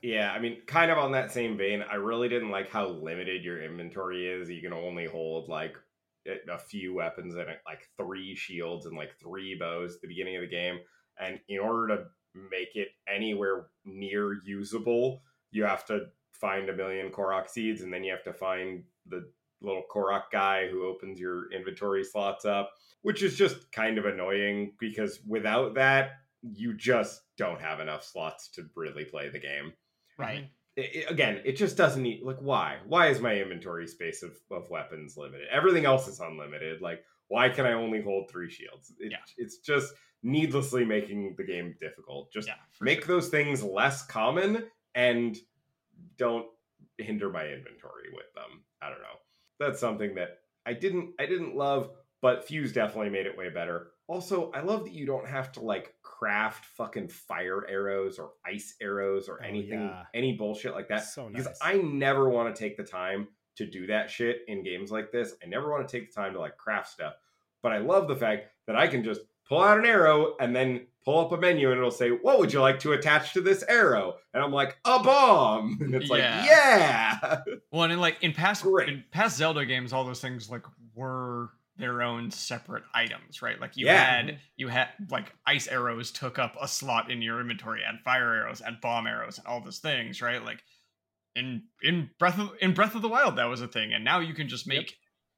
yeah, 0.02 0.32
I 0.32 0.40
mean, 0.40 0.58
kind 0.68 0.92
of 0.92 0.98
on 0.98 1.12
that 1.14 1.32
same 1.32 1.58
vein, 1.58 1.84
I 1.90 1.96
really 1.96 2.30
didn't 2.30 2.52
like 2.52 2.70
how 2.70 2.88
limited 2.88 3.44
your 3.44 3.64
inventory 3.64 4.28
is. 4.28 4.50
You 4.50 4.62
can 4.62 4.74
only 4.74 5.06
hold 5.06 5.50
like 5.50 5.76
a 6.28 6.54
a 6.54 6.58
few 6.58 6.94
weapons 6.94 7.36
and 7.36 7.48
like 7.66 7.88
three 7.98 8.36
shields 8.36 8.86
and 8.86 8.98
like 8.98 9.18
three 9.20 9.56
bows 9.56 9.96
at 9.96 10.02
the 10.02 10.08
beginning 10.08 10.36
of 10.36 10.42
the 10.42 10.48
game. 10.48 10.80
And 11.20 11.40
in 11.48 11.60
order 11.60 11.96
to 11.96 12.04
make 12.52 12.76
it 12.76 12.90
anywhere 13.08 13.68
near 13.86 14.42
usable, 14.44 15.22
you 15.52 15.64
have 15.64 15.86
to 15.86 16.08
find 16.32 16.70
a 16.70 16.76
million 16.76 17.10
Korok 17.12 17.50
seeds 17.50 17.82
and 17.82 17.94
then 17.94 18.04
you 18.04 18.12
have 18.12 18.24
to 18.24 18.34
find 18.34 18.84
the 19.08 19.30
little 19.62 19.84
Korok 19.94 20.24
guy 20.32 20.68
who 20.68 20.86
opens 20.86 21.20
your 21.20 21.52
inventory 21.52 22.04
slots 22.04 22.46
up, 22.46 22.72
which 23.02 23.24
is 23.24 23.36
just 23.38 23.72
kind 23.72 23.98
of 23.98 24.06
annoying 24.06 24.74
because 24.80 25.20
without 25.28 25.76
that, 25.76 26.12
you 26.42 26.74
just 26.76 27.22
don't 27.38 27.62
have 27.62 27.80
enough 27.80 28.04
slots 28.04 28.50
to 28.50 28.70
really 28.76 29.06
play 29.06 29.30
the 29.30 29.40
game. 29.40 29.74
Right. 30.18 30.50
It- 30.76 30.96
it- 30.96 31.10
again, 31.12 31.42
it 31.46 31.54
just 31.54 31.78
doesn't 31.78 32.04
need 32.04 32.22
like 32.24 32.38
why? 32.40 32.80
Why 32.86 33.08
is 33.08 33.20
my 33.22 33.36
inventory 33.40 33.88
space 33.88 34.22
of, 34.24 34.36
of 34.52 34.70
weapons 34.70 35.18
limited? 35.18 35.48
Everything 35.50 35.86
else 35.86 36.08
is 36.08 36.20
unlimited. 36.20 36.82
Like 36.82 37.04
why 37.28 37.50
can 37.50 37.66
I 37.66 37.74
only 37.74 38.02
hold 38.02 38.30
three 38.30 38.50
shields? 38.52 38.94
It, 39.00 39.12
Yeah. 39.12 39.18
It's 39.38 39.58
just 39.60 39.94
needlessly 40.22 40.86
making 40.86 41.36
the 41.38 41.44
game 41.44 41.76
difficult. 41.80 42.32
Just 42.32 42.48
Yeah. 42.48 42.56
make 42.82 43.04
sure. 43.06 43.16
those 43.16 43.30
things 43.30 43.64
less 43.64 44.06
common 44.06 44.70
and 44.94 45.36
don't 46.18 46.48
hinder 46.98 47.30
my 47.30 47.46
inventory 47.48 48.10
with 48.14 48.32
them. 48.36 48.64
I 48.82 48.90
don't 48.90 49.00
know. 49.02 49.18
That's 49.60 49.80
something 49.80 50.16
that 50.16 50.40
I 50.66 50.74
didn't 50.74 51.14
I 51.20 51.26
didn't 51.26 51.56
love, 51.56 51.90
but 52.22 52.46
Fuse 52.48 52.74
definitely 52.74 53.10
made 53.10 53.26
it 53.26 53.38
way 53.38 53.50
better. 53.50 53.92
Also, 54.08 54.52
I 54.52 54.62
love 54.62 54.84
that 54.84 54.94
you 54.94 55.06
don't 55.08 55.28
have 55.28 55.52
to 55.54 55.62
like 55.62 55.94
craft 56.04 56.66
fucking 56.78 57.08
fire 57.08 57.66
arrows 57.68 58.20
or 58.20 58.32
ice 58.46 58.76
arrows 58.82 59.28
or 59.28 59.40
Oh, 59.42 59.48
anything 59.48 59.80
yeah. 59.80 60.04
any 60.14 60.34
bullshit 60.34 60.74
like 60.74 60.90
that. 60.90 61.06
So 61.06 61.28
because 61.30 61.46
nice. 61.48 61.58
I 61.62 61.78
never 61.78 62.30
want 62.30 62.54
to 62.56 62.60
take 62.60 62.78
the 62.78 62.84
time 62.84 63.28
to 63.58 63.66
do 63.66 63.88
that 63.88 64.10
shit 64.12 64.42
in 64.48 64.64
games 64.64 64.92
like 64.92 65.12
this. 65.12 65.34
I 65.44 65.48
never 65.48 65.72
want 65.72 65.88
to 65.88 66.00
take 66.00 66.14
the 66.14 66.22
time 66.22 66.34
to 66.34 66.40
like 66.40 66.58
craft 66.58 66.90
stuff. 66.90 67.14
But 67.64 67.72
I 67.72 67.80
love 67.80 68.08
the 68.08 68.16
fact 68.16 68.48
that 68.68 68.76
I 68.76 68.88
can 68.88 69.04
just 69.04 69.22
pull 69.48 69.62
out 69.62 69.78
an 69.80 69.86
arrow 69.86 70.36
and 70.40 70.56
then 70.56 70.88
pull 71.04 71.20
up 71.20 71.32
a 71.32 71.38
menu 71.38 71.70
and 71.72 71.78
it'll 71.78 71.92
say, 71.92 72.10
What 72.10 72.40
would 72.40 72.52
you 72.52 72.62
like 72.62 72.80
to 72.80 72.94
attach 72.94 73.34
to 73.34 73.42
this 73.42 73.64
arrow? 73.68 74.16
And 74.34 74.44
I'm 74.44 74.52
like, 74.52 74.78
A 74.86 75.00
bomb. 75.04 75.78
And 75.82 75.94
it's 75.96 76.10
like, 76.10 76.20
Yeah. 76.20 76.46
Yeah. 76.46 77.38
Well, 77.72 77.84
and 77.84 77.94
in 77.94 78.00
like 78.00 78.18
in 78.22 78.34
past 78.34 78.64
Great. 78.64 78.90
in 78.90 79.04
past 79.12 79.38
Zelda 79.38 79.66
games, 79.66 79.94
all 79.94 80.04
those 80.04 80.22
things 80.22 80.50
like 80.50 80.64
were 80.96 81.50
their 81.78 82.02
own 82.02 82.32
separate 82.32 82.84
items, 82.94 83.42
right? 83.42 83.60
Like 83.60 83.76
you 83.78 83.86
Yeah. 83.88 84.04
had 84.04 84.40
you 84.56 84.68
had 84.70 84.90
like 85.12 85.34
ice 85.46 85.68
arrows 85.68 86.12
took 86.12 86.40
up 86.40 86.56
a 86.62 86.68
slot 86.68 87.12
in 87.12 87.22
your 87.22 87.40
inventory, 87.42 87.82
and 87.88 88.00
fire 88.00 88.34
arrows 88.34 88.62
and 88.62 88.80
bomb 88.82 89.06
arrows 89.08 89.38
and 89.38 89.46
all 89.46 89.62
those 89.62 89.80
things, 89.80 90.22
right? 90.22 90.44
Like 90.44 90.64
in 91.36 91.64
in 91.84 92.10
Breath 92.18 92.40
of 92.40 92.52
in 92.62 92.74
Breath 92.74 92.96
of 92.96 93.02
the 93.02 93.10
Wild, 93.10 93.36
that 93.36 93.46
was 93.46 93.62
a 93.62 93.68
thing, 93.68 93.94
and 93.94 94.04
now 94.06 94.20
you 94.22 94.34
can 94.34 94.48
just 94.48 94.68
make. 94.68 94.96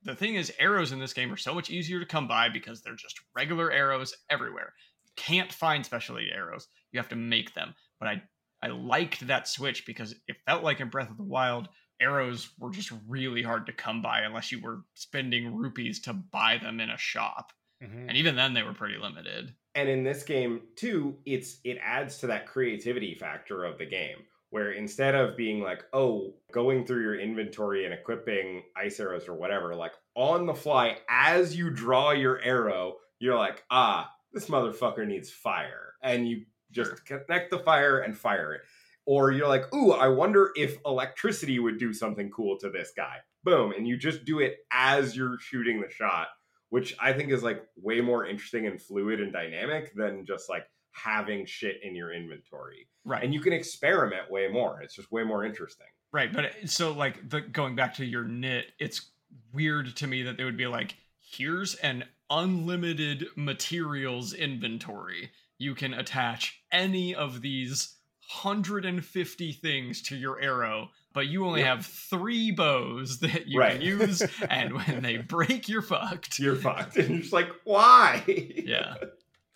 The 0.07 0.15
thing 0.15 0.35
is, 0.35 0.51
arrows 0.57 0.91
in 0.91 0.99
this 0.99 1.13
game 1.13 1.31
are 1.31 1.37
so 1.37 1.53
much 1.53 1.69
easier 1.69 1.99
to 1.99 2.05
come 2.05 2.27
by 2.27 2.49
because 2.49 2.81
they're 2.81 2.95
just 2.95 3.19
regular 3.35 3.71
arrows 3.71 4.15
everywhere. 4.29 4.73
You 5.05 5.11
can't 5.17 5.53
find 5.53 5.85
specialty 5.85 6.29
arrows; 6.33 6.67
you 6.91 6.99
have 6.99 7.09
to 7.09 7.15
make 7.15 7.53
them. 7.53 7.75
But 7.99 8.09
I 8.09 8.23
I 8.63 8.67
liked 8.69 9.27
that 9.27 9.47
switch 9.47 9.85
because 9.85 10.15
it 10.27 10.37
felt 10.45 10.63
like 10.63 10.79
in 10.79 10.89
Breath 10.89 11.11
of 11.11 11.17
the 11.17 11.23
Wild, 11.23 11.69
arrows 11.99 12.49
were 12.57 12.71
just 12.71 12.91
really 13.07 13.43
hard 13.43 13.65
to 13.67 13.73
come 13.73 14.01
by 14.01 14.21
unless 14.21 14.51
you 14.51 14.61
were 14.61 14.83
spending 14.95 15.55
rupees 15.55 15.99
to 16.01 16.13
buy 16.13 16.57
them 16.57 16.79
in 16.79 16.89
a 16.89 16.97
shop. 16.97 17.51
Mhm. 17.83 18.07
And 18.07 18.17
even 18.17 18.35
then 18.35 18.53
they 18.53 18.63
were 18.63 18.73
pretty 18.73 18.97
limited. 18.97 19.55
and 19.75 19.89
in 19.89 20.03
this 20.03 20.23
game 20.23 20.61
too 20.75 21.19
it's 21.25 21.59
it 21.63 21.77
adds 21.83 22.17
to 22.17 22.27
that 22.27 22.47
creativity 22.47 23.13
factor 23.13 23.63
of 23.63 23.77
the 23.77 23.85
game 23.85 24.25
where 24.49 24.71
instead 24.71 25.15
of 25.15 25.35
being 25.35 25.61
like 25.61 25.83
oh 25.93 26.33
going 26.51 26.85
through 26.85 27.01
your 27.01 27.19
inventory 27.19 27.85
and 27.85 27.93
equipping 27.93 28.63
ice 28.75 28.99
arrows 28.99 29.27
or 29.27 29.35
whatever 29.35 29.75
like 29.75 29.93
on 30.15 30.45
the 30.45 30.53
fly 30.53 30.97
as 31.09 31.55
you 31.55 31.69
draw 31.69 32.11
your 32.11 32.39
arrow 32.41 32.95
you're 33.19 33.37
like 33.37 33.63
ah 33.69 34.09
this 34.33 34.47
motherfucker 34.47 35.05
needs 35.07 35.29
fire 35.29 35.93
and 36.03 36.27
you 36.27 36.45
just 36.71 37.05
connect 37.05 37.49
the 37.49 37.59
fire 37.59 37.99
and 37.99 38.17
fire 38.17 38.53
it. 38.53 38.61
Or 39.05 39.31
you're 39.31 39.47
like 39.47 39.73
ooh 39.73 39.91
i 39.91 40.07
wonder 40.07 40.51
if 40.55 40.77
electricity 40.85 41.59
would 41.59 41.79
do 41.79 41.93
something 41.93 42.29
cool 42.29 42.57
to 42.59 42.69
this 42.69 42.91
guy. 42.95 43.17
Boom 43.43 43.71
and 43.71 43.87
you 43.87 43.97
just 43.97 44.25
do 44.25 44.39
it 44.39 44.57
as 44.71 45.15
you're 45.15 45.39
shooting 45.39 45.81
the 45.81 45.89
shot 45.89 46.27
which 46.69 46.95
I 46.99 47.13
think 47.13 47.31
is 47.31 47.43
like 47.43 47.63
way 47.77 48.01
more 48.01 48.25
interesting 48.25 48.67
and 48.67 48.81
fluid 48.81 49.21
and 49.21 49.31
dynamic 49.31 49.93
than 49.95 50.25
just 50.25 50.49
like 50.49 50.65
having 51.03 51.45
shit 51.45 51.79
in 51.83 51.95
your 51.95 52.11
inventory. 52.13 52.87
Right. 53.05 53.23
And 53.23 53.33
you 53.33 53.39
can 53.39 53.53
experiment 53.53 54.29
way 54.31 54.47
more. 54.47 54.81
It's 54.81 54.95
just 54.95 55.11
way 55.11 55.23
more 55.23 55.45
interesting. 55.45 55.87
right. 56.11 56.31
But 56.33 56.45
it- 56.45 56.69
so 56.69 56.91
like 56.91 57.29
the 57.29 57.41
going 57.41 57.75
back 57.75 57.93
to 57.95 58.05
your 58.05 58.23
nit, 58.23 58.65
it's 58.79 59.11
weird 59.53 59.95
to 59.97 60.07
me 60.07 60.23
that 60.23 60.37
they 60.37 60.43
would 60.43 60.57
be 60.57 60.67
like, 60.67 60.95
here's 61.19 61.75
an 61.75 62.05
unlimited 62.29 63.27
materials 63.35 64.33
inventory. 64.33 65.31
You 65.57 65.75
can 65.75 65.93
attach 65.93 66.61
any 66.71 67.13
of 67.15 67.41
these 67.41 67.95
150 68.43 69.51
things 69.53 70.01
to 70.03 70.15
your 70.15 70.39
arrow, 70.41 70.89
but 71.13 71.27
you 71.27 71.45
only 71.45 71.63
have 71.63 71.85
three 71.85 72.51
bows 72.51 73.19
that 73.19 73.47
you 73.47 73.59
Right. 73.59 73.73
can 73.73 73.81
use, 73.81 74.21
and 74.49 74.73
when 74.73 75.01
they 75.01 75.17
break, 75.35 75.67
you're 75.69 75.81
fucked. 75.81 76.37
You're 76.39 76.55
fucked. 76.55 76.97
And 76.97 77.09
you're 77.09 77.19
just 77.21 77.33
like, 77.33 77.49
why? 77.63 78.23
Yeah. 78.27 78.95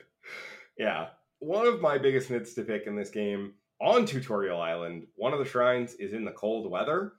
yeah. 0.78 1.08
One 1.42 1.66
of 1.66 1.82
my 1.82 1.98
biggest 1.98 2.30
nits 2.30 2.54
to 2.54 2.62
pick 2.62 2.86
in 2.86 2.96
this 2.96 3.10
game 3.10 3.54
on 3.82 4.06
Tutorial 4.06 4.62
Island, 4.62 5.08
one 5.16 5.34
of 5.34 5.40
the 5.40 5.46
shrines 5.46 5.96
is 5.96 6.14
in 6.14 6.24
the 6.24 6.32
cold 6.32 6.70
weather. 6.70 7.14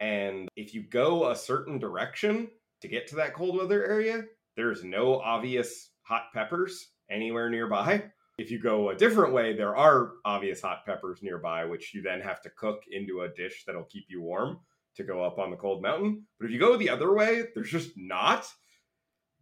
And 0.00 0.48
if 0.56 0.74
you 0.74 0.82
go 0.82 1.30
a 1.30 1.36
certain 1.36 1.78
direction 1.78 2.48
to 2.80 2.88
get 2.88 3.06
to 3.06 3.14
that 3.16 3.32
cold 3.32 3.56
weather 3.56 3.86
area, 3.86 4.24
there's 4.56 4.82
no 4.82 5.20
obvious 5.20 5.90
hot 6.02 6.32
peppers 6.34 6.88
anywhere 7.08 7.48
nearby. 7.48 8.02
If 8.38 8.50
you 8.50 8.58
go 8.58 8.90
a 8.90 8.96
different 8.96 9.32
way, 9.32 9.54
there 9.54 9.76
are 9.76 10.14
obvious 10.24 10.60
hot 10.60 10.84
peppers 10.84 11.20
nearby, 11.22 11.64
which 11.64 11.94
you 11.94 12.02
then 12.02 12.20
have 12.22 12.42
to 12.42 12.50
cook 12.50 12.82
into 12.90 13.20
a 13.20 13.28
dish 13.28 13.62
that'll 13.64 13.84
keep 13.84 14.06
you 14.08 14.20
warm 14.20 14.58
to 14.96 15.04
go 15.04 15.22
up 15.22 15.38
on 15.38 15.52
the 15.52 15.56
cold 15.56 15.80
mountain. 15.80 16.24
But 16.40 16.46
if 16.46 16.50
you 16.50 16.58
go 16.58 16.76
the 16.76 16.90
other 16.90 17.14
way, 17.14 17.44
there's 17.54 17.70
just 17.70 17.92
not. 17.96 18.52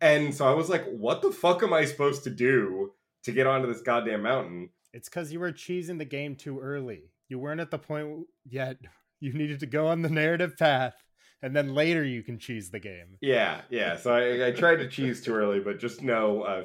And 0.03 0.35
so 0.35 0.47
I 0.47 0.53
was 0.53 0.69
like, 0.69 0.85
what 0.85 1.23
the 1.23 1.33
fuck 1.33 1.63
am 1.63 1.73
I 1.73 1.87
supposed 1.87 2.25
to 2.25 2.31
do 2.31 2.93
to 3.25 3.33
get 3.33 3.47
onto 3.47 3.67
this 3.73 3.83
goddamn 3.83 4.23
mountain? 4.23 4.71
It's 4.93 5.09
because 5.09 5.33
you 5.33 5.41
were 5.41 5.53
cheesing 5.53 5.99
the 5.99 6.05
game 6.05 6.35
too 6.37 6.59
early. 6.61 7.13
You 7.29 7.39
weren't 7.39 7.61
at 7.61 7.71
the 7.71 7.79
point 7.79 8.27
yet. 8.45 8.79
You 9.21 9.33
needed 9.33 9.59
to 9.61 9.67
go 9.67 9.89
on 9.89 10.03
the 10.03 10.09
narrative 10.09 10.57
path, 10.57 10.95
and 11.43 11.57
then 11.57 11.75
later 11.75 12.05
you 12.05 12.23
can 12.23 12.39
cheese 12.39 12.71
the 12.71 12.79
game. 12.79 13.19
Yeah, 13.21 13.63
yeah. 13.69 13.97
So 13.97 14.15
I, 14.15 14.47
I 14.47 14.53
tried 14.53 14.77
to 14.77 14.89
cheese 14.89 15.21
too 15.25 15.35
early, 15.35 15.59
but 15.59 15.81
just 15.81 16.03
know, 16.05 16.43
uh, 16.43 16.63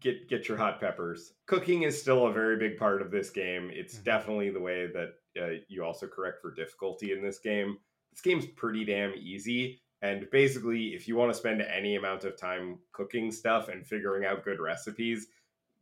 get 0.00 0.28
get 0.28 0.48
your 0.48 0.56
hot 0.56 0.80
peppers. 0.80 1.34
Cooking 1.46 1.84
is 1.84 2.00
still 2.02 2.26
a 2.26 2.32
very 2.32 2.56
big 2.56 2.76
part 2.76 3.02
of 3.02 3.12
this 3.12 3.30
game. 3.30 3.70
It's 3.72 3.98
Mhm. 3.98 4.02
definitely 4.02 4.50
the 4.50 4.58
way 4.58 4.88
that 4.88 5.10
uh, 5.40 5.60
you 5.68 5.84
also 5.84 6.08
correct 6.08 6.42
for 6.42 6.52
difficulty 6.52 7.12
in 7.12 7.22
this 7.22 7.38
game. 7.38 7.78
This 8.10 8.20
game's 8.20 8.46
pretty 8.46 8.84
damn 8.84 9.14
easy, 9.14 9.80
and 10.02 10.28
basically, 10.32 10.88
if 10.94 11.06
you 11.06 11.14
want 11.14 11.30
to 11.32 11.38
spend 11.38 11.62
any 11.62 11.94
amount 11.94 12.24
of 12.24 12.36
time 12.36 12.80
cooking 12.90 13.30
stuff 13.30 13.68
and 13.68 13.86
figuring 13.86 14.24
out 14.24 14.44
good 14.44 14.58
recipes, 14.58 15.28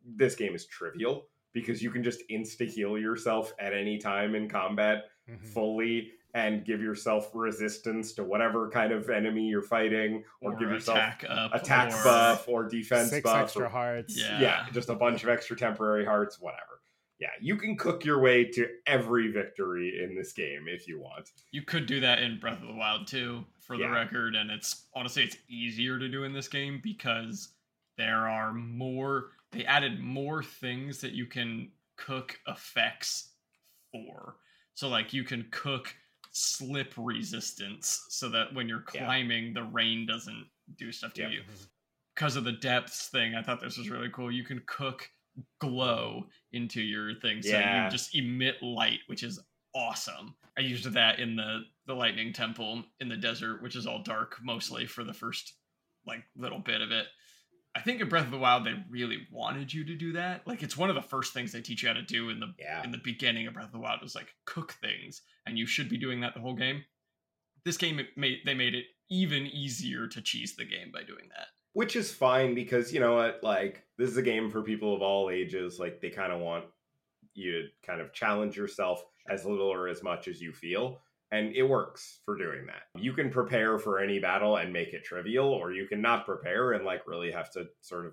this 0.04 0.34
game 0.34 0.54
is 0.54 0.66
trivial 0.66 1.26
because 1.52 1.82
you 1.82 1.90
can 1.90 2.02
just 2.02 2.20
insta 2.30 2.66
heal 2.68 2.98
yourself 2.98 3.52
at 3.58 3.72
any 3.72 3.98
time 3.98 4.34
in 4.34 4.48
combat 4.48 5.04
Mhm. 5.28 5.40
fully 5.42 6.12
and 6.34 6.64
give 6.64 6.82
yourself 6.82 7.30
resistance 7.32 8.12
to 8.14 8.24
whatever 8.24 8.68
kind 8.68 8.92
of 8.92 9.08
enemy 9.08 9.48
you're 9.48 9.62
fighting 9.62 10.24
or, 10.42 10.56
give 10.56 10.68
yourself 10.68 10.98
attack 10.98 11.24
up, 11.28 11.54
attack 11.54 11.92
or- 11.92 12.04
buff 12.04 12.48
or 12.48 12.68
defense 12.68 13.08
Six 13.10 13.22
buff 13.22 13.42
extra 13.44 13.66
or- 13.66 13.68
hearts. 13.68 14.18
Yeah. 14.20 14.40
yeah 14.40 14.66
just 14.72 14.88
a 14.90 14.94
bunch 14.94 15.22
of 15.22 15.28
extra 15.30 15.56
temporary 15.56 16.04
hearts 16.04 16.38
whatever 16.40 16.80
yeah 17.20 17.30
you 17.40 17.56
can 17.56 17.76
cook 17.76 18.04
your 18.04 18.18
way 18.20 18.44
to 18.44 18.68
every 18.86 19.28
victory 19.30 20.02
in 20.02 20.14
this 20.16 20.32
game 20.32 20.66
if 20.68 20.86
you 20.88 20.98
want 21.00 21.30
You 21.52 21.62
could 21.62 21.86
do 21.86 22.00
that 22.00 22.18
in 22.20 22.38
Breath 22.40 22.60
of 22.60 22.66
the 22.68 22.74
Wild 22.74 23.06
too, 23.06 23.46
for 23.60 23.76
the 23.78 23.84
Yeah. 23.84 23.92
record, 23.92 24.34
and 24.34 24.50
it's 24.50 24.88
honestly 24.94 25.22
it's 25.22 25.36
easier 25.48 25.98
to 26.00 26.08
do 26.08 26.24
in 26.24 26.32
this 26.34 26.48
game 26.48 26.80
because 26.82 27.54
there 27.96 28.26
are 28.28 28.52
more 28.52 29.30
they 29.54 29.64
added 29.64 30.00
more 30.00 30.42
things 30.42 31.00
that 31.00 31.12
you 31.12 31.26
can 31.26 31.70
cook 31.96 32.38
effects 32.48 33.32
for. 33.92 34.36
So 34.74 34.88
like 34.88 35.12
you 35.12 35.24
can 35.24 35.46
cook 35.50 35.94
slip 36.32 36.92
resistance 36.96 38.06
so 38.08 38.28
that 38.30 38.52
when 38.52 38.68
you're 38.68 38.84
Yeah. 38.94 39.04
climbing 39.06 39.54
the 39.54 39.62
rain 39.62 40.06
doesn't 40.06 40.48
do 40.76 40.90
stuff 40.90 41.14
to 41.14 41.22
Yep. 41.22 41.32
you. 41.32 41.44
Because 42.14 42.36
of 42.36 42.44
the 42.44 42.52
depths 42.52 43.08
thing, 43.08 43.34
I 43.34 43.42
thought 43.42 43.60
this 43.60 43.76
was 43.78 43.88
really 43.90 44.10
cool. 44.10 44.30
You 44.32 44.44
can 44.44 44.60
cook 44.66 45.10
glow 45.60 46.28
into 46.52 46.80
your 46.80 47.14
thing. 47.20 47.42
So 47.42 47.50
Yeah. 47.50 47.84
you 47.84 47.90
just 47.90 48.14
emit 48.14 48.62
light, 48.62 49.00
which 49.06 49.22
is 49.22 49.40
awesome. 49.74 50.36
I 50.56 50.60
used 50.60 50.84
that 50.84 51.18
in 51.18 51.36
the 51.36 51.64
the 51.86 51.94
lightning 51.94 52.32
temple 52.32 52.82
in 53.00 53.08
the 53.10 53.16
desert, 53.16 53.60
which 53.60 53.76
is 53.76 53.86
all 53.86 54.02
dark 54.02 54.42
mostly 54.42 54.86
for 54.86 55.04
the 55.04 55.12
first 55.12 55.58
like 56.06 56.24
little 56.34 56.58
bit 56.58 56.80
of 56.80 56.90
it. 56.92 57.08
I 57.76 57.80
think 57.80 58.00
in 58.00 58.08
Breath 58.08 58.26
of 58.26 58.30
the 58.30 58.38
Wild 58.38 58.64
they 58.64 58.74
really 58.88 59.26
wanted 59.32 59.72
you 59.74 59.84
to 59.84 59.94
do 59.96 60.12
that. 60.12 60.46
Like 60.46 60.62
it's 60.62 60.76
one 60.76 60.90
of 60.90 60.94
the 60.94 61.02
first 61.02 61.32
things 61.34 61.52
they 61.52 61.60
teach 61.60 61.82
you 61.82 61.88
how 61.88 61.94
to 61.94 62.02
do 62.02 62.30
in 62.30 62.40
the 62.40 62.54
yeah 62.58 62.82
in 62.84 62.90
the 62.92 62.98
beginning 63.02 63.46
of 63.46 63.54
Breath 63.54 63.66
of 63.66 63.72
the 63.72 63.78
Wild 63.78 64.02
is 64.02 64.14
like 64.14 64.34
cook 64.44 64.72
things, 64.80 65.22
and 65.46 65.58
you 65.58 65.66
should 65.66 65.88
be 65.88 65.98
doing 65.98 66.20
that 66.20 66.34
the 66.34 66.40
whole 66.40 66.54
game. 66.54 66.84
This 67.64 67.76
game 67.76 68.00
made 68.16 68.38
they 68.44 68.54
made 68.54 68.74
it 68.74 68.84
even 69.10 69.46
easier 69.46 70.06
to 70.08 70.20
cheese 70.22 70.54
the 70.56 70.64
game 70.64 70.90
by 70.92 71.02
doing 71.02 71.28
that. 71.36 71.48
which 71.72 71.96
is 71.96 72.12
fine 72.12 72.54
because 72.54 72.92
you 72.92 73.00
know 73.00 73.14
what 73.16 73.40
like 73.42 73.82
this 73.98 74.08
is 74.10 74.16
a 74.16 74.22
game 74.22 74.50
for 74.50 74.62
people 74.62 74.94
of 74.94 75.02
all 75.02 75.28
ages 75.30 75.78
like 75.78 76.00
they 76.00 76.10
kind 76.10 76.32
of 76.32 76.40
want 76.40 76.64
you 77.34 77.52
to 77.52 77.68
kind 77.84 78.00
of 78.00 78.12
challenge 78.12 78.56
yourself 78.56 79.04
as 79.28 79.44
little 79.44 79.66
or 79.72 79.88
as 79.88 80.02
much 80.02 80.28
as 80.28 80.40
you 80.40 80.52
feel 80.52 81.00
and 81.30 81.54
it 81.54 81.62
works 81.62 82.20
for 82.24 82.36
doing 82.36 82.66
that. 82.66 83.00
You 83.00 83.12
can 83.12 83.30
prepare 83.30 83.78
for 83.78 83.98
any 83.98 84.18
battle 84.18 84.56
and 84.56 84.72
make 84.72 84.92
it 84.92 85.04
trivial 85.04 85.48
or 85.48 85.72
you 85.72 85.86
can 85.86 86.00
not 86.00 86.26
prepare 86.26 86.72
and 86.72 86.84
like 86.84 87.06
really 87.06 87.32
have 87.32 87.50
to 87.52 87.66
sort 87.80 88.06
of 88.06 88.12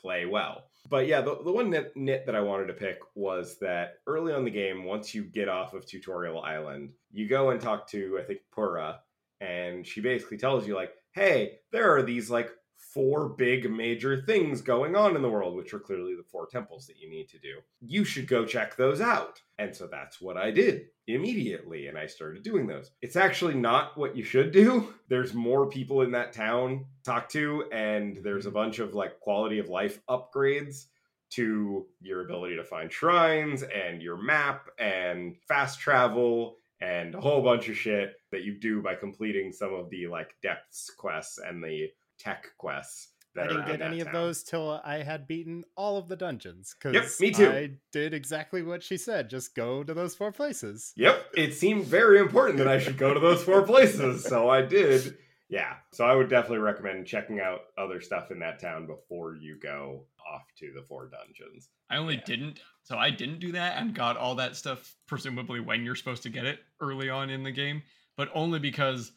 play 0.00 0.26
well. 0.26 0.70
But 0.88 1.06
yeah 1.06 1.20
the, 1.20 1.36
the 1.44 1.52
one 1.52 1.70
nit, 1.70 1.92
nit 1.94 2.24
that 2.26 2.34
i 2.34 2.40
wanted 2.40 2.66
to 2.66 2.72
pick 2.72 2.98
was 3.14 3.58
that 3.60 3.98
early 4.06 4.32
on 4.32 4.44
the 4.44 4.50
game 4.50 4.84
once 4.84 5.14
you 5.14 5.24
get 5.24 5.48
off 5.48 5.74
of 5.74 5.86
tutorial 5.86 6.40
island 6.42 6.90
you 7.12 7.28
go 7.28 7.50
and 7.50 7.60
talk 7.60 7.86
to 7.88 8.18
i 8.18 8.24
think 8.24 8.40
Purah 8.56 8.96
and 9.40 9.86
she 9.86 10.00
basically 10.00 10.38
tells 10.38 10.66
you 10.66 10.74
like 10.74 10.92
hey 11.12 11.58
there 11.70 11.94
are 11.94 12.02
these 12.02 12.30
like 12.30 12.50
four 12.80 13.28
big 13.28 13.70
major 13.70 14.22
things 14.22 14.62
going 14.62 14.96
on 14.96 15.14
in 15.14 15.22
the 15.22 15.28
world 15.28 15.54
which 15.54 15.72
are 15.72 15.78
clearly 15.78 16.14
the 16.14 16.24
four 16.24 16.46
temples 16.46 16.86
that 16.86 16.98
you 16.98 17.08
need 17.08 17.28
to 17.28 17.38
do. 17.38 17.58
You 17.80 18.04
should 18.04 18.26
go 18.26 18.44
check 18.44 18.76
those 18.76 19.00
out. 19.00 19.40
And 19.58 19.74
so 19.74 19.86
that's 19.86 20.20
what 20.20 20.36
i 20.36 20.50
did 20.50 20.86
immediately 21.06 21.88
and 21.88 21.98
i 21.98 22.06
started 22.06 22.42
doing 22.42 22.66
those. 22.66 22.90
It's 23.02 23.16
actually 23.16 23.54
not 23.54 23.96
what 23.98 24.16
you 24.16 24.24
should 24.24 24.52
do. 24.52 24.94
There's 25.08 25.34
more 25.34 25.68
people 25.68 26.02
in 26.02 26.10
that 26.12 26.32
town 26.32 26.86
to 27.04 27.10
talk 27.10 27.28
to 27.30 27.64
and 27.72 28.18
there's 28.22 28.46
a 28.46 28.50
bunch 28.50 28.78
of 28.78 28.94
like 28.94 29.20
quality 29.20 29.58
of 29.58 29.68
life 29.68 30.00
upgrades 30.08 30.86
to 31.30 31.86
your 32.00 32.24
ability 32.24 32.56
to 32.56 32.64
find 32.64 32.92
shrines 32.92 33.62
and 33.62 34.02
your 34.02 34.16
map 34.16 34.68
and 34.78 35.36
fast 35.48 35.80
travel 35.80 36.56
and 36.80 37.14
a 37.14 37.20
whole 37.20 37.42
bunch 37.42 37.68
of 37.68 37.76
shit 37.76 38.14
that 38.32 38.42
you 38.42 38.58
do 38.58 38.82
by 38.82 38.94
completing 38.94 39.52
some 39.52 39.74
of 39.74 39.90
the 39.90 40.06
like 40.06 40.34
depths 40.42 40.90
quests 40.90 41.38
and 41.38 41.62
the 41.62 41.88
tech 42.20 42.46
quests. 42.58 43.08
That 43.36 43.44
I 43.44 43.48
didn't 43.48 43.66
get 43.66 43.78
that 43.78 43.86
any 43.86 44.00
of 44.00 44.10
those 44.10 44.42
till 44.42 44.80
I 44.84 45.04
had 45.04 45.28
beaten 45.28 45.62
all 45.76 45.96
of 45.98 46.08
the 46.08 46.16
dungeons. 46.16 46.74
Because 46.76 46.94
Yep, 46.94 47.20
me 47.20 47.30
too. 47.30 47.48
I 47.48 47.70
did 47.92 48.12
exactly 48.12 48.62
what 48.62 48.82
she 48.82 48.96
said. 48.96 49.30
Just 49.30 49.54
go 49.54 49.84
to 49.84 49.94
those 49.94 50.16
four 50.16 50.32
places. 50.32 50.92
Yep, 50.96 51.26
it 51.36 51.54
seemed 51.54 51.84
very 51.84 52.18
important 52.18 52.58
that 52.58 52.66
I 52.66 52.78
should 52.78 52.98
go 52.98 53.14
to 53.14 53.20
those 53.20 53.44
four 53.44 53.62
places, 53.62 54.24
so 54.24 54.48
I 54.50 54.62
did. 54.62 55.16
Yeah, 55.48 55.74
so 55.92 56.04
I 56.04 56.14
would 56.14 56.28
definitely 56.28 56.58
recommend 56.58 57.06
checking 57.06 57.38
out 57.40 57.60
other 57.78 58.00
stuff 58.00 58.30
in 58.32 58.40
that 58.40 58.60
town 58.60 58.86
before 58.86 59.36
you 59.36 59.58
go 59.60 60.06
off 60.28 60.42
to 60.58 60.72
the 60.74 60.82
four 60.82 61.08
dungeons. 61.08 61.68
I 61.88 61.96
only 61.98 62.14
Yeah. 62.16 62.24
didn't 62.24 62.60
so 62.82 62.96
I 62.96 63.10
didn't 63.10 63.38
do 63.38 63.52
that 63.52 63.78
and 63.80 63.94
got 63.94 64.16
all 64.16 64.34
that 64.36 64.56
stuff 64.56 64.96
presumably 65.06 65.60
when 65.60 65.84
you're 65.84 65.94
supposed 65.94 66.24
to 66.24 66.30
get 66.30 66.46
it 66.46 66.58
early 66.80 67.08
on 67.08 67.30
in 67.30 67.44
the 67.44 67.52
game, 67.52 67.82
but 68.16 68.28
only 68.34 68.58
because 68.58 69.12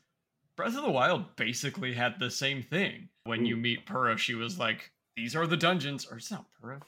Breath 0.56 0.76
of 0.78 0.84
the 0.84 0.91
Wild 0.91 1.36
basically 1.36 1.93
had 1.93 2.20
the 2.20 2.30
same 2.30 2.62
thing. 2.62 3.10
When 3.26 3.45
you 3.45 3.56
meet 3.58 3.88
Purah, 3.88 4.18
she 4.18 4.36
was 4.36 4.60
like, 4.60 4.91
"These 5.16 5.36
are 5.36 5.47
the 5.47 5.58
dungeons," 5.58 6.06
or 6.10 6.18
it's 6.18 6.30
not 6.30 6.45
Purah. 6.62 6.78
Is 6.78 6.82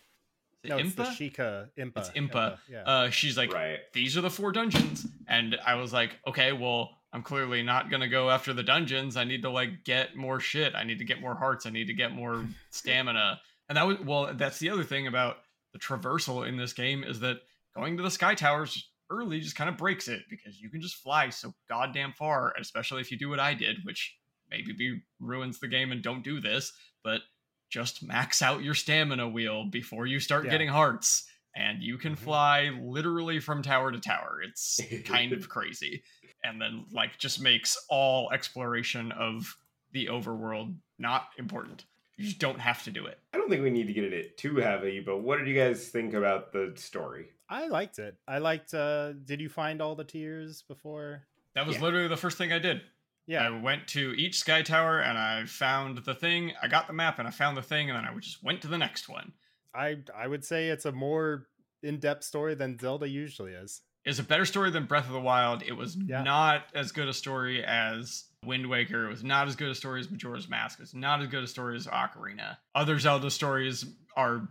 it 0.63 0.69
No, 0.69 0.77
it's 0.77 0.95
the 0.95 1.03
Impa? 1.03 1.09
Sheikah 1.09 1.69
Impa. 1.77 1.97
It's 1.97 2.09
Impa. 2.09 2.57
Yeah. 2.69 2.83
Uh, 2.83 3.09
she's 3.09 3.37
like, 3.37 3.53
right. 3.53 3.79
these 3.93 4.17
are 4.17 4.21
the 4.21 4.29
four 4.29 4.51
dungeons 4.51 5.07
and 5.27 5.57
i 5.65 5.75
was 5.75 5.93
like 5.93 6.17
okay 6.27 6.53
well 6.53 6.97
i'm 7.13 7.21
clearly 7.23 7.61
not 7.63 7.89
gonna 7.89 8.07
go 8.07 8.29
after 8.29 8.53
the 8.53 8.63
dungeons 8.63 9.17
i 9.17 9.23
need 9.23 9.41
to 9.41 9.49
like 9.49 9.83
get 9.83 10.15
more 10.15 10.39
shit 10.39 10.73
i 10.75 10.83
need 10.83 10.99
to 10.99 11.05
get 11.05 11.21
more 11.21 11.35
hearts 11.35 11.65
i 11.65 11.69
need 11.69 11.87
to 11.87 11.93
get 11.93 12.11
more 12.11 12.45
stamina 12.71 13.39
and 13.69 13.77
that 13.77 13.85
was 13.85 13.99
well 14.01 14.31
that's 14.33 14.59
the 14.59 14.69
other 14.69 14.83
thing 14.83 15.07
about 15.07 15.37
the 15.73 15.79
traversal 15.79 16.47
in 16.47 16.57
this 16.57 16.73
game 16.73 17.03
is 17.03 17.19
that 17.19 17.41
going 17.75 17.97
to 17.97 18.03
the 18.03 18.11
sky 18.11 18.35
towers 18.35 18.87
early 19.09 19.39
just 19.39 19.55
kind 19.55 19.69
of 19.69 19.77
breaks 19.77 20.07
it 20.07 20.21
because 20.29 20.59
you 20.61 20.69
can 20.69 20.81
just 20.81 20.95
fly 20.95 21.29
so 21.29 21.53
goddamn 21.69 22.11
far 22.13 22.53
especially 22.59 23.01
if 23.01 23.11
you 23.11 23.17
do 23.17 23.29
what 23.29 23.39
i 23.39 23.53
did 23.53 23.77
which 23.83 24.15
maybe 24.49 24.73
be 24.73 24.99
ruins 25.19 25.59
the 25.59 25.67
game 25.67 25.91
and 25.91 26.01
don't 26.01 26.23
do 26.23 26.39
this 26.41 26.73
but 27.03 27.21
just 27.69 28.03
max 28.03 28.41
out 28.41 28.63
your 28.63 28.73
stamina 28.73 29.27
wheel 29.27 29.65
before 29.65 30.05
you 30.05 30.19
start 30.19 30.45
Yeah. 30.45 30.51
getting 30.51 30.67
hearts 30.69 31.27
and 31.55 31.81
you 31.81 31.97
can 31.97 32.15
Mhm. 32.15 32.19
fly 32.19 32.69
literally 32.81 33.39
from 33.39 33.61
tower 33.63 33.89
to 33.91 33.99
tower. 33.99 34.41
It's 34.43 34.79
kind 35.05 35.31
of 35.31 35.47
crazy. 35.49 36.03
And 36.43 36.61
then 36.61 36.85
like 36.91 37.17
just 37.17 37.39
makes 37.41 37.77
all 37.89 38.29
exploration 38.31 39.11
of 39.13 39.55
the 39.93 40.07
overworld 40.07 40.75
not 40.99 41.29
important. 41.37 41.85
You 42.17 42.25
just 42.25 42.39
don't 42.39 42.59
have 42.59 42.83
to 42.83 42.91
do 42.91 43.05
it. 43.05 43.19
I 43.33 43.37
don't 43.37 43.49
think 43.49 43.63
we 43.63 43.69
need 43.69 43.87
to 43.87 43.93
get 43.93 44.03
into 44.03 44.17
it 44.17 44.37
too 44.37 44.57
heavy, 44.57 44.99
but 44.99 45.19
what 45.19 45.37
did 45.39 45.47
you 45.47 45.55
guys 45.55 45.87
think 45.89 46.13
about 46.13 46.51
the 46.51 46.73
story? 46.75 47.27
I 47.49 47.67
liked 47.67 47.99
it. 47.99 48.15
I 48.27 48.39
liked. 48.39 48.73
uh 48.73 49.13
Did 49.13 49.39
you 49.41 49.49
find 49.49 49.81
all 49.81 49.95
the 49.95 50.03
tears 50.03 50.63
before? 50.63 51.23
That 51.53 51.65
was 51.67 51.75
Yeah. 51.77 51.83
literally 51.83 52.07
the 52.07 52.17
first 52.17 52.37
thing 52.37 52.51
I 52.51 52.59
did. 52.59 52.81
Yeah. 53.27 53.43
I 53.47 53.49
went 53.49 53.87
to 53.89 54.13
each 54.17 54.37
sky 54.39 54.61
tower 54.61 54.99
and 54.99 55.17
I 55.17 55.45
found 55.45 55.99
the 55.99 56.13
thing. 56.13 56.53
I 56.61 56.67
got 56.67 56.87
the 56.87 56.93
map 56.93 57.17
and 57.19 57.27
I 57.27 57.31
found 57.31 57.57
the 57.57 57.61
thing 57.63 57.89
and 57.89 57.97
then 57.97 58.05
I 58.05 58.17
just 58.19 58.43
went 58.43 58.61
to 58.63 58.67
the 58.67 58.77
next 58.77 59.07
one. 59.09 59.33
I 59.73 59.97
I 60.15 60.27
would 60.27 60.43
say 60.45 60.69
it's 60.69 60.85
a 60.85 60.91
more 60.91 61.47
in-depth 61.83 62.23
story 62.23 62.55
than 62.55 62.79
Zelda 62.79 63.07
usually 63.07 63.53
is. 63.53 63.81
It's 64.05 64.19
a 64.19 64.23
better 64.23 64.45
story 64.45 64.69
than 64.69 64.85
Breath 64.85 65.07
of 65.07 65.13
the 65.13 65.19
Wild. 65.19 65.63
It 65.63 65.73
was 65.73 65.95
Yeah. 65.95 66.21
not 66.23 66.67
as 66.75 66.91
good 66.91 67.07
a 67.07 67.13
story 67.13 67.63
as 67.63 68.25
Wind 68.43 68.67
Waker. 68.69 69.05
It 69.05 69.09
was 69.09 69.23
not 69.23 69.47
as 69.47 69.55
good 69.55 69.69
a 69.69 69.75
story 69.75 69.99
as 69.99 70.09
Majora's 70.11 70.47
Mask. 70.47 70.79
It's 70.79 70.93
not 70.93 71.21
as 71.21 71.27
good 71.27 71.43
a 71.43 71.47
story 71.47 71.75
as 71.75 71.87
Ocarina. 71.87 72.57
Other 72.75 72.99
Zelda 72.99 73.31
stories 73.31 73.85
are 74.15 74.47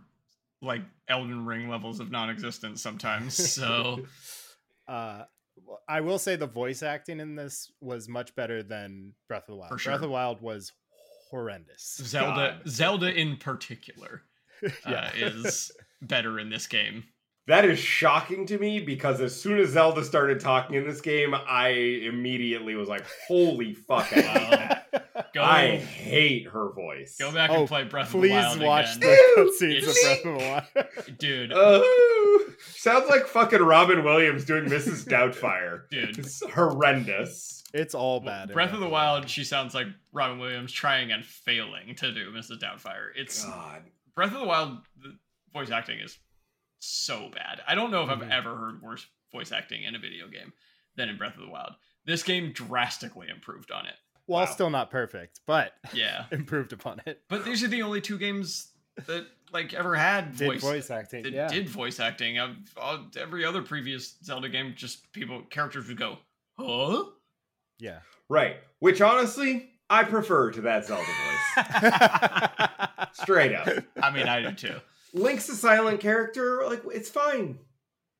like 0.65 0.81
Elden 1.07 1.45
Ring 1.45 1.69
levels 1.69 1.99
of 1.99 2.11
non-existence 2.11 2.81
sometimes. 2.81 3.35
So 3.55 4.05
uh 4.87 5.23
I 5.87 6.01
will 6.01 6.19
say 6.19 6.35
the 6.35 6.47
voice 6.47 6.83
acting 6.83 7.19
in 7.19 7.35
this 7.35 7.71
was 7.79 8.09
much 8.09 8.35
better 8.35 8.61
than 8.61 9.13
Breath 9.29 9.43
of 9.43 9.53
the 9.53 9.55
Wild. 9.55 9.69
For 9.69 9.77
Breath 9.77 9.95
of 9.95 10.01
the 10.01 10.09
Wild 10.09 10.41
was 10.41 10.73
horrendous. 11.29 11.99
Zelda, 12.03 12.57
God. 12.57 12.69
Zelda 12.69 13.13
in 13.13 13.37
particular, 13.37 14.23
uh, 14.65 14.69
yeah. 14.87 15.11
is 15.15 15.71
better 16.01 16.39
in 16.39 16.49
this 16.49 16.67
game. 16.67 17.05
That 17.47 17.65
is 17.65 17.77
shocking 17.77 18.47
to 18.47 18.57
me 18.57 18.79
because 18.79 19.21
as 19.21 19.39
soon 19.39 19.59
as 19.59 19.69
Zelda 19.69 20.03
started 20.03 20.39
talking 20.39 20.75
in 20.77 20.87
this 20.87 20.99
game, 21.01 21.35
I 21.35 21.67
immediately 21.69 22.75
was 22.75 22.89
like, 22.89 23.05
"Holy 23.27 23.75
fuck!" 23.75 24.11
I 24.11 24.15
hate 24.21 24.49
that. 24.51 24.84
Go, 25.45 25.51
I 25.51 25.75
hate 25.77 26.47
her 26.47 26.71
voice. 26.73 27.17
go 27.19 27.31
back 27.31 27.49
Oh, 27.49 27.61
and 27.61 27.67
play 27.67 27.83
Breath 27.83 28.13
of 28.13 28.21
the 28.21 28.29
Wild. 28.29 28.57
Please 28.57 28.59
Wild 28.59 28.85
watch 28.85 28.95
again. 28.97 29.09
the 29.09 29.41
cutscenes 29.41 29.83
of 29.83 29.89
It's- 29.89 30.03
Breath 30.03 30.25
of 30.25 30.39
the 30.39 30.85
Wild. 31.05 31.17
dude. 31.19 31.51
Oh, 31.53 32.45
sounds 32.73 33.09
like 33.09 33.27
fucking 33.27 33.61
Robin 33.61 34.03
Williams 34.03 34.45
doing 34.45 34.65
Mrs. 34.65 35.05
Doubtfire. 35.07 35.87
dude. 35.89 36.19
It's 36.19 36.43
horrendous. 36.51 37.63
It's 37.73 37.93
all 37.93 38.19
bad. 38.21 38.49
in 38.49 38.53
Breath 38.53 38.73
of 38.73 38.79
the 38.79 38.87
Wild, 38.87 39.29
she 39.29 39.43
sounds 39.43 39.73
like 39.73 39.87
Robin 40.13 40.39
Williams 40.39 40.71
trying 40.71 41.11
and 41.11 41.25
failing 41.25 41.95
to 41.95 42.11
do 42.13 42.31
Mrs. 42.31 42.59
Doubtfire. 42.59 43.09
It's 43.15 43.43
God. 43.43 43.81
Breath 44.15 44.33
of 44.33 44.39
the 44.39 44.47
Wild. 44.47 44.77
The 45.01 45.17
voice 45.53 45.71
acting 45.71 45.99
is 45.99 46.17
so 46.79 47.29
bad. 47.33 47.61
I 47.67 47.75
don't 47.75 47.91
know 47.91 48.03
if. 48.03 48.09
I've 48.09 48.19
mm-hmm. 48.19 48.31
ever 48.31 48.55
heard 48.55 48.81
worse 48.81 49.05
voice 49.31 49.51
acting 49.51 49.83
in 49.83 49.95
a 49.95 49.99
video 49.99 50.27
game 50.27 50.53
than 50.95 51.09
in 51.09 51.17
Breath 51.17 51.35
of 51.35 51.41
the 51.41 51.49
Wild. 51.49 51.73
This 52.05 52.23
game 52.23 52.51
drastically 52.53 53.27
improved 53.29 53.71
on 53.71 53.85
it. 53.87 53.95
While 54.27 54.45
Wow. 54.45 54.51
still 54.51 54.69
not 54.69 54.89
perfect, 54.91 55.39
but 55.45 55.73
Yeah, 55.93 56.25
improved 56.31 56.73
upon 56.73 57.01
it. 57.05 57.21
but 57.29 57.45
these 57.45 57.63
are 57.63 57.67
the 57.67 57.81
only 57.83 58.01
two 58.01 58.17
games 58.17 58.71
that 59.07 59.25
like 59.53 59.73
ever 59.73 59.95
had 59.95 60.35
Did 60.35 60.47
voice 60.47 60.61
voice 60.61 60.89
acting. 60.89 61.23
that 61.23 61.31
yeah. 61.33 61.47
did 61.47 61.69
voice 61.69 61.99
acting. 61.99 62.39
I've, 62.39 62.55
all, 62.77 63.05
every 63.17 63.45
other 63.45 63.61
previous 63.61 64.15
Zelda 64.23 64.49
game, 64.49 64.73
just 64.75 65.11
people 65.13 65.41
characters 65.49 65.87
would 65.87 65.97
go, 65.97 66.17
"Huh." 66.59 67.05
Yeah. 67.79 67.99
Right. 68.29 68.57
Which 68.79 69.01
honestly, 69.01 69.69
I 69.89 70.03
prefer 70.03 70.51
to 70.51 70.61
that 70.61 70.85
Zelda 70.85 71.03
voice. 71.03 73.09
Straight 73.13 73.53
up. 73.55 73.67
I 74.01 74.11
mean, 74.11 74.27
I 74.27 74.41
do 74.41 74.51
too. 74.53 74.75
Link's 75.13 75.47
a 75.49 75.55
silent 75.55 75.99
character. 75.99 76.63
Like 76.65 76.81
it's 76.91 77.09
fine. 77.09 77.57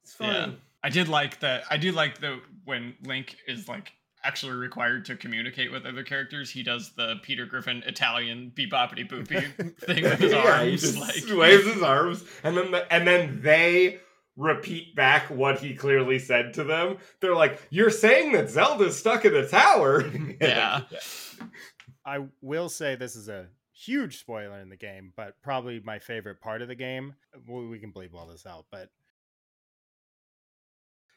It's 0.03 0.13
fine. 0.13 0.29
Yeah. 0.33 0.49
I 0.83 0.89
did 0.89 1.07
like 1.09 1.39
that. 1.39 1.63
I 1.69 1.77
do 1.77 1.91
like 1.91 2.19
the 2.19 2.39
when 2.65 2.95
Link 3.03 3.37
is 3.47 3.67
like 3.67 3.93
actually 4.25 4.53
required 4.53 5.05
to 5.05 5.15
communicate 5.15 5.71
with 5.71 5.85
other 5.85 6.03
characters. 6.03 6.49
He 6.49 6.63
does 6.63 6.93
the 6.95 7.15
Peter 7.21 7.45
Griffin 7.45 7.83
Italian 7.85 8.51
beboppity 8.55 9.07
boopy 9.09 9.77
thing 9.79 10.03
with 10.03 10.19
his 10.19 10.31
Yeah, 10.33 10.63
he 10.63 10.69
arms. 10.69 10.81
just 10.81 10.97
like 10.97 11.37
waves 11.37 11.65
his 11.65 11.81
arms, 11.83 12.23
and 12.43 12.57
then 12.57 12.71
the, 12.71 12.91
and 12.93 13.07
then 13.07 13.41
they 13.41 13.99
repeat 14.37 14.95
back 14.95 15.29
what 15.29 15.59
he 15.59 15.73
clearly 15.75 16.19
said 16.19 16.53
to 16.55 16.63
them. 16.63 16.97
They're 17.21 17.35
like, 17.35 17.61
"You're 17.69 17.89
saying 17.89 18.33
that 18.33 18.49
Zelda's 18.49 18.97
stuck 18.97 19.25
in 19.25 19.33
the 19.33 19.47
tower." 19.47 20.03
Yeah. 20.41 20.81
I 22.05 22.25
will 22.41 22.69
say 22.69 22.95
this 22.95 23.15
is 23.15 23.29
a 23.29 23.47
huge 23.73 24.19
spoiler 24.19 24.59
in 24.59 24.69
the 24.69 24.75
game, 24.77 25.11
but 25.15 25.41
probably 25.41 25.81
my 25.83 25.99
favorite 25.99 26.39
part 26.41 26.61
of 26.61 26.67
the 26.67 26.75
game. 26.75 27.15
We 27.47 27.67
we 27.67 27.79
can 27.79 27.91
bleep 27.91 28.13
all 28.13 28.27
this 28.27 28.45
out, 28.45 28.65
but 28.71 28.89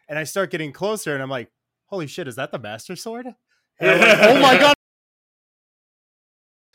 and 0.08 0.18
I 0.18 0.24
start 0.24 0.50
getting 0.50 0.72
closer, 0.72 1.12
and 1.12 1.22
I'm 1.22 1.28
like, 1.28 1.50
"Holy 1.88 2.06
shit, 2.06 2.28
is 2.28 2.36
that 2.36 2.52
the 2.52 2.58
Master 2.58 2.96
Sword?" 2.96 3.26
And 3.80 4.00
like, 4.00 4.18
"Oh 4.22 4.40
my 4.40 4.58
god! 4.58 4.74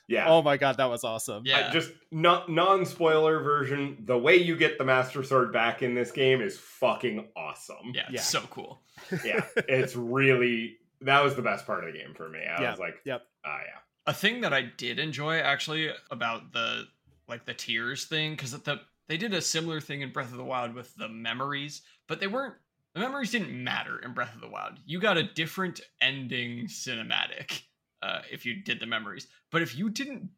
yeah. 0.07 0.25
Oh 0.27 0.41
my 0.41 0.57
god, 0.57 0.77
that 0.77 0.89
was 0.89 1.03
awesome!" 1.03 1.43
Yeah. 1.45 1.67
I 1.69 1.71
just 1.73 1.91
not 2.11 2.49
non-spoiler 2.49 3.39
version. 3.39 3.97
The 4.05 4.17
way 4.17 4.35
you 4.37 4.55
get 4.55 4.77
the 4.77 4.83
Master 4.85 5.23
Sword 5.23 5.51
back 5.53 5.81
in 5.81 5.95
this 5.95 6.11
game 6.11 6.41
is 6.41 6.57
fucking 6.57 7.27
awesome. 7.35 7.91
yeah, 7.93 8.03
it's 8.05 8.13
Yeah. 8.13 8.21
so 8.21 8.41
cool. 8.49 8.81
yeah. 9.25 9.45
It's 9.67 9.95
really 9.95 10.77
that 11.01 11.21
was 11.23 11.35
the 11.35 11.41
best 11.41 11.65
part 11.65 11.83
of 11.85 11.91
the 11.93 11.99
game 11.99 12.13
for 12.13 12.29
me. 12.29 12.39
I 12.39 12.61
Yeah. 12.61 12.71
was 12.71 12.79
like, 12.79 12.95
Yep. 13.05 13.21
ah, 13.45 13.59
yeah. 13.59 13.79
A 14.05 14.13
thing 14.13 14.41
that 14.41 14.53
I 14.53 14.61
did 14.63 14.99
enjoy 14.99 15.37
actually 15.39 15.89
about 16.11 16.51
the 16.53 16.85
like 17.27 17.45
the 17.45 17.53
tears 17.53 18.05
thing 18.05 18.31
because 18.31 18.51
the 18.51 18.81
they 19.07 19.17
did 19.17 19.33
a 19.33 19.41
similar 19.41 19.81
thing 19.81 20.01
in 20.01 20.11
Breath 20.11 20.31
of 20.31 20.37
the 20.37 20.43
Wild 20.45 20.73
with 20.73 20.93
the 20.95 21.09
memories, 21.09 21.81
but 22.07 22.19
they 22.21 22.27
weren't 22.27 22.55
the 22.93 22.99
memories 22.99 23.31
didn't 23.31 23.51
matter 23.63 23.99
in 23.99 24.13
Breath 24.13 24.35
of 24.35 24.41
the 24.41 24.47
Wild. 24.47 24.73
You 24.85 24.99
got 24.99 25.17
a 25.17 25.23
different 25.23 25.81
ending 26.01 26.67
cinematic 26.67 27.61
uh, 28.01 28.21
if 28.31 28.45
you 28.45 28.61
did 28.63 28.79
the 28.79 28.85
memories, 28.85 29.27
but 29.51 29.61
if 29.61 29.75
you 29.75 29.89
didn't 29.89 30.29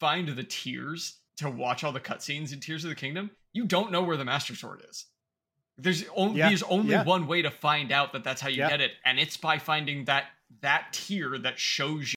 find 0.00 0.28
the 0.28 0.44
tears 0.44 1.18
to 1.38 1.50
watch 1.50 1.84
all 1.84 1.92
the 1.92 2.00
cutscenes 2.00 2.52
in 2.52 2.60
Tears 2.60 2.84
of 2.84 2.90
the 2.90 2.96
Kingdom, 2.96 3.30
you 3.52 3.64
don't 3.66 3.90
know 3.92 4.02
where 4.02 4.16
the 4.16 4.24
Master 4.24 4.54
Sword 4.54 4.82
is. 4.88 5.06
There's 5.78 6.04
only 6.14 6.38
Yeah, 6.38 6.48
there's 6.48 6.62
only 6.64 6.90
yeah. 6.92 7.04
one 7.04 7.26
way 7.26 7.42
to 7.42 7.50
find 7.50 7.90
out 7.92 8.12
that 8.12 8.24
that's 8.24 8.40
how 8.40 8.48
you 8.48 8.58
Yeah. 8.58 8.68
get 8.68 8.80
it, 8.80 8.92
and 9.04 9.18
it's 9.18 9.36
by 9.36 9.58
finding 9.58 10.04
that 10.06 10.26
that 10.60 10.92
tear 10.92 11.38
that 11.38 11.58
shows 11.58 12.10
you. 12.12 12.14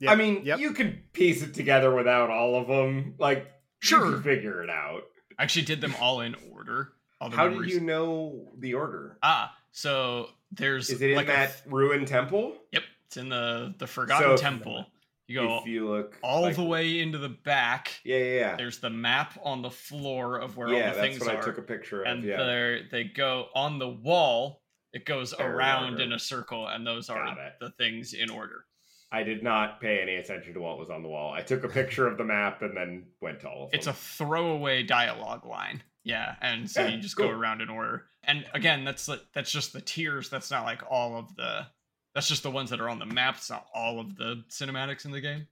Yep, 0.00 0.12
I 0.12 0.16
mean, 0.16 0.44
yep. 0.44 0.58
you 0.58 0.72
could 0.72 1.12
piece 1.12 1.42
it 1.42 1.54
together 1.54 1.94
without 1.94 2.28
all 2.30 2.56
of 2.56 2.66
them. 2.68 3.14
Like, 3.18 3.44
you 3.82 3.88
Sure. 3.88 4.20
figure 4.20 4.62
it 4.62 4.68
out. 4.68 5.02
I 5.38 5.44
actually 5.44 5.64
did 5.64 5.80
them 5.80 5.94
all 5.98 6.20
in 6.20 6.34
order. 6.52 6.92
How 7.32 7.44
did 7.48 7.52
memories. 7.52 7.74
you 7.74 7.80
know 7.80 8.52
the 8.58 8.74
order? 8.74 9.18
Ah, 9.22 9.56
so 9.72 10.28
there's 10.52 10.90
Is 10.90 11.00
it 11.02 11.10
in 11.10 11.16
like 11.16 11.26
a 11.28 11.32
that 11.32 11.48
f- 11.50 11.62
ruined 11.66 12.06
temple? 12.08 12.56
yep, 12.72 12.82
it's 13.06 13.16
in 13.16 13.28
the 13.28 13.74
the 13.78 13.86
Forgotten 13.86 14.36
So- 14.36 14.42
Temple. 14.42 14.86
You 15.26 15.40
go 15.40 15.58
if 15.60 15.66
you 15.66 15.88
look 15.88 16.18
all 16.22 16.42
like- 16.42 16.54
the 16.56 16.62
way 16.64 17.00
into 17.00 17.16
the 17.16 17.30
back. 17.30 17.98
Yeah, 18.04 18.18
yeah, 18.18 18.24
yeah. 18.40 18.56
There's 18.56 18.78
the 18.80 18.90
map 18.90 19.38
on 19.42 19.62
the 19.62 19.70
floor 19.70 20.36
of 20.38 20.58
where 20.58 20.68
yeah, 20.68 20.74
all 20.74 20.80
the 20.80 20.84
that's 20.86 20.98
things 20.98 21.20
what 21.20 21.34
are, 21.36 21.40
I 21.40 21.44
took 21.44 21.56
a 21.56 21.62
picture 21.62 22.02
of. 22.02 22.08
and 22.12 22.22
yeah. 22.22 22.36
there 22.44 22.82
they 22.90 23.04
go 23.04 23.46
on 23.54 23.78
the 23.78 23.88
wall. 23.88 24.60
It 24.92 25.06
goes 25.06 25.30
They're 25.32 25.56
around 25.56 25.92
order. 25.94 26.02
in 26.02 26.12
a 26.12 26.18
circle, 26.18 26.68
and 26.68 26.86
those 26.86 27.08
are 27.08 27.34
the 27.58 27.70
things 27.70 28.12
in 28.12 28.28
order. 28.28 28.66
I 29.10 29.22
did 29.22 29.42
not 29.42 29.80
pay 29.80 30.00
any 30.02 30.16
attention 30.16 30.52
to 30.54 30.60
what 30.60 30.78
was 30.78 30.90
on 30.90 31.02
the 31.02 31.08
wall. 31.08 31.32
I 31.32 31.40
took 31.40 31.64
a 31.64 31.68
picture 31.68 32.06
of 32.06 32.18
the 32.18 32.24
map 32.24 32.60
and 32.62 32.76
then 32.76 33.06
went 33.22 33.40
to 33.40 33.48
all 33.48 33.64
of 33.64 33.70
them. 33.70 33.78
It's 33.78 33.86
a 33.86 33.92
throwaway 33.94 34.82
dialogue 34.82 35.46
line. 35.46 35.82
Yeah, 36.04 36.36
and 36.42 36.70
so 36.70 36.82
Yeah, 36.82 36.88
you 36.88 37.00
just 37.00 37.16
cool. 37.16 37.28
go 37.28 37.32
around 37.32 37.62
in 37.62 37.68
order. 37.70 38.06
And 38.24 38.46
again, 38.54 38.84
that's 38.84 39.08
like 39.08 39.22
that's 39.32 39.50
just 39.50 39.72
the 39.72 39.80
tears. 39.80 40.28
That's 40.28 40.50
not 40.50 40.64
like 40.64 40.82
all 40.88 41.16
of 41.16 41.34
the. 41.36 41.66
That's 42.14 42.28
just 42.28 42.42
the 42.44 42.50
ones 42.50 42.70
that 42.70 42.80
are 42.80 42.88
on 42.88 42.98
the 43.00 43.06
map. 43.06 43.36
It's 43.38 43.50
not 43.50 43.66
all 43.74 43.98
of 43.98 44.16
the 44.16 44.44
cinematics 44.48 45.04
in 45.04 45.10
the 45.10 45.20
game. 45.20 45.48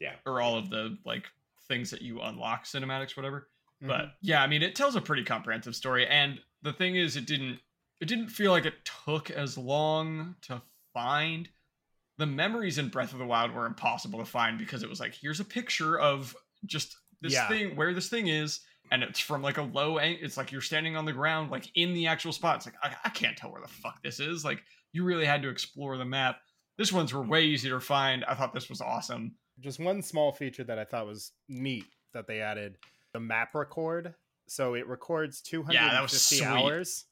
Yeah. 0.00 0.14
Or 0.26 0.40
all 0.40 0.58
of 0.58 0.68
the 0.70 0.98
like 1.04 1.26
things 1.68 1.90
that 1.90 2.02
you 2.02 2.20
unlock 2.20 2.64
cinematics, 2.64 3.16
whatever. 3.16 3.48
Mhm. 3.82 3.88
But 3.88 4.14
yeah, 4.20 4.42
I 4.42 4.46
mean, 4.48 4.62
it 4.62 4.74
tells 4.74 4.96
a 4.96 5.00
pretty 5.00 5.22
comprehensive 5.22 5.76
story. 5.76 6.06
And 6.06 6.40
the 6.62 6.72
thing 6.72 6.96
is, 6.96 7.16
it 7.16 7.26
didn't. 7.26 7.60
It 8.00 8.06
didn't 8.06 8.28
feel 8.28 8.50
like 8.50 8.66
it 8.66 8.84
took 9.06 9.30
as 9.30 9.56
long 9.56 10.34
to 10.42 10.60
find. 10.92 11.48
The 12.18 12.26
memories 12.26 12.78
in 12.78 12.88
Breath 12.88 13.12
of 13.12 13.18
the 13.18 13.26
Wild 13.26 13.52
were 13.52 13.66
impossible 13.66 14.18
to 14.18 14.24
find 14.24 14.58
because 14.58 14.82
it 14.82 14.88
was 14.88 15.00
like, 15.00 15.14
here's 15.14 15.40
a 15.40 15.44
picture 15.44 15.98
of 15.98 16.36
just 16.66 16.96
this 17.20 17.32
Yeah. 17.32 17.48
thing 17.48 17.76
where 17.76 17.92
this 17.94 18.08
thing 18.08 18.28
is 18.28 18.60
and 18.90 19.02
it's 19.02 19.20
from 19.20 19.42
like 19.42 19.58
a 19.58 19.62
low 19.62 19.98
angle 19.98 20.24
it's 20.24 20.36
like 20.36 20.52
you're 20.52 20.60
standing 20.60 20.96
on 20.96 21.04
the 21.04 21.12
ground 21.12 21.50
like 21.50 21.70
in 21.74 21.94
the 21.94 22.06
actual 22.06 22.32
spot 22.32 22.56
it's 22.56 22.66
like 22.66 22.74
I, 22.82 22.94
I 23.04 23.08
can't 23.10 23.36
tell 23.36 23.50
where 23.50 23.62
the 23.62 23.68
fuck 23.68 24.02
this 24.02 24.20
is 24.20 24.44
like 24.44 24.62
you 24.92 25.04
really 25.04 25.24
had 25.24 25.42
to 25.42 25.48
explore 25.48 25.96
the 25.96 26.04
map 26.04 26.36
this 26.78 26.92
ones 26.92 27.12
were 27.12 27.22
way 27.22 27.44
easier 27.44 27.72
to 27.72 27.80
find 27.80 28.24
i 28.26 28.34
thought 28.34 28.52
this 28.52 28.68
was 28.68 28.80
awesome 28.80 29.34
just 29.60 29.78
one 29.78 30.02
small 30.02 30.32
feature 30.32 30.64
that 30.64 30.78
I 30.78 30.84
thought 30.84 31.06
was 31.06 31.30
neat 31.48 31.84
that 32.12 32.26
they 32.26 32.40
added 32.40 32.76
the 33.12 33.20
map 33.20 33.54
record. 33.54 34.14
So 34.48 34.74
it 34.74 34.86
records 34.88 35.40
250 35.42 35.74
Yeah, 35.74 35.92
that 35.92 36.02
was 36.02 36.20
sweet. 36.20 36.42
hours. 36.42 37.04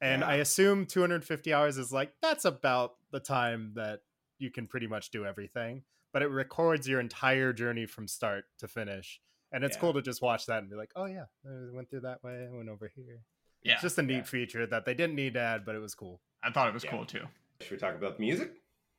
And 0.00 0.22
Yeah. 0.22 0.26
I 0.28 0.34
assume 0.36 0.86
250 0.86 1.54
hours 1.54 1.78
is 1.78 1.92
like, 1.92 2.12
that's 2.20 2.44
about 2.44 2.96
the 3.12 3.20
time 3.20 3.72
that 3.76 4.00
you 4.38 4.50
can 4.50 4.66
pretty 4.66 4.86
much 4.88 5.10
do 5.10 5.24
everything. 5.24 5.84
But 6.12 6.22
it 6.22 6.26
records 6.28 6.88
your 6.88 6.98
entire 7.00 7.52
journey 7.52 7.86
from 7.86 8.08
start 8.08 8.46
to 8.58 8.66
finish. 8.68 9.20
And 9.56 9.64
it's 9.64 9.74
Yeah. 9.78 9.80
cool 9.80 9.94
to 9.94 10.02
just 10.02 10.20
watch 10.20 10.44
that 10.46 10.58
and 10.58 10.68
be 10.68 10.76
like, 10.76 10.90
oh, 10.96 11.06
yeah, 11.06 11.24
I 11.46 11.72
went 11.74 11.88
through 11.88 12.00
that 12.00 12.22
way. 12.22 12.46
I 12.46 12.54
went 12.54 12.68
over 12.68 12.88
here. 12.94 13.22
yeah 13.62 13.72
It's 13.72 13.82
just 13.82 13.96
a 13.96 14.02
neat 14.02 14.16
Yeah. 14.16 14.22
feature 14.24 14.66
that 14.66 14.84
they 14.84 14.92
didn't 14.92 15.16
need 15.16 15.32
to 15.32 15.40
add, 15.40 15.64
but 15.64 15.74
it 15.74 15.78
was 15.78 15.94
cool. 15.94 16.20
i 16.42 16.50
thought 16.52 16.68
it 16.68 16.74
was 16.74 16.84
Yeah. 16.84 16.90
cool 16.90 17.06
too 17.06 17.26
Should 17.62 17.70
we 17.70 17.76
talk 17.78 17.94
about 17.94 18.16
the 18.18 18.20
music? 18.20 18.52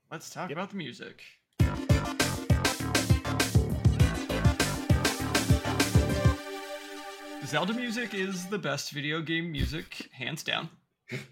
let's 0.10 0.32
talk 0.32 0.50
Yep. 0.50 0.58
about 0.58 0.70
the 0.72 0.78
music 0.78 1.22
Zelda 7.46 7.74
music 7.74 8.14
is 8.14 8.46
the 8.48 8.58
best 8.58 8.92
video 8.92 9.22
game 9.22 9.52
music, 9.52 10.10
hands 10.12 10.44
down. 10.44 10.70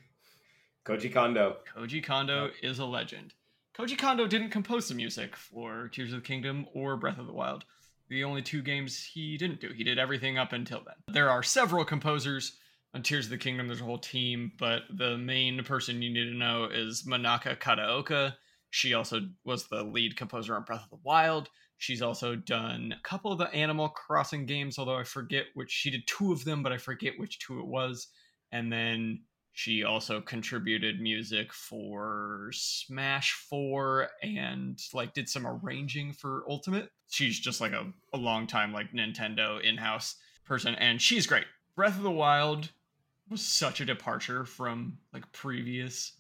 Koji 0.85 1.11
Kondo. 1.13 1.57
Koji 1.75 2.03
Kondo 2.03 2.51
is 2.63 2.79
a 2.79 2.85
legend. 2.85 3.33
Koji 3.77 3.97
Kondo 3.97 4.25
didn't 4.27 4.49
compose 4.51 4.87
the 4.87 4.95
music 4.95 5.35
for 5.35 5.89
Tears 5.89 6.13
of 6.13 6.21
the 6.21 6.25
Kingdom 6.27 6.67
or 6.73 6.95
Breath 6.95 7.17
of 7.19 7.27
the 7.27 7.33
Wild. 7.33 7.65
The 8.09 8.23
only 8.23 8.41
two 8.41 8.61
games 8.61 9.03
he 9.03 9.37
didn't 9.37 9.61
do. 9.61 9.69
He 9.69 9.83
did 9.83 9.99
everything 9.99 10.37
up 10.37 10.53
until 10.53 10.81
then. 10.85 10.95
There 11.13 11.29
are 11.29 11.43
several 11.43 11.83
composers 11.85 12.57
on 12.93 13.01
Tears 13.03 13.25
of 13.25 13.31
the 13.31 13.37
Kingdom. 13.37 13.67
There's 13.67 13.81
a 13.81 13.85
whole 13.85 13.97
team, 13.97 14.51
but 14.57 14.83
the 14.89 15.17
main 15.17 15.63
person 15.63 16.01
you 16.01 16.13
need 16.13 16.31
to 16.31 16.37
know 16.37 16.65
is 16.65 17.03
Manaka 17.03 17.57
Kataoka. 17.57 18.35
She 18.69 18.93
also 18.93 19.21
was 19.43 19.67
the 19.67 19.83
lead 19.83 20.17
composer 20.17 20.55
on 20.55 20.63
Breath 20.63 20.83
of 20.83 20.89
the 20.89 21.03
Wild. 21.03 21.49
She's 21.77 22.01
also 22.01 22.35
done 22.35 22.93
a 22.97 23.07
couple 23.07 23.31
of 23.31 23.37
the 23.37 23.53
Animal 23.53 23.89
Crossing 23.89 24.45
games, 24.45 24.79
although 24.79 24.97
I 24.97 25.03
forget 25.03 25.45
which. 25.55 25.71
She 25.71 25.91
did 25.91 26.07
two 26.07 26.31
of 26.31 26.45
them, 26.45 26.63
but 26.63 26.71
I 26.71 26.77
forget 26.77 27.13
which 27.17 27.39
two 27.39 27.59
it 27.59 27.67
was. 27.67 28.07
And 28.51 28.71
then 28.71 29.23
She 29.57 29.85
also 29.85 30.19
contributed 30.19 30.99
music 30.99 31.53
for 31.53 32.49
Smash 32.51 33.31
4 33.49 34.09
and 34.21 34.77
like 34.93 35.13
did 35.13 35.29
some 35.29 35.47
arranging 35.47 36.11
for 36.11 36.43
Ultimate. 36.49 36.91
She's 37.09 37.39
just 37.39 37.61
like 37.61 37.71
a, 37.71 37.93
a 38.13 38.17
long 38.17 38.47
time 38.47 38.73
like 38.73 38.91
Nintendo 38.91 39.61
in-house 39.63 40.17
person 40.43 40.75
and 40.75 41.01
she's 41.01 41.25
great. 41.25 41.45
Breath 41.73 41.95
of 41.95 42.03
the 42.03 42.11
Wild 42.11 42.69
was 43.29 43.41
such 43.41 43.79
a 43.79 43.85
departure 43.85 44.43
from 44.43 44.97
like 45.13 45.31
previous 45.31 46.11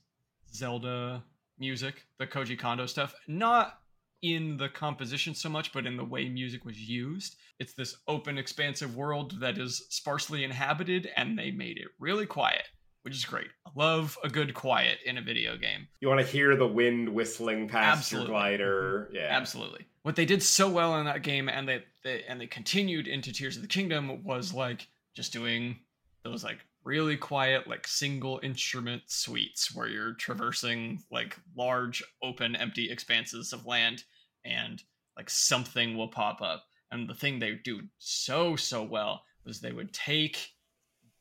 Zelda 0.53 1.21
music, 1.59 2.05
the 2.17 2.27
Koji 2.27 2.57
Kondo 2.57 2.85
stuff. 2.85 3.13
Not 3.27 3.81
in 4.21 4.55
the 4.55 4.69
composition 4.69 5.35
so 5.35 5.49
much, 5.49 5.73
but 5.73 5.85
in 5.85 5.97
the 5.97 6.05
way 6.05 6.29
music 6.29 6.63
was 6.63 6.79
used. 6.79 7.35
It's 7.59 7.73
this 7.73 7.97
open, 8.07 8.37
expansive 8.37 8.95
world 8.95 9.41
that 9.41 9.57
is 9.57 9.85
sparsely 9.89 10.45
inhabited, 10.45 11.09
and 11.17 11.37
they 11.37 11.51
made 11.51 11.77
it 11.77 11.89
really 11.99 12.25
quiet, 12.25 12.63
which 13.05 13.15
is 13.15 13.23
great. 13.23 13.49
I 13.67 13.69
love 13.75 14.17
a 14.23 14.29
good 14.29 14.55
quiet 14.55 14.97
in 15.05 15.19
a 15.19 15.21
video 15.21 15.57
game. 15.57 15.87
You 15.99 16.07
want 16.07 16.21
to 16.21 16.25
hear 16.25 16.55
the 16.55 16.65
wind 16.65 17.07
whistling 17.07 17.67
past 17.67 17.99
Absolutely. 17.99 18.31
your 18.31 18.39
glider. 18.39 19.05
Mm-hmm. 19.05 19.15
Yeah. 19.15 19.27
Absolutely. 19.29 19.85
What 20.01 20.15
they 20.15 20.25
did 20.25 20.41
so 20.41 20.67
well 20.67 20.99
in 20.99 21.05
that 21.05 21.21
game, 21.21 21.47
and 21.47 21.69
they, 21.69 21.83
they 22.03 22.23
and 22.27 22.41
they 22.41 22.47
continued 22.47 23.07
into 23.07 23.31
Tears 23.31 23.57
of 23.57 23.61
the 23.61 23.67
Kingdom, 23.67 24.23
was 24.23 24.55
like 24.55 24.87
just 25.15 25.31
doing 25.31 25.77
those 26.23 26.43
like 26.43 26.65
really 26.83 27.15
quiet, 27.15 27.67
like 27.67 27.87
single 27.87 28.39
instrument 28.41 29.03
suites 29.05 29.73
where 29.75 29.87
you're 29.87 30.13
traversing 30.13 31.03
like 31.11 31.37
large, 31.55 32.03
open, 32.23 32.55
empty 32.55 32.89
expanses 32.89 33.53
of 33.53 33.67
land, 33.67 34.03
and 34.43 34.81
like 35.15 35.29
something 35.29 35.95
will 35.95 36.07
pop 36.07 36.41
up. 36.41 36.63
And 36.89 37.07
the 37.07 37.13
thing 37.13 37.37
they 37.37 37.59
do 37.63 37.81
so 37.99 38.55
so 38.55 38.81
well 38.81 39.25
was 39.45 39.61
they 39.61 39.71
would 39.71 39.93
take 39.93 40.53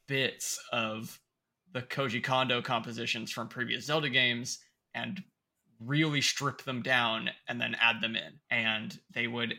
bits 0.07 0.59
of 0.73 1.21
the 1.75 1.83
Koji 1.83 2.23
Kondo 2.23 2.63
compositions 2.63 3.31
from 3.31 3.49
previous 3.49 3.85
Zelda 3.87 4.09
games 4.09 4.61
and 4.95 5.23
really 5.81 6.21
strip 6.21 6.63
them 6.63 6.83
down 6.83 7.29
and 7.49 7.61
then 7.61 7.77
add 7.81 8.01
them 8.01 8.17
in. 8.17 8.39
And 8.49 8.99
they 9.13 9.27
would 9.27 9.55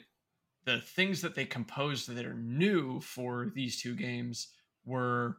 the 0.64 0.80
things 0.80 1.22
that 1.22 1.36
they 1.36 1.46
composed 1.46 2.10
that 2.10 2.26
are 2.26 2.34
new 2.34 3.00
for 3.00 3.52
these 3.54 3.80
two 3.80 3.96
games 3.96 4.48
were 4.84 5.38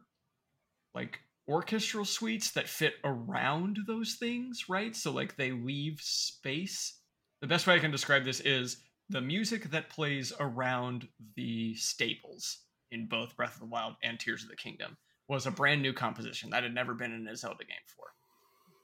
like 0.95 1.19
orchestral 1.49 2.05
suites 2.05 2.51
that 2.51 2.69
fit 2.69 2.93
around 3.03 3.79
those 3.87 4.15
things, 4.17 4.69
right? 4.69 4.95
So 4.95 5.11
like 5.11 5.35
they 5.35 5.51
leave 5.51 5.99
space. 6.01 6.99
The 7.41 7.47
best 7.47 7.67
way 7.67 7.75
I 7.75 7.79
can 7.79 7.91
describe 7.91 8.23
this 8.23 8.39
is 8.39 8.77
the 9.09 9.19
music 9.19 9.69
that 9.71 9.89
plays 9.89 10.31
around 10.39 11.07
the 11.35 11.75
stables 11.75 12.59
in 12.91 13.07
both 13.07 13.35
Breath 13.35 13.55
of 13.55 13.59
the 13.59 13.65
Wild 13.65 13.95
and 14.03 14.17
Tears 14.17 14.43
of 14.43 14.49
the 14.49 14.55
Kingdom 14.55 14.95
was 15.27 15.45
a 15.45 15.51
brand 15.51 15.81
new 15.81 15.93
composition 15.93 16.49
that 16.51 16.63
had 16.63 16.73
never 16.73 16.93
been 16.93 17.13
in 17.13 17.27
a 17.27 17.35
Zelda 17.35 17.65
game 17.65 17.77
before. 17.85 18.11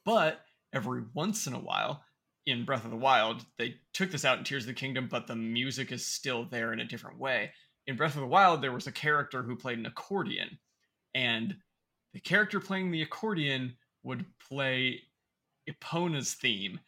But 0.06 0.42
every 0.74 1.04
once 1.14 1.48
in 1.48 1.54
a 1.54 1.60
while, 1.60 2.04
in 2.46 2.66
Breath 2.66 2.84
of 2.84 2.92
the 2.92 2.98
Wild, 2.98 3.46
they 3.58 3.76
took 3.94 4.12
this 4.12 4.26
out 4.26 4.38
in 4.38 4.44
Tears 4.44 4.64
of 4.64 4.68
the 4.68 4.74
Kingdom, 4.74 5.08
but 5.10 5.28
the 5.28 5.36
music 5.36 5.92
is 5.92 6.06
still 6.06 6.46
there 6.46 6.74
in 6.74 6.82
a 6.82 6.86
different 6.86 7.20
way. 7.20 7.52
In 7.88 7.96
Breath 7.96 8.16
of 8.16 8.22
the 8.22 8.28
Wild, 8.28 8.62
there 8.62 8.74
was 8.74 8.88
a 8.88 8.92
character 8.92 9.44
who 9.44 9.56
played 9.56 9.78
an 9.78 9.86
accordion, 9.86 10.60
and 11.16 11.56
the 12.14 12.20
character 12.20 12.60
playing 12.60 12.92
the 12.92 13.02
accordion 13.02 13.76
would 14.04 14.26
play 14.50 15.02
Epona's 15.70 16.34
theme, 16.34 16.80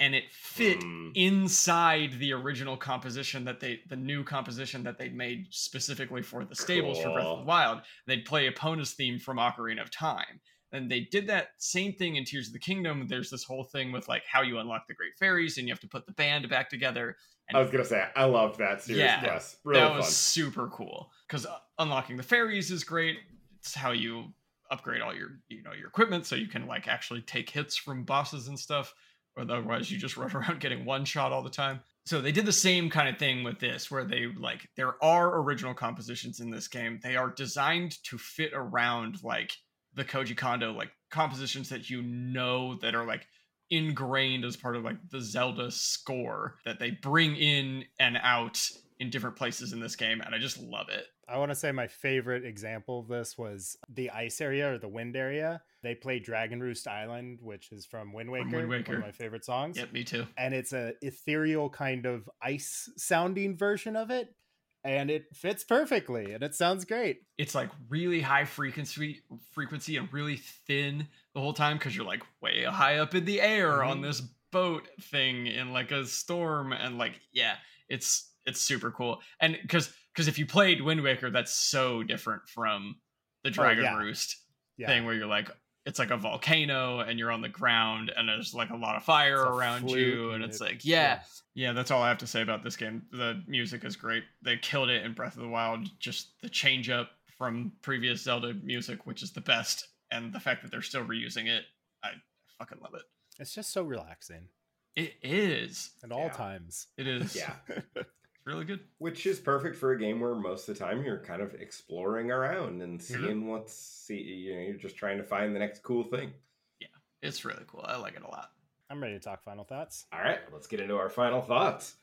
and 0.00 0.14
it 0.14 0.24
fit 0.32 0.80
Mm. 0.80 1.12
inside 1.14 2.12
the 2.18 2.32
original 2.32 2.76
composition 2.76 3.44
that 3.44 3.60
they, 3.60 3.80
the 3.88 3.96
new 3.96 4.24
composition 4.24 4.82
that 4.84 4.98
they'd 4.98 5.14
made 5.14 5.46
specifically 5.50 6.22
for 6.22 6.44
the 6.44 6.56
stables 6.56 6.98
for 7.00 7.10
Breath 7.10 7.26
of 7.26 7.38
the 7.40 7.44
Wild. 7.44 7.82
They'd 8.06 8.24
play 8.24 8.48
Epona's 8.50 8.92
theme 8.94 9.18
from 9.18 9.36
Ocarina 9.36 9.82
of 9.82 9.90
Time. 9.90 10.40
And 10.72 10.90
they 10.90 11.00
did 11.00 11.26
that 11.28 11.48
same 11.58 11.92
thing 11.94 12.16
in 12.16 12.24
Tears 12.24 12.46
of 12.46 12.52
the 12.52 12.58
Kingdom. 12.60 13.06
There's 13.08 13.28
this 13.30 13.44
whole 13.44 13.64
thing 13.64 13.92
with 13.92 14.08
like 14.08 14.22
how 14.24 14.42
you 14.42 14.58
unlock 14.58 14.86
the 14.86 14.94
Great 14.94 15.16
Fairies, 15.18 15.58
and 15.58 15.66
you 15.66 15.72
have 15.74 15.80
to 15.80 15.88
put 15.88 16.06
the 16.06 16.12
band 16.12 16.48
back 16.48 16.70
together. 16.70 17.16
And 17.48 17.58
I 17.58 17.60
was 17.60 17.70
gonna 17.70 17.84
say 17.84 18.06
I 18.14 18.24
loved 18.24 18.58
that 18.60 18.80
series 18.82 19.00
Yeah. 19.02 19.20
quest. 19.20 19.58
Really 19.64 19.80
that 19.80 19.88
fun. 19.88 19.96
was 19.98 20.16
super 20.16 20.68
cool 20.68 21.10
because 21.26 21.46
unlocking 21.78 22.16
the 22.16 22.22
fairies 22.22 22.70
is 22.70 22.84
great. 22.84 23.18
It's 23.58 23.74
how 23.74 23.90
you 23.90 24.32
upgrade 24.70 25.00
all 25.02 25.12
your 25.12 25.40
you 25.48 25.60
know 25.64 25.72
your 25.72 25.88
equipment 25.88 26.24
so 26.24 26.36
you 26.36 26.46
can 26.46 26.68
like 26.68 26.86
actually 26.86 27.22
take 27.22 27.50
hits 27.50 27.76
from 27.76 28.04
bosses 28.04 28.46
and 28.46 28.56
stuff. 28.58 28.94
Otherwise, 29.40 29.90
you 29.90 29.98
just 29.98 30.16
run 30.18 30.34
around 30.34 30.60
getting 30.60 30.84
one 30.84 31.04
shot 31.04 31.32
all 31.32 31.42
the 31.42 31.50
time. 31.50 31.80
So 32.06 32.20
they 32.20 32.32
did 32.32 32.46
the 32.46 32.52
same 32.52 32.90
kind 32.90 33.08
of 33.08 33.18
thing 33.18 33.44
with 33.44 33.60
this, 33.60 33.90
where 33.90 34.04
they 34.04 34.26
like 34.38 34.68
there 34.76 35.02
are 35.02 35.40
original 35.40 35.74
compositions 35.74 36.40
in 36.40 36.50
this 36.50 36.68
game. 36.68 36.98
They 37.02 37.16
are 37.16 37.30
designed 37.30 38.02
to 38.04 38.18
fit 38.18 38.52
around 38.54 39.22
like 39.22 39.52
the 39.94 40.04
Koji 40.04 40.36
Kondo 40.36 40.72
like 40.72 40.90
compositions 41.10 41.68
that 41.68 41.90
you 41.90 42.02
know 42.02 42.76
that 42.78 42.94
are 42.94 43.06
like 43.06 43.26
ingrained 43.70 44.44
as 44.44 44.56
part 44.56 44.76
of 44.76 44.84
like 44.84 44.96
the 45.10 45.20
Zelda 45.20 45.70
score 45.70 46.56
that 46.64 46.78
they 46.78 46.90
bring 46.90 47.36
in 47.36 47.84
and 47.98 48.18
out 48.22 48.60
in 48.98 49.10
different 49.10 49.36
places 49.36 49.72
in 49.72 49.80
this 49.80 49.96
game, 49.96 50.20
and 50.20 50.34
I 50.34 50.38
just 50.38 50.60
love 50.60 50.88
it. 50.90 51.06
I 51.30 51.38
want 51.38 51.50
to 51.50 51.54
say 51.54 51.70
my 51.72 51.86
favorite 51.86 52.44
example 52.44 53.00
of 53.00 53.08
this 53.08 53.38
was 53.38 53.76
the 53.88 54.10
ice 54.10 54.40
area 54.40 54.72
or 54.72 54.78
the 54.78 54.88
wind 54.88 55.16
area. 55.16 55.62
They 55.82 55.94
play 55.94 56.18
Dragon 56.18 56.60
Roost 56.60 56.88
Island, 56.88 57.38
which 57.40 57.70
is 57.72 57.86
from 57.86 58.12
Wind 58.12 58.30
Waker, 58.30 58.44
From 58.44 58.52
Wind 58.52 58.68
one 58.68 58.78
Waker. 58.78 58.94
of 58.96 59.00
my 59.00 59.12
favorite 59.12 59.44
songs. 59.44 59.76
Yep, 59.78 59.92
me 59.92 60.04
too. 60.04 60.26
And 60.36 60.52
it's 60.54 60.72
a 60.72 60.94
ethereal 61.02 61.70
kind 61.70 62.04
of 62.06 62.28
ice 62.42 62.88
sounding 62.96 63.56
version 63.56 63.96
of 63.96 64.10
it, 64.10 64.34
and 64.82 65.10
it 65.10 65.26
fits 65.34 65.62
perfectly, 65.64 66.32
and 66.32 66.42
it 66.42 66.54
sounds 66.54 66.84
great. 66.84 67.22
It's 67.38 67.54
like 67.54 67.70
really 67.88 68.20
high 68.20 68.44
frequency, 68.44 69.20
frequency, 69.52 69.96
and 69.98 70.12
really 70.12 70.36
thin 70.66 71.06
the 71.34 71.40
whole 71.40 71.52
time 71.54 71.78
because 71.78 71.94
you're 71.96 72.06
like 72.06 72.24
way 72.42 72.64
high 72.64 72.98
up 72.98 73.14
in 73.14 73.24
the 73.24 73.40
air 73.40 73.82
on 73.84 73.98
Mhm. 74.00 74.02
this 74.02 74.20
boat 74.50 74.88
thing 75.00 75.46
in 75.46 75.72
like 75.72 75.92
a 75.92 76.04
storm, 76.06 76.72
and 76.72 76.98
like 76.98 77.20
yeah, 77.32 77.56
it's 77.88 78.26
it's 78.46 78.60
super 78.60 78.90
cool. 78.90 79.20
And 79.40 79.58
because 79.62 79.94
because 80.14 80.28
if 80.28 80.38
you 80.38 80.46
played 80.46 80.80
Wind 80.80 81.02
Waker, 81.02 81.30
that's 81.30 81.52
so 81.52 82.02
different 82.02 82.48
from 82.48 82.96
the 83.44 83.50
oh, 83.50 83.52
Dragon 83.52 83.84
yeah. 83.84 83.96
Roost 83.98 84.36
Yeah, 84.76 84.86
thing 84.88 85.04
where 85.04 85.14
you're 85.14 85.26
like 85.26 85.50
it's 85.86 85.98
like 85.98 86.10
a 86.10 86.16
volcano 86.16 87.00
and 87.00 87.18
you're 87.18 87.30
on 87.32 87.40
the 87.40 87.48
ground 87.48 88.12
and 88.14 88.28
there's 88.28 88.52
like 88.52 88.68
a 88.70 88.76
lot 88.76 88.96
of 88.96 89.02
fire 89.02 89.40
It's 89.46 89.50
around 89.50 89.90
you 89.90 90.26
and 90.32 90.42
and 90.42 90.44
it's 90.44 90.60
it- 90.60 90.64
like 90.64 90.84
yeah, 90.84 91.20
yeah 91.54 91.72
that's 91.72 91.90
all 91.90 92.02
i 92.02 92.08
have 92.08 92.18
to 92.18 92.26
say 92.26 92.42
about 92.42 92.62
this 92.62 92.76
game. 92.76 93.02
The 93.12 93.42
music 93.46 93.84
is 93.84 93.96
great. 93.96 94.24
They 94.42 94.56
killed 94.58 94.90
it 94.90 95.04
in 95.04 95.14
breath 95.14 95.36
of 95.36 95.42
the 95.42 95.48
wild. 95.48 95.88
Just 95.98 96.40
the 96.42 96.48
change 96.50 96.90
up 96.90 97.10
from 97.38 97.72
previous 97.80 98.22
zelda 98.22 98.52
music 98.62 99.06
which 99.06 99.22
is 99.22 99.32
the 99.32 99.40
best 99.40 99.88
and 100.10 100.32
the 100.32 100.40
fact 100.40 100.62
that 100.62 100.70
they're 100.70 100.82
still 100.82 101.04
reusing 101.04 101.46
it 101.46 101.64
i 102.04 102.10
fucking 102.58 102.78
love 102.82 102.92
it. 102.94 103.02
It's 103.38 103.54
just 103.54 103.72
so 103.72 103.82
relaxing. 103.82 104.48
It 104.96 105.14
is. 105.22 105.92
At 106.04 106.12
all 106.12 106.24
Yeah. 106.26 106.32
times. 106.32 106.88
it 106.98 107.06
is. 107.08 107.34
Yeah. 107.34 107.54
it's 108.50 108.54
really 108.54 108.64
good 108.66 108.80
Which 108.98 109.26
is 109.26 109.38
perfect 109.38 109.76
for 109.76 109.92
a 109.92 109.98
game 109.98 110.20
where 110.20 110.34
most 110.34 110.68
of 110.68 110.76
the 110.78 110.84
time 110.84 111.02
you're 111.04 111.18
kind 111.24 111.40
of 111.42 111.54
exploring 111.54 112.30
around 112.30 112.82
and 112.82 113.00
Mm-hmm. 113.00 113.24
seeing 113.24 113.46
what's 113.48 113.74
see 113.74 114.20
you 114.20 114.54
know, 114.54 114.60
you're 114.62 114.76
just 114.76 114.96
trying 114.96 115.18
to 115.18 115.24
find 115.24 115.54
the 115.54 115.58
next 115.58 115.82
cool 115.82 116.04
thing. 116.04 116.32
Yeah. 116.80 116.88
It's 117.22 117.44
really 117.44 117.64
cool 117.66 117.84
i 117.86 117.96
like 117.96 118.16
it 118.16 118.22
a 118.22 118.28
lot 118.28 118.50
I'm 118.90 119.00
ready 119.00 119.14
to 119.14 119.20
talk 119.20 119.44
final 119.44 119.62
thoughts. 119.62 120.06
All 120.12 120.18
right, 120.20 120.40
let's 120.52 120.66
get 120.66 120.80
into 120.80 120.96
our 120.96 121.08
final 121.08 121.40
thoughts. 121.40 121.94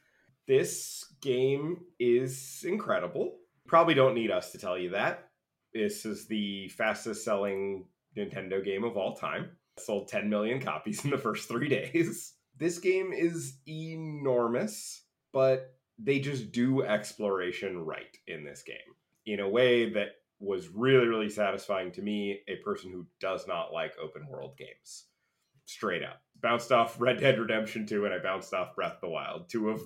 This 0.47 1.03
game 1.19 1.81
is 1.99 2.63
incredible. 2.65 3.35
Probably 3.67 3.93
don't 3.93 4.15
need 4.15 4.31
us 4.31 4.53
to 4.53 4.57
tell 4.57 4.77
you 4.77 4.91
that. 4.91 5.27
This 5.73 6.05
is 6.05 6.27
the 6.27 6.69
fastest 6.69 7.25
selling 7.25 7.83
Nintendo 8.15 8.63
game 8.63 8.85
of 8.85 8.95
all 8.95 9.17
time. 9.17 9.49
Sold 9.77 10.07
10 10.07 10.29
million 10.29 10.61
copies 10.61 11.03
in 11.03 11.11
the 11.11 11.17
first 11.17 11.49
three 11.49 11.67
days. 11.91 12.35
This 12.57 12.79
game 12.79 13.11
is 13.11 13.57
enormous, 13.67 15.03
but 15.33 15.75
they 15.99 16.19
just 16.19 16.51
do 16.51 16.83
exploration 16.83 17.79
right 17.79 18.17
in 18.27 18.43
this 18.43 18.63
game 18.63 18.77
in 19.25 19.39
a 19.39 19.49
way 19.49 19.89
that 19.91 20.09
was 20.39 20.69
really, 20.69 21.07
really 21.07 21.29
satisfying 21.29 21.91
to 21.91 22.01
me, 22.01 22.41
a 22.47 22.57
person 22.57 22.91
who 22.91 23.05
does 23.19 23.47
not 23.47 23.73
like 23.73 23.93
open 24.01 24.27
world 24.27 24.55
games. 24.57 25.05
Straight 25.65 26.03
up. 26.03 26.21
Bounced 26.39 26.71
off 26.71 26.99
Red 27.01 27.19
Dead 27.19 27.39
Redemption 27.39 27.85
2 27.85 28.05
and 28.05 28.13
I 28.13 28.19
bounced 28.19 28.53
off 28.53 28.75
Breath 28.75 28.95
of 28.95 29.01
the 29.01 29.09
Wild, 29.09 29.49
two 29.49 29.69
of 29.69 29.81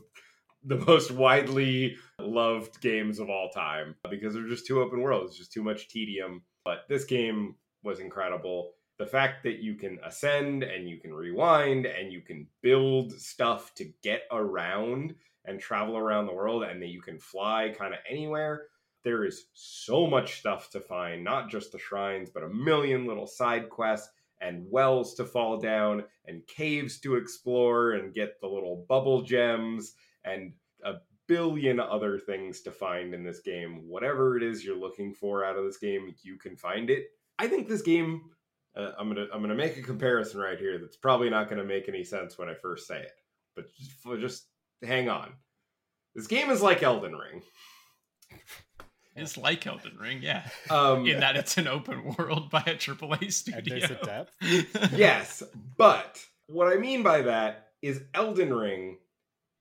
the 0.63 0.77
most 0.77 1.11
widely 1.11 1.95
loved 2.19 2.81
games 2.81 3.19
of 3.19 3.29
all 3.29 3.49
time 3.49 3.95
because 4.09 4.33
they're 4.33 4.47
just 4.47 4.67
too 4.67 4.81
open 4.81 5.01
world. 5.01 5.25
It's 5.27 5.37
just 5.37 5.53
too 5.53 5.63
much 5.63 5.89
tedium. 5.89 6.43
But 6.63 6.81
this 6.87 7.05
game 7.05 7.55
was 7.83 7.99
incredible. 7.99 8.73
The 8.99 9.07
fact 9.07 9.43
that 9.43 9.59
you 9.59 9.75
can 9.75 9.97
ascend 10.05 10.61
and 10.61 10.87
you 10.87 10.99
can 10.99 11.13
rewind 11.13 11.87
and 11.87 12.13
you 12.13 12.21
can 12.21 12.45
build 12.61 13.13
stuff 13.13 13.73
to 13.75 13.91
get 14.03 14.23
around 14.31 15.15
and 15.45 15.59
travel 15.59 15.97
around 15.97 16.25
the 16.25 16.33
world 16.33 16.63
and 16.63 16.81
that 16.81 16.89
you 16.89 17.01
can 17.01 17.19
fly 17.19 17.73
kind 17.77 17.93
of 17.93 17.99
anywhere. 18.09 18.67
There 19.03 19.25
is 19.25 19.45
so 19.53 20.05
much 20.05 20.39
stuff 20.39 20.69
to 20.71 20.79
find, 20.79 21.23
not 21.23 21.49
just 21.49 21.71
the 21.71 21.79
shrines, 21.79 22.29
but 22.29 22.43
a 22.43 22.49
million 22.49 23.07
little 23.07 23.25
side 23.25 23.69
quests 23.69 24.09
and 24.39 24.65
wells 24.69 25.15
to 25.15 25.25
fall 25.25 25.59
down 25.59 26.03
and 26.25 26.45
caves 26.47 26.99
to 26.99 27.15
explore 27.15 27.93
and 27.93 28.13
get 28.13 28.39
the 28.41 28.47
little 28.47 28.85
bubble 28.87 29.21
gems 29.21 29.93
and 30.23 30.53
a 30.83 30.95
billion 31.27 31.79
other 31.79 32.19
things 32.19 32.61
to 32.61 32.71
find 32.71 33.13
in 33.13 33.23
this 33.23 33.39
game. 33.39 33.87
Whatever 33.87 34.37
it 34.37 34.43
is 34.43 34.63
you're 34.63 34.77
looking 34.77 35.13
for 35.13 35.45
out 35.45 35.57
of 35.57 35.65
this 35.65 35.77
game, 35.77 36.13
you 36.23 36.37
can 36.37 36.55
find 36.55 36.89
it. 36.89 37.05
I 37.39 37.47
think 37.47 37.67
this 37.67 37.81
game 37.81 38.21
uh, 38.75 38.91
I'm 38.97 39.09
gonna 39.09 39.27
I'm 39.33 39.41
gonna 39.41 39.55
make 39.55 39.77
a 39.77 39.81
comparison 39.81 40.39
right 40.39 40.57
here 40.57 40.77
that's 40.79 40.95
probably 40.95 41.29
not 41.29 41.49
gonna 41.49 41.63
make 41.63 41.89
any 41.89 42.03
sense 42.03 42.37
when 42.37 42.49
I 42.49 42.53
first 42.53 42.87
say 42.87 43.01
it, 43.01 43.11
but 43.55 43.65
just, 43.75 44.19
just 44.19 44.45
hang 44.83 45.09
on. 45.09 45.31
This 46.15 46.27
game 46.27 46.49
is 46.49 46.61
like 46.61 46.83
Elden 46.83 47.13
Ring. 47.15 47.41
It's 49.15 49.37
like 49.37 49.67
Elden 49.67 49.97
Ring, 49.99 50.19
yeah. 50.21 50.47
Um, 50.69 51.05
In 51.05 51.19
that 51.19 51.35
it's 51.35 51.57
an 51.57 51.67
open 51.67 52.15
world 52.17 52.49
by 52.49 52.61
a 52.61 52.75
AAA 52.75 53.21
And 53.23 53.33
studio. 53.33 53.79
there's 53.79 53.91
a 53.91 53.95
depth. 54.05 54.35
yes, 54.93 55.43
but 55.77 56.23
what 56.47 56.67
I 56.71 56.77
mean 56.77 57.03
by 57.03 57.21
that 57.23 57.67
is 57.81 58.01
Elden 58.13 58.53
Ring 58.53 58.97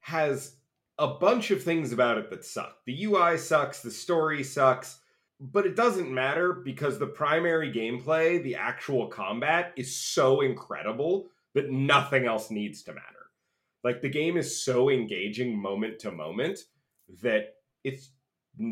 has 0.01 0.55
a 0.99 1.09
bunch 1.09 1.51
of 1.51 1.63
things 1.63 1.93
about 1.93 2.19
it 2.19 2.31
that 2.31 2.45
suck. 2.45 2.77
The 2.87 3.05
UI 3.05 3.39
sucks, 3.39 3.83
the 3.83 3.91
story 3.91 4.45
sucks, 4.45 4.99
but 5.41 5.67
it 5.67 5.75
doesn't 5.75 6.13
matter 6.13 6.53
because 6.53 6.99
the 6.99 7.07
primary 7.07 7.73
gameplay, 7.73 8.43
the 8.43 8.55
actual 8.57 9.09
combat, 9.09 9.73
is 9.77 9.97
so 9.97 10.43
incredible 10.43 11.29
that 11.55 11.71
nothing 11.71 12.27
else 12.27 12.51
needs 12.51 12.83
to 12.85 12.93
matter. 12.93 13.20
Like 13.83 14.03
the 14.03 14.09
game 14.09 14.37
is 14.37 14.63
so 14.63 14.91
engaging 14.91 15.61
moment 15.61 15.99
to 16.01 16.11
moment 16.11 16.61
that 17.23 17.55
it's 17.83 18.11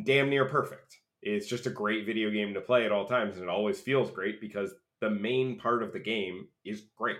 damn 0.04 0.30
near 0.30 0.44
perfect. 0.44 0.98
It's 1.22 1.46
just 1.46 1.66
a 1.66 1.70
great 1.70 2.06
video 2.06 2.30
game 2.30 2.54
to 2.54 2.60
play 2.60 2.84
at 2.84 2.92
all 2.92 3.06
times, 3.06 3.36
and 3.36 3.44
it 3.44 3.50
always 3.50 3.80
feels 3.80 4.10
great 4.10 4.40
because 4.40 4.74
the 5.00 5.10
main 5.10 5.58
part 5.58 5.82
of 5.82 5.92
the 5.92 5.98
game 5.98 6.48
is 6.64 6.84
great. 6.96 7.18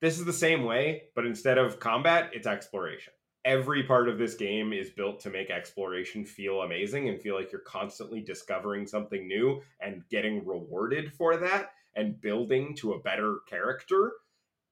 This 0.00 0.18
is 0.18 0.24
the 0.24 0.32
same 0.32 0.64
way, 0.64 1.04
but 1.14 1.26
instead 1.26 1.58
of 1.58 1.80
combat, 1.80 2.30
it's 2.34 2.46
exploration. 2.46 3.12
Every 3.44 3.84
part 3.84 4.08
of 4.08 4.18
this 4.18 4.34
game 4.34 4.72
is 4.72 4.90
built 4.90 5.20
to 5.20 5.30
make 5.30 5.50
exploration 5.50 6.24
feel 6.24 6.62
amazing 6.62 7.08
and 7.08 7.20
feel 7.20 7.36
like 7.36 7.52
you're 7.52 7.60
constantly 7.60 8.20
discovering 8.20 8.86
something 8.86 9.26
new 9.26 9.62
and 9.80 10.02
getting 10.10 10.44
rewarded 10.44 11.12
for 11.14 11.36
that 11.36 11.70
and 11.94 12.20
building 12.20 12.74
to 12.76 12.92
a 12.92 13.00
better 13.00 13.38
character. 13.48 14.12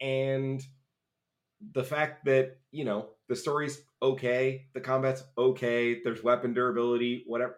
And 0.01 0.61
the 1.73 1.85
fact 1.85 2.25
that, 2.25 2.59
you 2.71 2.85
know, 2.85 3.11
the 3.29 3.37
story's 3.37 3.83
okay, 4.03 4.67
the 4.75 4.81
combat's 4.81 5.25
okay, 5.39 6.01
there's 6.03 6.23
weapon 6.23 6.53
durability, 6.53 7.25
whatever. 7.27 7.57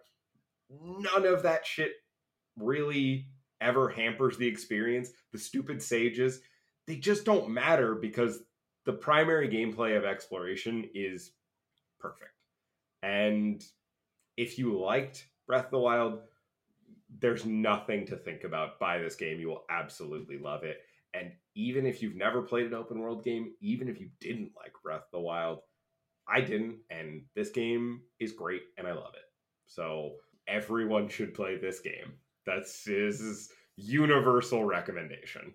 None 0.71 1.27
of 1.27 1.43
that 1.43 1.67
shit 1.67 1.93
really 2.59 3.29
ever 3.61 3.89
hampers 3.89 4.37
the 4.37 4.47
experience. 4.47 5.11
The 5.33 5.39
stupid 5.39 5.83
sages, 5.83 6.41
they 6.87 6.97
just 6.97 7.25
don't 7.25 7.51
matter 7.51 7.95
because 7.95 8.41
the 8.85 8.93
primary 8.93 9.49
gameplay 9.49 9.97
of 9.97 10.05
exploration 10.05 10.89
is 10.95 11.33
perfect. 11.99 12.31
And 13.03 13.65
if 14.37 14.59
you 14.59 14.79
liked 14.79 15.27
Breath 15.47 15.67
of 15.67 15.71
the 15.71 15.79
Wild, 15.79 16.21
there's 17.21 17.45
nothing 17.45 18.07
to 18.07 18.17
think 18.17 18.45
about. 18.45 18.79
Buy 18.79 18.99
this 18.99 19.17
game. 19.17 19.41
You 19.41 19.49
will 19.49 19.65
absolutely 19.71 20.39
love 20.39 20.65
it. 20.65 20.79
And 21.15 21.33
even 21.57 21.87
if 21.87 22.03
you've 22.03 22.15
never 22.15 22.43
played 22.43 22.67
an 22.67 22.75
open 22.75 23.01
world 23.01 23.25
game, 23.25 23.55
even 23.61 23.89
if 23.89 23.99
you 23.99 24.11
didn't 24.21 24.53
like 24.57 24.73
Breath 24.85 25.01
of 25.01 25.11
the 25.13 25.21
Wild, 25.21 25.61
I 26.29 26.43
didn't. 26.43 26.79
And 26.91 27.23
this 27.35 27.51
game 27.51 28.03
is 28.21 28.33
great 28.33 28.63
and 28.77 28.87
I 28.87 28.93
love 28.93 29.15
it. 29.15 29.25
So 29.67 30.13
everyone 30.47 31.09
should 31.09 31.35
play 31.35 31.57
this 31.57 31.81
game. 31.81 32.13
That's 32.45 32.85
his 32.85 33.51
universal 33.77 34.65
recommendation. 34.65 35.55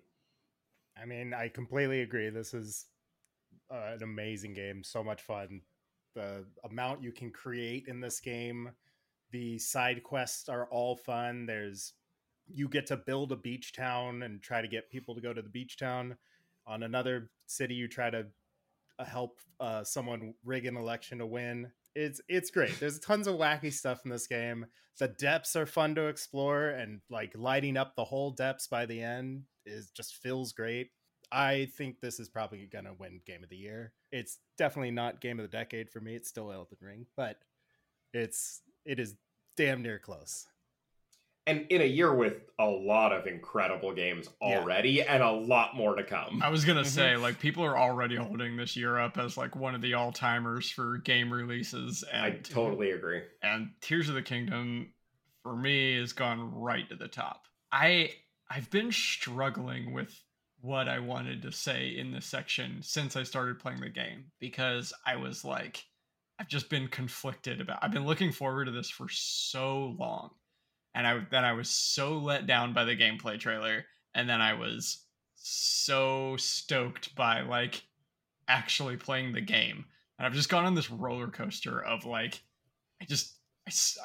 I 1.00 1.06
mean, 1.06 1.32
I 1.32 1.48
completely 1.48 2.02
agree. 2.02 2.28
This 2.30 2.52
is 2.52 2.86
uh, 3.72 3.92
an 3.94 4.02
amazing 4.02 4.54
game. 4.54 4.82
So 4.82 5.04
much 5.04 5.22
fun. 5.22 5.62
The 6.14 6.44
amount 6.68 7.02
you 7.02 7.12
can 7.12 7.30
create 7.30 7.86
in 7.86 8.00
this 8.00 8.20
game, 8.20 8.70
the 9.30 9.58
side 9.58 10.02
quests 10.02 10.48
are 10.48 10.66
all 10.66 10.96
fun. 10.96 11.46
There's 11.46 11.94
you 12.54 12.68
get 12.68 12.86
to 12.86 12.96
build 12.96 13.32
a 13.32 13.36
beach 13.36 13.72
town 13.72 14.22
and 14.22 14.42
try 14.42 14.62
to 14.62 14.68
get 14.68 14.90
people 14.90 15.14
to 15.14 15.20
go 15.20 15.32
to 15.32 15.42
the 15.42 15.48
beach 15.48 15.76
town. 15.76 16.16
On 16.66 16.82
another 16.82 17.30
city, 17.46 17.74
you 17.74 17.88
try 17.88 18.10
to 18.10 18.26
uh, 18.98 19.04
help 19.04 19.40
uh, 19.60 19.82
someone 19.82 20.34
rig 20.44 20.66
an 20.66 20.76
election 20.76 21.18
to 21.18 21.26
win. 21.26 21.72
It's 21.94 22.20
it's 22.28 22.50
great. 22.50 22.78
There's 22.80 22.98
tons 22.98 23.26
of 23.26 23.36
wacky 23.36 23.72
stuff 23.72 24.00
in 24.04 24.10
this 24.10 24.26
game. 24.26 24.66
The 24.98 25.08
depths 25.08 25.56
are 25.56 25.66
fun 25.66 25.94
to 25.96 26.06
explore, 26.06 26.68
and 26.68 27.00
like 27.10 27.32
lighting 27.34 27.76
up 27.76 27.96
the 27.96 28.04
whole 28.04 28.30
depths 28.30 28.66
by 28.66 28.86
the 28.86 29.02
end 29.02 29.44
is 29.66 29.90
just 29.90 30.16
feels 30.16 30.52
great. 30.52 30.90
I 31.30 31.70
think 31.76 32.00
this 32.00 32.20
is 32.20 32.28
probably 32.28 32.66
gonna 32.70 32.94
win 32.94 33.20
Game 33.26 33.42
of 33.42 33.50
the 33.50 33.56
Year. 33.56 33.92
It's 34.10 34.38
definitely 34.58 34.90
not 34.90 35.20
Game 35.20 35.38
of 35.40 35.50
the 35.50 35.56
Decade 35.56 35.90
for 35.90 36.00
me. 36.00 36.14
It's 36.14 36.28
still 36.28 36.52
Elden 36.52 36.78
Ring, 36.80 37.06
but 37.16 37.38
it's 38.14 38.62
it 38.84 38.98
is 38.98 39.16
damn 39.56 39.82
near 39.82 39.98
close. 39.98 40.46
And 41.46 41.66
in 41.70 41.80
a 41.80 41.84
year 41.86 42.14
with 42.14 42.42
a 42.58 42.66
lot 42.66 43.12
of 43.12 43.26
incredible 43.26 43.92
games 43.92 44.28
Yeah. 44.40 44.58
already 44.58 45.02
and 45.02 45.22
a 45.22 45.30
lot 45.32 45.74
more 45.74 45.96
to 45.96 46.04
come. 46.04 46.40
I 46.42 46.50
was 46.50 46.64
gonna 46.64 46.82
Mhm. 46.82 46.86
say, 46.86 47.16
like, 47.16 47.40
people 47.40 47.64
are 47.64 47.76
already 47.76 48.14
holding 48.16 48.56
this 48.56 48.76
year 48.76 48.98
up 48.98 49.18
as 49.18 49.36
like 49.36 49.56
one 49.56 49.74
of 49.74 49.80
the 49.80 49.94
all 49.94 50.12
timers 50.12 50.70
for 50.70 50.98
game 50.98 51.32
releases, 51.32 52.04
and 52.04 52.24
I 52.24 52.30
totally 52.38 52.92
agree. 52.92 53.22
and 53.42 53.74
Tears 53.80 54.08
of 54.08 54.14
the 54.14 54.22
Kingdom 54.22 54.94
for 55.42 55.56
me 55.56 55.96
has 55.98 56.12
gone 56.12 56.40
right 56.54 56.88
to 56.88 56.94
the 56.96 57.08
top. 57.08 57.46
I 57.72 58.14
I've 58.48 58.70
been 58.70 58.92
struggling 58.92 59.92
with 59.92 60.22
what 60.60 60.86
I 60.88 61.00
wanted 61.00 61.42
to 61.42 61.50
say 61.52 61.96
in 61.96 62.12
this 62.12 62.26
section 62.26 62.82
since 62.82 63.16
I 63.16 63.24
started 63.24 63.58
playing 63.58 63.80
the 63.80 63.88
game 63.88 64.30
because 64.38 64.92
I 65.04 65.16
was 65.16 65.44
like 65.44 65.84
I've 66.38 66.48
just 66.48 66.70
been 66.70 66.86
conflicted 66.88 67.60
about 67.60 67.80
I've 67.82 67.90
been 67.92 68.06
looking 68.06 68.30
forward 68.30 68.66
to 68.66 68.70
this 68.72 68.90
for 68.90 69.08
so 69.08 69.96
long. 69.98 70.30
And 70.94 71.06
I 71.06 71.26
then 71.30 71.44
I 71.44 71.52
was 71.52 71.70
so 71.70 72.18
let 72.18 72.46
down 72.46 72.72
by 72.72 72.84
the 72.84 72.96
gameplay 72.96 73.38
trailer 73.38 73.84
and 74.14 74.28
then 74.28 74.40
I 74.40 74.54
was 74.54 75.04
so 75.34 76.36
stoked 76.36 77.14
by 77.14 77.42
like 77.42 77.82
actually 78.48 78.96
playing 78.96 79.32
the 79.32 79.40
game. 79.40 79.84
And 80.18 80.26
I've 80.26 80.34
just 80.34 80.48
gone 80.48 80.64
on 80.64 80.74
this 80.74 80.90
roller 80.90 81.28
coaster 81.28 81.82
of 81.82 82.04
like 82.04 82.42
I 83.00 83.04
just 83.04 83.36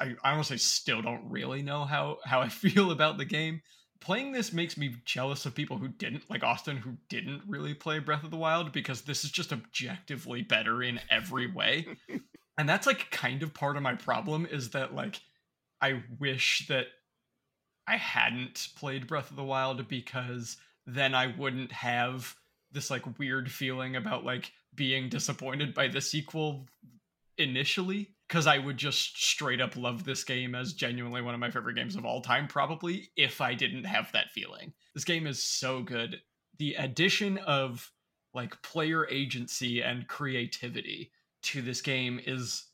I, 0.00 0.14
I 0.24 0.30
honestly 0.32 0.58
still 0.58 1.02
don't 1.02 1.30
really 1.30 1.62
know 1.62 1.84
how 1.84 2.18
how 2.24 2.40
I 2.40 2.48
feel 2.48 2.90
about 2.90 3.18
the 3.18 3.24
game. 3.24 3.62
Playing 4.00 4.30
this 4.30 4.52
makes 4.52 4.76
me 4.76 4.94
jealous 5.04 5.44
of 5.44 5.56
people 5.56 5.76
who 5.76 5.88
didn't 5.88 6.30
like 6.30 6.44
Austin 6.44 6.76
who 6.76 6.96
didn't 7.08 7.42
really 7.46 7.74
play 7.74 7.98
Breath 7.98 8.22
of 8.22 8.30
the 8.30 8.36
Wild 8.36 8.72
because 8.72 9.02
this 9.02 9.24
is 9.24 9.30
just 9.30 9.52
objectively 9.52 10.42
better 10.42 10.82
in 10.82 11.00
every 11.10 11.50
way. 11.50 11.86
and 12.58 12.68
that's 12.68 12.86
like 12.86 13.10
kind 13.10 13.42
of 13.42 13.54
part 13.54 13.76
of 13.76 13.82
my 13.82 13.94
problem 13.94 14.46
is 14.46 14.70
that 14.70 14.94
like 14.94 15.20
I 15.80 16.02
wish 16.18 16.66
that 16.68 16.86
I 17.86 17.96
hadn't 17.96 18.68
played 18.76 19.06
Breath 19.06 19.30
of 19.30 19.36
the 19.36 19.44
Wild 19.44 19.88
because 19.88 20.56
then 20.86 21.14
I 21.14 21.34
wouldn't 21.38 21.72
have 21.72 22.34
this 22.72 22.90
like 22.90 23.18
weird 23.18 23.50
feeling 23.50 23.96
about 23.96 24.24
like 24.24 24.52
being 24.74 25.08
disappointed 25.08 25.74
by 25.74 25.88
the 25.88 26.00
sequel 26.00 26.66
initially 27.38 28.10
because 28.28 28.46
I 28.46 28.58
would 28.58 28.76
just 28.76 29.22
straight 29.22 29.60
up 29.60 29.76
love 29.76 30.04
this 30.04 30.22
game 30.22 30.54
as 30.54 30.74
genuinely 30.74 31.22
one 31.22 31.34
of 31.34 31.40
my 31.40 31.50
favorite 31.50 31.76
games 31.76 31.96
of 31.96 32.04
all 32.04 32.20
time, 32.20 32.46
probably 32.46 33.10
if 33.16 33.40
I 33.40 33.54
didn't 33.54 33.84
have 33.84 34.12
that 34.12 34.30
feeling. 34.30 34.72
This 34.94 35.04
game 35.04 35.26
is 35.26 35.42
so 35.42 35.82
good. 35.82 36.20
The 36.58 36.74
addition 36.74 37.38
of 37.38 37.90
like 38.34 38.60
player 38.62 39.08
agency 39.08 39.82
and 39.82 40.06
creativity 40.06 41.10
to 41.44 41.62
this 41.62 41.80
game 41.80 42.20
is 42.26 42.67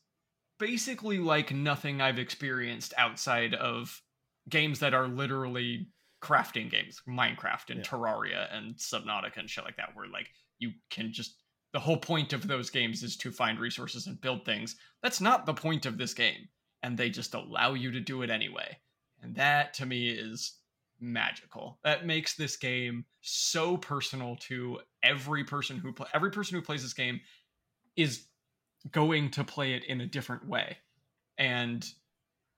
basically 0.59 1.19
like 1.19 1.53
nothing 1.53 2.01
I've 2.01 2.19
experienced 2.19 2.93
outside 2.97 3.53
of 3.53 4.01
games 4.49 4.79
that 4.79 4.93
are 4.93 5.07
literally 5.07 5.87
crafting 6.21 6.69
games, 6.71 7.01
Minecraft 7.07 7.69
and 7.69 7.79
Yeah. 7.79 7.85
Terraria 7.85 8.55
and 8.55 8.75
Subnautica 8.75 9.37
and 9.37 9.49
shit 9.49 9.63
like 9.63 9.77
that, 9.77 9.95
where 9.95 10.07
like 10.07 10.31
you 10.59 10.71
can 10.89 11.11
just 11.11 11.41
the 11.73 11.79
whole 11.79 11.97
point 11.97 12.31
of 12.31 12.47
those 12.47 12.69
games 12.69 13.03
is 13.03 13.17
to 13.17 13.31
find 13.31 13.59
resources 13.59 14.07
and 14.07 14.21
build 14.21 14.45
things. 14.45 14.77
That's 15.03 15.19
not 15.19 15.45
the 15.45 15.53
point 15.53 15.85
of 15.85 15.97
this 15.97 16.13
game, 16.13 16.47
and 16.83 16.97
they 16.97 17.09
just 17.09 17.33
allow 17.33 17.73
you 17.73 17.91
to 17.91 17.99
do 17.99 18.21
it 18.21 18.29
anyway. 18.29 18.77
And 19.21 19.35
that 19.35 19.73
to 19.75 19.85
me 19.85 20.09
is 20.09 20.59
magical. 21.01 21.77
That 21.83 22.05
makes 22.05 22.35
this 22.35 22.55
game 22.55 23.03
so 23.21 23.75
personal 23.75 24.37
to 24.41 24.79
every 25.03 25.43
person 25.43 25.77
who 25.77 25.91
play 25.91 26.07
every 26.13 26.31
person 26.31 26.55
who 26.55 26.61
plays 26.61 26.81
this 26.81 26.93
game 26.93 27.19
is 27.95 28.27
going 28.91 29.31
to 29.31 29.43
play 29.43 29.73
it 29.73 29.83
in 29.85 30.01
a 30.01 30.07
different 30.07 30.47
way. 30.47 30.77
And 31.37 31.85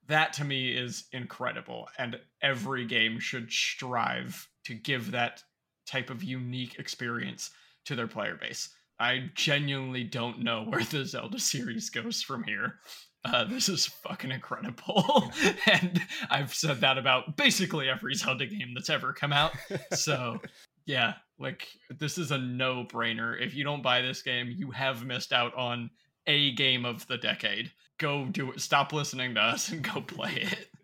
that 0.08 0.34
to 0.34 0.46
me 0.46 0.70
is 0.70 1.06
incredible 1.12 1.90
and 1.98 2.20
every 2.42 2.86
game 2.86 3.20
should 3.20 3.52
strive 3.52 4.48
to 4.66 4.74
give 4.74 5.12
that 5.12 5.44
type 5.86 6.10
of 6.10 6.24
unique 6.24 6.80
experience 6.80 7.52
to 7.86 7.96
their 7.96 8.08
player 8.08 8.36
base. 8.36 8.70
I 9.00 9.30
genuinely 9.36 10.04
don't 10.04 10.44
know 10.44 10.64
where 10.64 10.84
the 10.84 11.06
Zelda 11.06 11.40
series 11.40 11.90
goes 11.90 12.22
from 12.22 12.44
here. 12.44 12.80
Uh, 13.24 13.44
this 13.44 13.68
is 13.70 13.86
fucking 13.86 14.32
incredible. 14.32 15.32
and 15.72 16.02
I've 16.30 16.54
said 16.54 16.82
that 16.82 16.98
about 16.98 17.36
basically 17.36 17.90
every 17.90 18.16
Zelda 18.16 18.46
game 18.46 18.74
that's 18.74 18.90
ever 18.90 19.14
come 19.14 19.34
out. 19.34 19.54
So, 19.94 20.42
yeah, 20.86 21.16
like 21.40 21.68
this 21.90 22.18
is 22.18 22.32
a 22.32 22.38
no 22.38 22.86
brainer. 22.86 23.40
If 23.40 23.54
you 23.54 23.64
don't 23.64 23.84
buy 23.84 24.02
this 24.02 24.22
game, 24.22 24.54
you 24.56 24.72
have 24.72 25.06
missed 25.06 25.34
out 25.34 25.54
on 25.56 25.90
a 26.28 26.52
game 26.52 26.86
of 26.86 27.08
the 27.08 27.18
decade. 27.18 27.72
Go 27.98 28.26
do 28.26 28.52
it. 28.52 28.62
Stop 28.62 28.94
listening 28.94 29.34
to 29.36 29.42
us 29.42 29.70
and 29.70 29.84
go 29.84 30.02
play 30.02 30.34
it. 30.36 30.70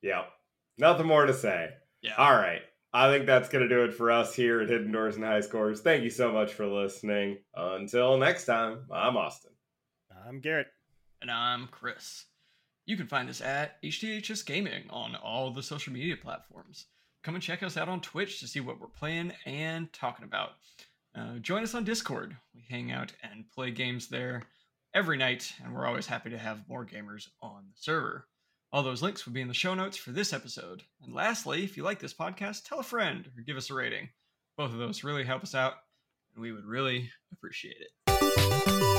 Yep. 0.00 0.28
Nothing 0.78 1.06
more 1.06 1.26
to 1.26 1.34
say. 1.34 1.70
Yeah. 2.02 2.14
All 2.16 2.36
right. 2.36 2.62
I 2.92 3.10
think 3.10 3.26
that's 3.26 3.48
going 3.48 3.68
to 3.68 3.74
do 3.74 3.84
it 3.84 3.94
for 3.94 4.10
us 4.10 4.34
here 4.34 4.60
at 4.60 4.68
Hidden 4.68 4.92
Doors 4.92 5.16
and 5.16 5.24
High 5.24 5.40
Scores. 5.40 5.80
Thank 5.80 6.04
you 6.04 6.10
so 6.10 6.32
much 6.32 6.52
for 6.54 6.66
listening. 6.66 7.38
Until 7.54 8.16
next 8.16 8.44
time, 8.44 8.86
I'm 8.92 9.16
Austin. 9.16 9.50
I'm 10.26 10.40
Garrett. 10.40 10.68
And 11.20 11.30
I'm 11.30 11.66
Chris. 11.66 12.26
You 12.86 12.96
can 12.96 13.08
find 13.08 13.28
us 13.28 13.40
at 13.40 13.82
HDHS 13.82 14.46
Gaming 14.46 14.84
on 14.88 15.16
all 15.16 15.50
the 15.50 15.62
social 15.62 15.92
media 15.92 16.16
platforms. 16.16 16.86
Come 17.24 17.34
and 17.34 17.42
check 17.42 17.62
us 17.62 17.76
out 17.76 17.88
on 17.88 18.00
Twitch 18.00 18.40
to 18.40 18.46
see 18.46 18.60
what 18.60 18.80
we're 18.80 18.86
playing 18.86 19.32
and 19.44 19.92
talking 19.92 20.24
about. 20.24 20.50
Uh, 21.18 21.38
join 21.38 21.62
us 21.62 21.74
on 21.74 21.84
Discord. 21.84 22.36
We 22.54 22.64
hang 22.68 22.92
out 22.92 23.12
and 23.22 23.50
play 23.50 23.70
games 23.70 24.08
there 24.08 24.44
every 24.94 25.16
night, 25.16 25.52
and 25.64 25.74
we're 25.74 25.86
always 25.86 26.06
happy 26.06 26.30
to 26.30 26.38
have 26.38 26.68
more 26.68 26.86
gamers 26.86 27.26
on 27.42 27.64
the 27.68 27.76
server. 27.76 28.28
All 28.72 28.82
those 28.82 29.02
links 29.02 29.26
will 29.26 29.32
be 29.32 29.40
in 29.40 29.48
the 29.48 29.54
show 29.54 29.74
notes 29.74 29.96
for 29.96 30.12
this 30.12 30.32
episode. 30.32 30.82
And 31.02 31.12
lastly, 31.12 31.64
if 31.64 31.76
you 31.76 31.82
like 31.82 31.98
this 31.98 32.14
podcast, 32.14 32.64
tell 32.64 32.78
a 32.78 32.84
friend 32.84 33.28
or 33.36 33.42
give 33.42 33.56
us 33.56 33.70
a 33.70 33.74
rating. 33.74 34.10
Both 34.56 34.72
of 34.72 34.78
those 34.78 35.02
really 35.02 35.24
help 35.24 35.42
us 35.42 35.54
out, 35.54 35.74
and 36.34 36.42
we 36.42 36.52
would 36.52 36.66
really 36.66 37.10
appreciate 37.32 37.78
it. 37.80 38.97